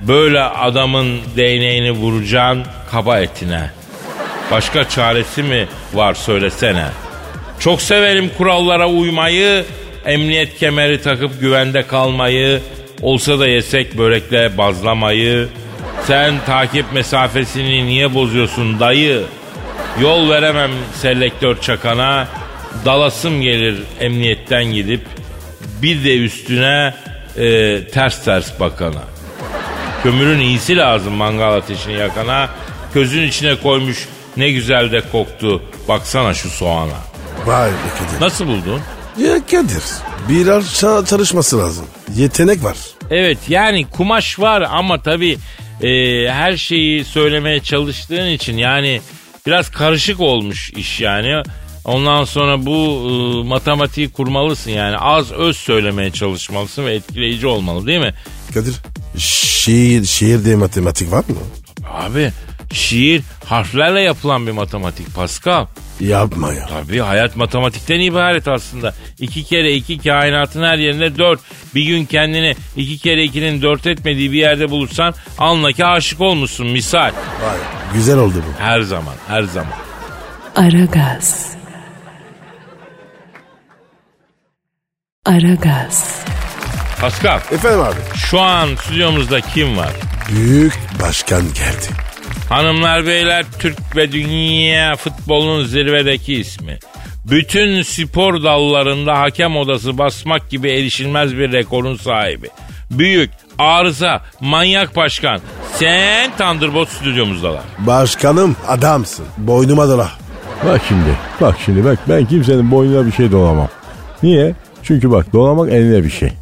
Böyle 0.00 0.40
adamın 0.40 1.20
değneğini 1.36 1.92
vuracaksın 1.92 2.64
kaba 2.90 3.20
etine. 3.20 3.70
Başka 4.50 4.88
çaresi 4.88 5.42
mi 5.42 5.68
var 5.94 6.14
söylesene. 6.14 6.84
Çok 7.60 7.82
severim 7.82 8.30
kurallara 8.38 8.88
uymayı. 8.88 9.64
Emniyet 10.06 10.58
kemeri 10.58 11.02
takıp 11.02 11.40
güvende 11.40 11.86
kalmayı. 11.86 12.60
Olsa 13.02 13.38
da 13.38 13.48
yesek 13.48 13.98
börekle 13.98 14.58
bazlamayı. 14.58 15.48
Sen 16.06 16.34
takip 16.46 16.92
mesafesini 16.92 17.86
niye 17.86 18.14
bozuyorsun 18.14 18.80
dayı? 18.80 19.22
Yol 20.00 20.30
veremem 20.30 20.70
selektör 20.94 21.60
çakana. 21.60 22.28
Dalasım 22.84 23.42
gelir 23.42 23.82
emniyetten 24.00 24.64
gidip 24.64 25.00
bir 25.82 26.04
de 26.04 26.16
üstüne 26.18 26.94
e, 27.36 27.80
ters 27.92 28.24
ters 28.24 28.60
bakana. 28.60 29.02
Kömürün 30.02 30.40
iyisi 30.40 30.76
lazım 30.76 31.12
mangal 31.12 31.54
ateşini 31.54 31.92
yakana. 31.94 32.48
Közün 32.94 33.22
içine 33.22 33.56
koymuş 33.56 34.08
ne 34.36 34.50
güzel 34.50 34.92
de 34.92 35.00
koktu. 35.12 35.62
Baksana 35.88 36.34
şu 36.34 36.50
soğana. 36.50 37.13
Vay 37.46 37.70
be 37.70 37.74
Kadir. 37.98 38.20
Nasıl 38.24 38.46
buldun? 38.46 38.80
Ya 39.18 39.46
Kadir. 39.50 39.82
Biraz 40.28 40.64
ça- 40.64 41.06
çalışması 41.06 41.58
lazım. 41.58 41.84
Yetenek 42.16 42.64
var. 42.64 42.76
Evet 43.10 43.38
yani 43.48 43.86
kumaş 43.90 44.38
var 44.38 44.64
ama 44.70 45.02
tabii 45.02 45.38
e, 45.82 45.88
her 46.30 46.56
şeyi 46.56 47.04
söylemeye 47.04 47.60
çalıştığın 47.60 48.28
için 48.28 48.56
yani 48.58 49.00
biraz 49.46 49.70
karışık 49.70 50.20
olmuş 50.20 50.70
iş 50.70 51.00
yani. 51.00 51.42
Ondan 51.84 52.24
sonra 52.24 52.66
bu 52.66 52.72
e, 53.10 53.48
matematiği 53.48 54.10
kurmalısın 54.12 54.70
yani 54.70 54.96
az 54.98 55.32
öz 55.32 55.56
söylemeye 55.56 56.10
çalışmalısın 56.10 56.86
ve 56.86 56.94
etkileyici 56.94 57.46
olmalı 57.46 57.86
değil 57.86 58.00
mi? 58.00 58.14
Kadir 58.54 58.74
şiir, 59.18 60.04
şiirde 60.04 60.56
matematik 60.56 61.12
var 61.12 61.24
mı? 61.28 61.36
Abi 61.92 62.32
şiir 62.72 63.22
harflerle 63.44 64.00
yapılan 64.00 64.46
bir 64.46 64.52
matematik 64.52 65.14
Pascal. 65.14 65.66
Yapma 66.00 66.52
ya. 66.52 66.66
Tabii 66.66 66.98
hayat 66.98 67.36
matematikten 67.36 68.00
ibaret 68.00 68.48
aslında. 68.48 68.94
İki 69.20 69.44
kere 69.44 69.72
iki 69.72 69.98
kainatın 69.98 70.62
her 70.62 70.78
yerinde 70.78 71.18
dört. 71.18 71.40
Bir 71.74 71.82
gün 71.82 72.04
kendini 72.04 72.56
iki 72.76 72.98
kere 72.98 73.24
ikinin 73.24 73.62
dört 73.62 73.86
etmediği 73.86 74.32
bir 74.32 74.38
yerde 74.38 74.70
bulursan 74.70 75.14
anla 75.38 75.72
ki 75.72 75.84
aşık 75.86 76.20
olmuşsun 76.20 76.66
misal. 76.66 77.04
Vay 77.42 77.56
güzel 77.94 78.18
oldu 78.18 78.34
bu. 78.48 78.62
Her 78.62 78.80
zaman 78.80 79.14
her 79.28 79.42
zaman. 79.42 79.72
Aragaz. 80.56 81.48
Aragaz. 85.26 86.24
Pascal 87.00 87.40
Efendim 87.52 87.80
abi. 87.80 87.96
şu 88.16 88.40
an 88.40 88.68
stüdyomuzda 88.76 89.40
kim 89.40 89.76
var? 89.76 89.90
Büyük 90.32 90.78
başkan 91.02 91.42
geldi. 91.42 92.03
Hanımlar 92.48 93.06
beyler 93.06 93.44
Türk 93.58 93.96
ve 93.96 94.12
dünya 94.12 94.96
futbolunun 94.96 95.64
zirvedeki 95.64 96.34
ismi. 96.34 96.78
Bütün 97.30 97.82
spor 97.82 98.42
dallarında 98.42 99.18
hakem 99.20 99.56
odası 99.56 99.98
basmak 99.98 100.50
gibi 100.50 100.70
erişilmez 100.70 101.36
bir 101.36 101.52
rekorun 101.52 101.96
sahibi. 101.96 102.48
Büyük, 102.90 103.30
arıza, 103.58 104.22
manyak 104.40 104.96
başkan. 104.96 105.40
Sen 105.74 106.30
Thunderbolt 106.38 106.88
stüdyomuzdalar. 106.88 107.62
Başkanım 107.78 108.56
adamsın. 108.68 109.26
Boynuma 109.38 109.88
dola. 109.88 110.10
Bak 110.66 110.80
şimdi, 110.88 111.18
bak 111.40 111.56
şimdi 111.64 111.84
bak 111.84 111.98
ben 112.08 112.24
kimsenin 112.24 112.70
boynuna 112.70 113.06
bir 113.06 113.12
şey 113.12 113.32
dolamam. 113.32 113.68
Niye? 114.22 114.54
Çünkü 114.82 115.10
bak 115.10 115.32
dolamak 115.32 115.72
eline 115.72 116.04
bir 116.04 116.10
şey. 116.10 116.32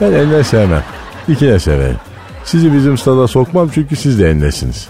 Ben 0.00 0.12
eline 0.12 0.44
sevmem. 0.44 0.84
Dikine 1.28 1.58
severim. 1.58 1.96
Sizi 2.44 2.72
bizim 2.72 2.98
stada 2.98 3.28
sokmam 3.28 3.70
çünkü 3.74 3.96
siz 3.96 4.20
de 4.20 4.30
endesiniz. 4.30 4.88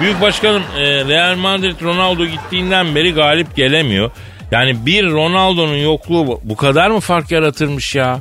Büyük 0.00 0.20
başkanım 0.20 0.62
e, 0.78 1.04
Real 1.04 1.36
Madrid 1.36 1.82
Ronaldo 1.82 2.24
gittiğinden 2.26 2.94
beri 2.94 3.14
galip 3.14 3.56
gelemiyor. 3.56 4.10
Yani 4.50 4.86
bir 4.86 5.10
Ronaldo'nun 5.10 5.76
yokluğu 5.76 6.40
bu 6.44 6.56
kadar 6.56 6.90
mı 6.90 7.00
fark 7.00 7.30
yaratırmış 7.30 7.94
ya? 7.94 8.18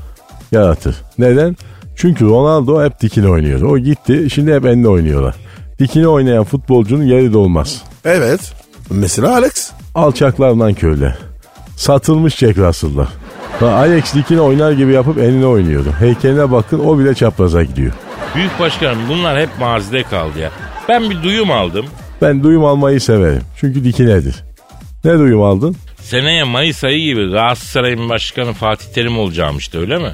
Yaratır. 0.52 0.96
Neden? 1.18 1.56
Çünkü 1.96 2.26
Ronaldo 2.26 2.84
hep 2.86 3.02
dikine 3.02 3.28
oynuyordu. 3.30 3.66
O 3.68 3.78
gitti 3.78 4.28
şimdi 4.34 4.54
hep 4.54 4.66
ende 4.66 4.88
oynuyorlar. 4.88 5.36
Dikine 5.80 6.08
oynayan 6.08 6.44
futbolcunun 6.44 7.04
yeri 7.04 7.34
dolmaz. 7.34 7.84
Evet. 8.06 8.54
Mesela 8.90 9.36
Alex. 9.36 9.72
Alçaklardan 9.96 10.74
köyler. 10.74 11.16
Satılmış 11.76 12.36
Jack 12.36 12.58
Russell'lar. 12.58 13.08
Alex 13.62 14.14
dikine 14.14 14.42
oynar 14.42 14.72
gibi 14.72 14.94
yapıp 14.94 15.18
eline 15.18 15.46
oynuyordu. 15.46 15.90
Heykeline 16.00 16.52
bakın 16.52 16.80
o 16.80 17.00
bile 17.00 17.16
çapraza 17.16 17.64
gidiyor. 17.64 17.92
Büyük 18.36 18.60
başkanım 18.60 19.00
bunlar 19.10 19.40
hep 19.42 19.50
mazide 19.60 20.04
kaldı 20.04 20.40
ya. 20.40 20.52
Ben 20.90 21.10
bir 21.10 21.24
duyum 21.24 21.52
aldım. 21.52 21.86
Ben 22.22 22.44
duyum 22.44 22.66
almayı 22.66 23.02
severim. 23.02 23.42
Çünkü 23.60 23.84
dikinedir. 23.84 24.44
Ne 25.06 25.20
duyum 25.20 25.42
aldın? 25.42 25.76
Seneye 26.02 26.44
Mayıs 26.44 26.84
ayı 26.84 27.00
gibi 27.04 27.30
Galatasaray'ın 27.30 28.10
başkanı 28.10 28.54
Fatih 28.54 28.86
Terim 28.94 29.20
olacağımıştı 29.20 29.80
öyle 29.80 29.98
mi? 29.98 30.12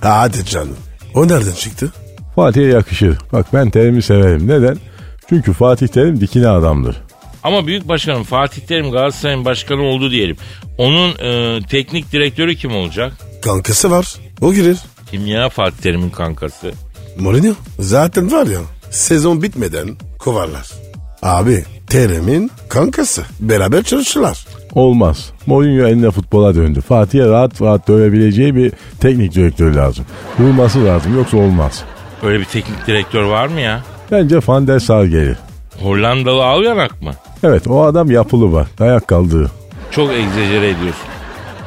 Hadi 0.00 0.44
canım. 0.44 0.76
O 1.14 1.28
nereden 1.28 1.52
çıktı? 1.52 1.92
Fatih'e 2.36 2.64
yakışır. 2.66 3.18
Bak 3.32 3.46
ben 3.52 3.70
Terim'i 3.70 4.02
severim. 4.02 4.48
Neden? 4.48 4.76
Çünkü 5.28 5.52
Fatih 5.52 5.88
Terim 5.88 6.20
dikine 6.20 6.48
adamdır. 6.48 6.96
Ama 7.42 7.66
büyük 7.66 7.88
başkanım 7.88 8.22
Fatih 8.24 8.62
Terim 8.62 8.90
Galatasaray'ın 8.90 9.44
başkanı 9.44 9.82
oldu 9.82 10.10
diyelim. 10.10 10.36
Onun 10.78 11.10
e, 11.18 11.60
teknik 11.70 12.12
direktörü 12.12 12.56
kim 12.56 12.76
olacak? 12.76 13.12
Kankası 13.42 13.90
var. 13.90 14.14
O 14.40 14.52
girer. 14.54 14.76
Kim 15.10 15.26
ya 15.26 15.48
Fatih 15.48 15.76
Terim'in 15.78 16.10
kankası? 16.10 16.72
Mourinho. 17.18 17.52
Zaten 17.78 18.32
var 18.32 18.46
ya 18.46 18.58
sezon 18.90 19.42
bitmeden 19.42 19.88
kovarlar. 20.18 20.70
Abi 21.22 21.64
Terem'in 21.86 22.50
kankası. 22.68 23.22
Beraber 23.40 23.82
çalışırlar. 23.82 24.46
Olmaz. 24.74 25.30
Mourinho 25.46 25.86
eline 25.86 26.10
futbola 26.10 26.54
döndü. 26.54 26.80
Fatih'e 26.80 27.28
rahat 27.28 27.62
rahat 27.62 27.88
dövebileceği 27.88 28.54
bir 28.54 28.72
teknik 29.00 29.34
direktör 29.34 29.74
lazım. 29.74 30.04
Vurması 30.38 30.84
lazım 30.84 31.16
yoksa 31.16 31.36
olmaz. 31.36 31.84
Öyle 32.22 32.40
bir 32.40 32.44
teknik 32.44 32.86
direktör 32.86 33.22
var 33.22 33.46
mı 33.46 33.60
ya? 33.60 33.84
Bence 34.10 34.38
Van 34.46 34.66
der 34.66 34.78
Sar 34.78 35.04
gelir. 35.04 35.36
Hollandalı 35.82 36.44
Alyanak 36.44 37.02
mı? 37.02 37.12
Evet 37.42 37.68
o 37.68 37.82
adam 37.84 38.10
yapılı 38.10 38.52
var. 38.52 38.66
Dayak 38.78 39.08
kaldığı. 39.08 39.50
Çok 39.90 40.10
egzajere 40.10 40.68
ediyorsun. 40.70 41.04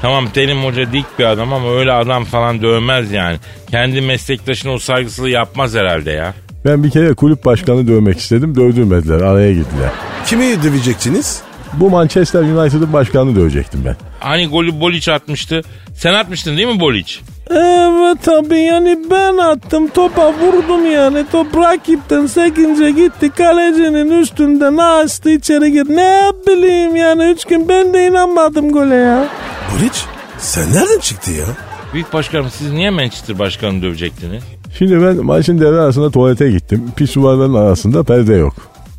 Tamam 0.04 0.30
Terim 0.30 0.64
Hoca 0.64 0.92
dik 0.92 1.06
bir 1.20 1.26
adam 1.26 1.54
ama 1.54 1.72
öyle 1.72 1.92
adam 1.92 2.24
falan 2.24 2.62
dövmez 2.62 3.12
yani. 3.12 3.38
Kendi 3.72 4.02
meslektaşına 4.02 4.72
o 4.72 4.80
saygısızlığı 4.80 5.30
yapmaz 5.30 5.76
herhalde 5.76 6.12
ya. 6.12 6.34
Ben 6.66 6.84
bir 6.84 6.90
kere 6.90 7.14
kulüp 7.14 7.46
başkanı 7.46 7.88
dövmek 7.88 8.20
istedim. 8.20 8.56
Dövdürmediler. 8.56 9.22
Araya 9.22 9.52
girdiler. 9.52 9.90
Kimi 10.26 10.64
döveceksiniz? 10.64 11.42
Bu 11.74 11.90
Manchester 11.90 12.42
United'ın 12.42 12.94
başkanını 12.94 13.36
dövecektim 13.36 13.82
ben. 13.86 13.96
Hani 14.20 14.48
golü 14.48 14.80
Boliç 14.80 15.10
atmıştı. 15.10 15.62
Sen 15.96 16.14
atmıştın 16.14 16.58
değil 16.58 16.68
mi 16.68 16.80
Boliç? 16.80 17.22
Evet 17.56 18.18
tabii 18.24 18.60
yani 18.60 19.00
ben 19.12 19.38
attım 19.38 19.88
topa 19.88 20.34
vurdum 20.34 20.92
yani 20.92 21.26
top 21.32 21.58
rakipten 21.58 22.26
sekince 22.26 22.92
gitti 22.92 23.30
kalecinin 23.38 24.22
üstünden 24.22 24.78
açtı 24.78 25.30
içeri 25.30 25.72
gir 25.72 25.86
ne 25.90 26.32
bileyim 26.48 26.96
yani 26.96 27.24
üç 27.32 27.46
gün 27.46 27.70
ben 27.70 27.94
de 27.94 28.08
inanmadım 28.08 28.72
gole 28.72 28.96
ya. 28.96 29.28
Buric 29.74 30.00
sen 30.38 30.74
nereden 30.74 31.00
çıktı 31.00 31.32
ya? 31.32 31.46
Büyük 31.94 32.14
başkanım 32.14 32.48
siz 32.58 32.72
niye 32.72 32.90
Manchester 32.90 33.40
başkanını 33.40 33.82
dövecektiniz? 33.82 34.44
Şimdi 34.78 35.02
ben 35.02 35.26
maçın 35.26 35.60
devre 35.60 35.80
arasında 35.80 36.12
tuvalete 36.12 36.52
gittim. 36.52 36.84
Pisuvarların 36.96 37.54
arasında 37.54 38.04
perde 38.04 38.34
yok. 38.34 38.54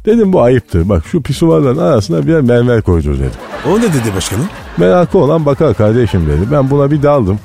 Dedim 0.07 0.33
bu 0.33 0.43
ayıptır. 0.43 0.89
Bak 0.89 1.05
şu 1.13 1.23
pisuvarların 1.23 1.79
arasına 1.79 2.27
bir 2.27 2.41
mermer 2.41 2.83
koydur 2.83 3.15
dedim. 3.19 3.31
O 3.69 3.79
ne 3.79 3.83
dedi 3.83 4.15
başkanım? 4.17 4.49
Merakı 4.77 5.19
olan 5.19 5.47
bakar 5.47 5.75
kardeşim 5.75 6.27
dedi. 6.29 6.53
Ben 6.53 6.71
buna 6.71 6.91
bir 6.91 7.03
daldım. 7.03 7.39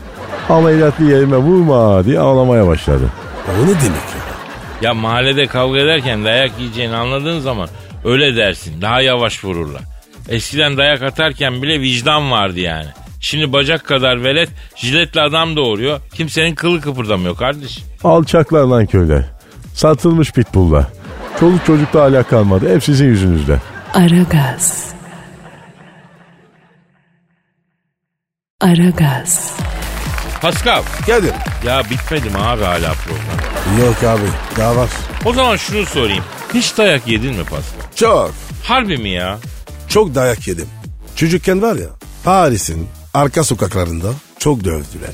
Ameliyatlı 0.50 1.06
yerime 1.06 1.38
vurma 1.38 2.06
diye 2.06 2.20
ağlamaya 2.20 2.68
başladı. 2.68 3.10
O 3.48 3.64
ne 3.64 3.68
demek 3.68 3.84
ya? 3.84 4.20
Ya 4.82 4.94
mahallede 4.94 5.48
kavga 5.48 5.80
ederken 5.80 6.26
dayak 6.26 6.52
yiyeceğini 6.60 6.96
anladığın 6.96 7.40
zaman 7.40 7.70
öyle 8.06 8.36
dersin. 8.36 8.82
Daha 8.82 9.02
yavaş 9.02 9.44
vururlar. 9.46 9.82
Eskiden 10.30 10.78
dayak 10.78 11.02
atarken 11.02 11.62
bile 11.62 11.80
vicdan 11.80 12.32
vardı 12.32 12.60
yani. 12.60 12.88
Şimdi 13.22 13.54
bacak 13.54 13.86
kadar 13.86 14.24
velet 14.24 14.50
jiletle 14.76 15.22
adam 15.22 15.56
doğuruyor. 15.56 16.00
Kimsenin 16.14 16.56
kılı 16.56 16.82
kıpırdamıyor 16.82 17.36
kardeş. 17.36 17.80
Alçaklar 18.04 18.64
lan 18.64 18.86
köyler. 18.86 19.26
Satılmış 19.74 20.32
pitbulllar. 20.32 20.86
Çoluk 21.40 21.66
çocukta 21.66 22.02
hala 22.02 22.24
kalmadı. 22.24 22.74
Hep 22.76 22.84
sizin 22.84 23.06
yüzünüzden. 23.06 23.60
Aragaz. 23.94 24.90
Aragaz. 28.62 29.54
Pascal 30.42 30.84
Geldim. 31.08 31.34
ya 31.66 31.84
bitmedi 31.90 32.30
mi 32.30 32.38
abi 32.38 32.64
hala 32.64 32.94
program? 32.94 33.80
Yok 33.88 34.04
abi 34.04 34.28
daha 34.58 34.76
var. 34.76 34.90
O 35.26 35.34
zaman 35.34 35.56
şunu 35.56 35.86
sorayım. 35.86 36.24
Hiç 36.54 36.78
dayak 36.78 37.08
yedin 37.08 37.36
mi 37.36 37.44
Pascal? 37.44 37.82
Çok. 37.96 38.34
Harbi 38.64 38.98
mi 38.98 39.10
ya? 39.10 39.38
Çok 39.88 40.16
dayak 40.16 40.48
yedim. 40.48 40.68
Çocukken 41.16 41.62
var 41.62 41.76
ya 41.76 41.88
Paris'in 42.24 42.88
arka 43.14 43.44
sokaklarında 43.44 44.08
çok 44.40 44.64
dövdüler. 44.64 45.14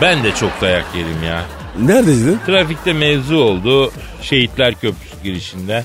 Ben 0.00 0.24
de 0.24 0.34
çok 0.34 0.60
dayak 0.60 0.84
yedim 0.96 1.22
ya. 1.26 1.44
Neredeydin? 1.80 2.38
Trafikte 2.46 2.92
mevzu 2.92 3.36
oldu. 3.36 3.92
Şehitler 4.22 4.74
Köprüsü 4.74 5.07
girişinde. 5.28 5.84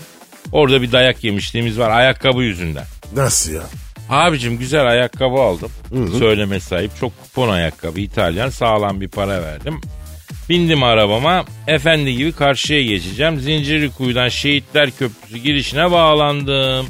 Orada 0.52 0.82
bir 0.82 0.92
dayak 0.92 1.24
yemişliğimiz 1.24 1.80
var 1.80 1.90
ayakkabı 1.90 2.44
yüzünden. 2.44 2.86
Nasıl 3.16 3.54
ya? 3.54 3.64
Abicim 4.10 4.58
güzel 4.58 4.88
ayakkabı 4.88 5.36
aldım. 5.36 5.72
Söyleme 6.20 6.60
sahip. 6.60 6.92
Çok 7.00 7.24
kupon 7.24 7.50
ayakkabı. 7.50 8.00
İtalyan 8.00 8.50
sağlam 8.50 9.02
bir 9.02 9.08
para 9.08 9.42
verdim. 9.42 9.82
Bindim 10.50 10.84
arabama. 10.84 11.46
Efendi 11.68 12.16
gibi 12.18 12.32
karşıya 12.32 12.84
geçeceğim. 12.84 13.40
Zincirlikuyu'dan 13.40 14.30
Şehitler 14.30 14.92
Köprüsü 14.92 15.38
girişine 15.38 15.92
bağlandım. 15.92 16.88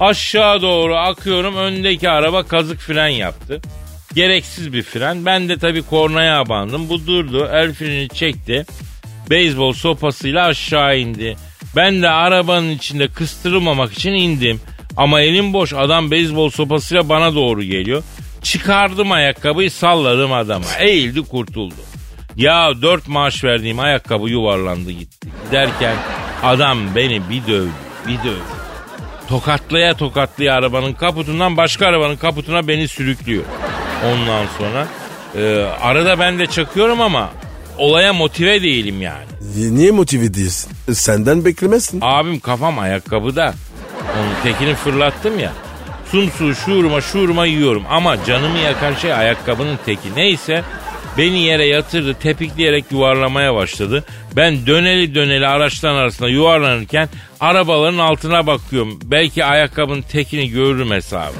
Aşağı 0.00 0.62
doğru 0.62 0.96
akıyorum. 0.96 1.56
Öndeki 1.56 2.10
araba 2.10 2.42
kazık 2.42 2.78
fren 2.80 3.08
yaptı. 3.08 3.60
Gereksiz 4.14 4.72
bir 4.72 4.82
fren. 4.82 5.26
Ben 5.26 5.48
de 5.48 5.58
tabii 5.58 5.82
kornaya 5.82 6.40
abandım. 6.40 6.88
Bu 6.88 7.06
durdu. 7.06 7.48
El 7.52 7.74
freni 7.74 8.08
çekti. 8.08 8.66
Beyzbol 9.30 9.72
sopasıyla 9.72 10.46
aşağı 10.46 10.98
indi. 10.98 11.36
Ben 11.76 12.02
de 12.02 12.08
arabanın 12.08 12.70
içinde 12.70 13.08
kıstırılmamak 13.08 13.92
için 13.92 14.12
indim. 14.12 14.60
Ama 14.96 15.20
elim 15.20 15.52
boş 15.52 15.72
adam 15.72 16.10
beyzbol 16.10 16.50
sopasıyla 16.50 17.08
bana 17.08 17.34
doğru 17.34 17.62
geliyor. 17.62 18.02
Çıkardım 18.42 19.12
ayakkabıyı 19.12 19.70
salladım 19.70 20.32
adama. 20.32 20.64
Eğildi 20.78 21.22
kurtuldu. 21.22 21.74
Ya 22.36 22.82
dört 22.82 23.08
maaş 23.08 23.44
verdiğim 23.44 23.80
ayakkabı 23.80 24.30
yuvarlandı 24.30 24.90
gitti. 24.90 25.28
Giderken 25.46 25.96
adam 26.42 26.78
beni 26.96 27.30
bir 27.30 27.46
dövdü 27.46 27.70
bir 28.08 28.18
dövdü. 28.18 28.58
Tokatlaya 29.28 29.94
tokatlaya 29.94 30.54
arabanın 30.54 30.92
kaputundan 30.92 31.56
başka 31.56 31.86
arabanın 31.86 32.16
kaputuna 32.16 32.68
beni 32.68 32.88
sürüklüyor. 32.88 33.44
Ondan 34.06 34.46
sonra 34.58 34.86
e, 35.36 35.64
arada 35.80 36.18
ben 36.18 36.38
de 36.38 36.46
çakıyorum 36.46 37.00
ama 37.00 37.30
olaya 37.78 38.12
motive 38.12 38.62
değilim 38.62 39.02
yani. 39.02 39.24
Niye 39.56 39.90
motive 39.90 40.34
değilsin? 40.34 40.72
Senden 40.92 41.44
beklemezsin. 41.44 42.00
Abim 42.02 42.40
kafam 42.40 42.78
ayakkabıda. 42.78 43.54
Onun 44.18 44.52
tekini 44.52 44.74
fırlattım 44.74 45.38
ya. 45.38 45.52
Sumsu 46.10 46.54
şuuruma 46.54 47.00
şuuruma 47.00 47.46
yiyorum. 47.46 47.84
Ama 47.90 48.24
canımı 48.24 48.58
yakan 48.58 48.94
şey 48.94 49.12
ayakkabının 49.14 49.78
teki. 49.86 50.08
Neyse 50.16 50.62
beni 51.18 51.38
yere 51.38 51.66
yatırdı 51.66 52.14
tepikleyerek 52.14 52.84
yuvarlamaya 52.90 53.54
başladı. 53.54 54.04
Ben 54.36 54.66
döneli 54.66 55.14
döneli 55.14 55.46
araçların 55.46 55.96
arasında 55.96 56.28
yuvarlanırken 56.28 57.08
arabaların 57.40 57.98
altına 57.98 58.46
bakıyorum. 58.46 58.98
Belki 59.04 59.44
ayakkabının 59.44 60.02
tekini 60.02 60.48
görürüm 60.50 60.90
hesabı. 60.90 61.34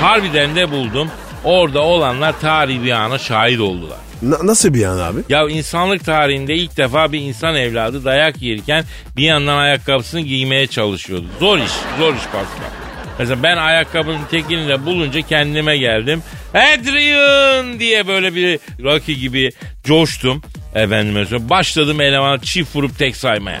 Harbiden 0.00 0.56
de 0.56 0.70
buldum. 0.70 1.10
Orada 1.44 1.80
olanlar 1.80 2.40
tarihi 2.40 2.84
bir 2.84 2.90
ana 2.90 3.18
şahit 3.18 3.60
oldular. 3.60 3.98
Na- 4.22 4.46
nasıl 4.46 4.74
bir 4.74 4.84
an 4.84 4.98
abi? 4.98 5.20
Ya 5.28 5.48
insanlık 5.48 6.04
tarihinde 6.04 6.54
ilk 6.54 6.76
defa 6.76 7.12
bir 7.12 7.20
insan 7.20 7.54
evladı 7.56 8.04
dayak 8.04 8.42
yerken 8.42 8.84
bir 9.16 9.22
yandan 9.22 9.56
ayakkabısını 9.56 10.20
giymeye 10.20 10.66
çalışıyordu. 10.66 11.26
Zor 11.40 11.58
iş, 11.58 11.72
zor 11.98 12.14
iş 12.14 12.22
Pascal. 12.22 12.70
Mesela 13.18 13.42
ben 13.42 13.56
ayakkabının 13.56 14.24
tekini 14.30 14.68
de 14.68 14.86
bulunca 14.86 15.20
kendime 15.22 15.78
geldim. 15.78 16.22
Adrian 16.54 17.80
diye 17.80 18.06
böyle 18.08 18.34
bir 18.34 18.58
Rocky 18.82 19.18
gibi 19.18 19.52
coştum. 19.84 20.42
Efendime 20.74 21.24
söyleyeyim. 21.24 21.50
Başladım 21.50 22.00
elemana 22.00 22.40
çift 22.40 22.76
vurup 22.76 22.98
tek 22.98 23.16
saymaya. 23.16 23.60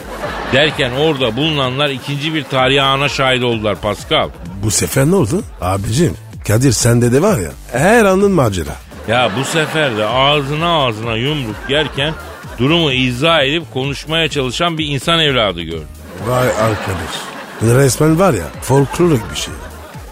Derken 0.52 0.90
orada 0.90 1.36
bulunanlar 1.36 1.90
ikinci 1.90 2.34
bir 2.34 2.44
tarihi 2.44 2.82
ana 2.82 3.08
şahit 3.08 3.42
oldular 3.42 3.80
Pascal. 3.80 4.28
Bu 4.62 4.70
sefer 4.70 5.06
ne 5.06 5.14
oldu? 5.14 5.42
Abicim 5.60 6.14
Kadir 6.46 6.72
sende 6.72 7.12
de 7.12 7.22
var 7.22 7.38
ya 7.38 7.50
her 7.72 8.04
anın 8.04 8.30
macera. 8.32 8.76
Ya 9.08 9.30
bu 9.38 9.44
sefer 9.44 9.96
de 9.96 10.06
ağzına 10.06 10.86
ağzına 10.86 11.16
yumruk 11.16 11.56
yerken 11.68 12.14
durumu 12.58 12.92
izah 12.92 13.42
edip 13.42 13.72
konuşmaya 13.72 14.28
çalışan 14.28 14.78
bir 14.78 14.86
insan 14.86 15.20
evladı 15.20 15.62
gördüm. 15.62 15.88
Vay 16.26 16.48
arkadaş. 16.48 17.14
Resmen 17.62 18.18
var 18.18 18.34
ya 18.34 18.44
folklorik 18.62 19.30
bir 19.30 19.36
şey. 19.36 19.54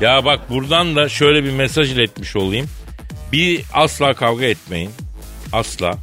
Ya 0.01 0.25
bak 0.25 0.51
buradan 0.51 0.97
da 0.97 1.09
şöyle 1.09 1.45
bir 1.45 1.51
mesaj 1.53 1.93
iletmiş 1.93 2.37
olayım. 2.37 2.67
Bir 3.33 3.65
asla 3.73 4.15
kavga 4.15 4.45
etmeyin. 4.45 4.91
Asla. 5.53 5.95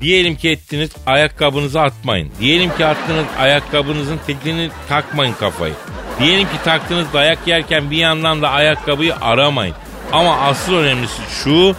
Diyelim 0.00 0.36
ki 0.36 0.50
ettiniz 0.50 0.90
ayakkabınızı 1.06 1.80
atmayın. 1.80 2.30
Diyelim 2.40 2.76
ki 2.76 2.86
attınız 2.86 3.24
ayakkabınızın 3.38 4.20
tekini 4.26 4.70
takmayın 4.88 5.34
kafayı. 5.40 5.74
Diyelim 6.20 6.44
ki 6.44 6.56
taktınız 6.64 7.06
dayak 7.12 7.38
yerken 7.46 7.90
bir 7.90 7.96
yandan 7.96 8.42
da 8.42 8.50
ayakkabıyı 8.50 9.16
aramayın. 9.16 9.74
Ama 10.12 10.36
asıl 10.36 10.74
önemlisi 10.74 11.22
şu 11.44 11.74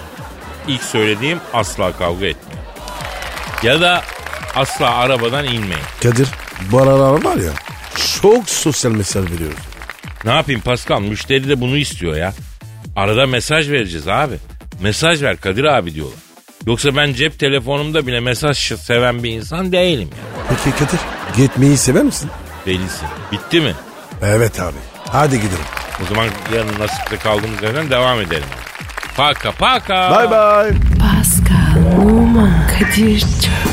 ilk 0.68 0.84
söylediğim 0.84 1.40
asla 1.54 1.98
kavga 1.98 2.26
etmeyin. 2.26 2.64
Ya 3.64 3.82
da 3.82 4.02
asla 4.56 4.90
arabadan 4.96 5.46
inmeyin. 5.46 5.84
Kadir 6.04 6.28
bu 6.72 6.82
aralar 6.82 7.24
var 7.24 7.36
ya 7.38 7.52
çok 8.22 8.50
sosyal 8.50 8.92
mesaj 8.92 9.32
veriyoruz. 9.32 9.58
Ne 10.26 10.32
yapayım 10.32 10.62
Pascal 10.62 11.02
müşteri 11.02 11.50
de 11.50 11.62
bunu 11.62 11.78
istiyor 11.78 12.16
ya. 12.16 12.34
Arada 12.96 13.28
mesaj 13.28 13.70
vereceğiz 13.70 14.08
abi. 14.08 14.36
Mesaj 14.82 15.22
ver 15.24 15.38
Kadir 15.38 15.64
abi 15.64 15.94
diyorlar. 15.94 16.18
Yoksa 16.68 16.96
ben 16.96 17.14
cep 17.14 17.40
telefonumda 17.40 18.08
bile 18.08 18.20
mesaj 18.20 18.58
seven 18.58 19.24
bir 19.24 19.30
insan 19.30 19.72
değilim 19.72 20.10
ya. 20.12 20.46
Peki 20.50 20.78
Kadir 20.78 21.00
gitmeyi 21.38 21.78
sever 21.78 22.04
misin? 22.04 22.30
Delisin. 22.66 23.08
Bitti 23.32 23.62
mi? 23.62 23.74
Evet 24.22 24.60
abi. 24.60 24.78
Hadi 25.10 25.36
gidelim. 25.36 25.66
O 26.04 26.14
zaman 26.14 26.28
yarın 26.56 26.80
nasipte 26.80 27.18
kaldığımız 27.18 27.64
yerden 27.64 27.90
devam 27.90 28.22
edelim. 28.22 28.44
Пока-пока. 29.16 30.10
Бай-бай. 30.10 30.74
Паска, 31.00 31.78
Нума, 31.96 32.50
Нума. 32.68 33.73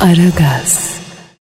Aragaz. 0.00 0.89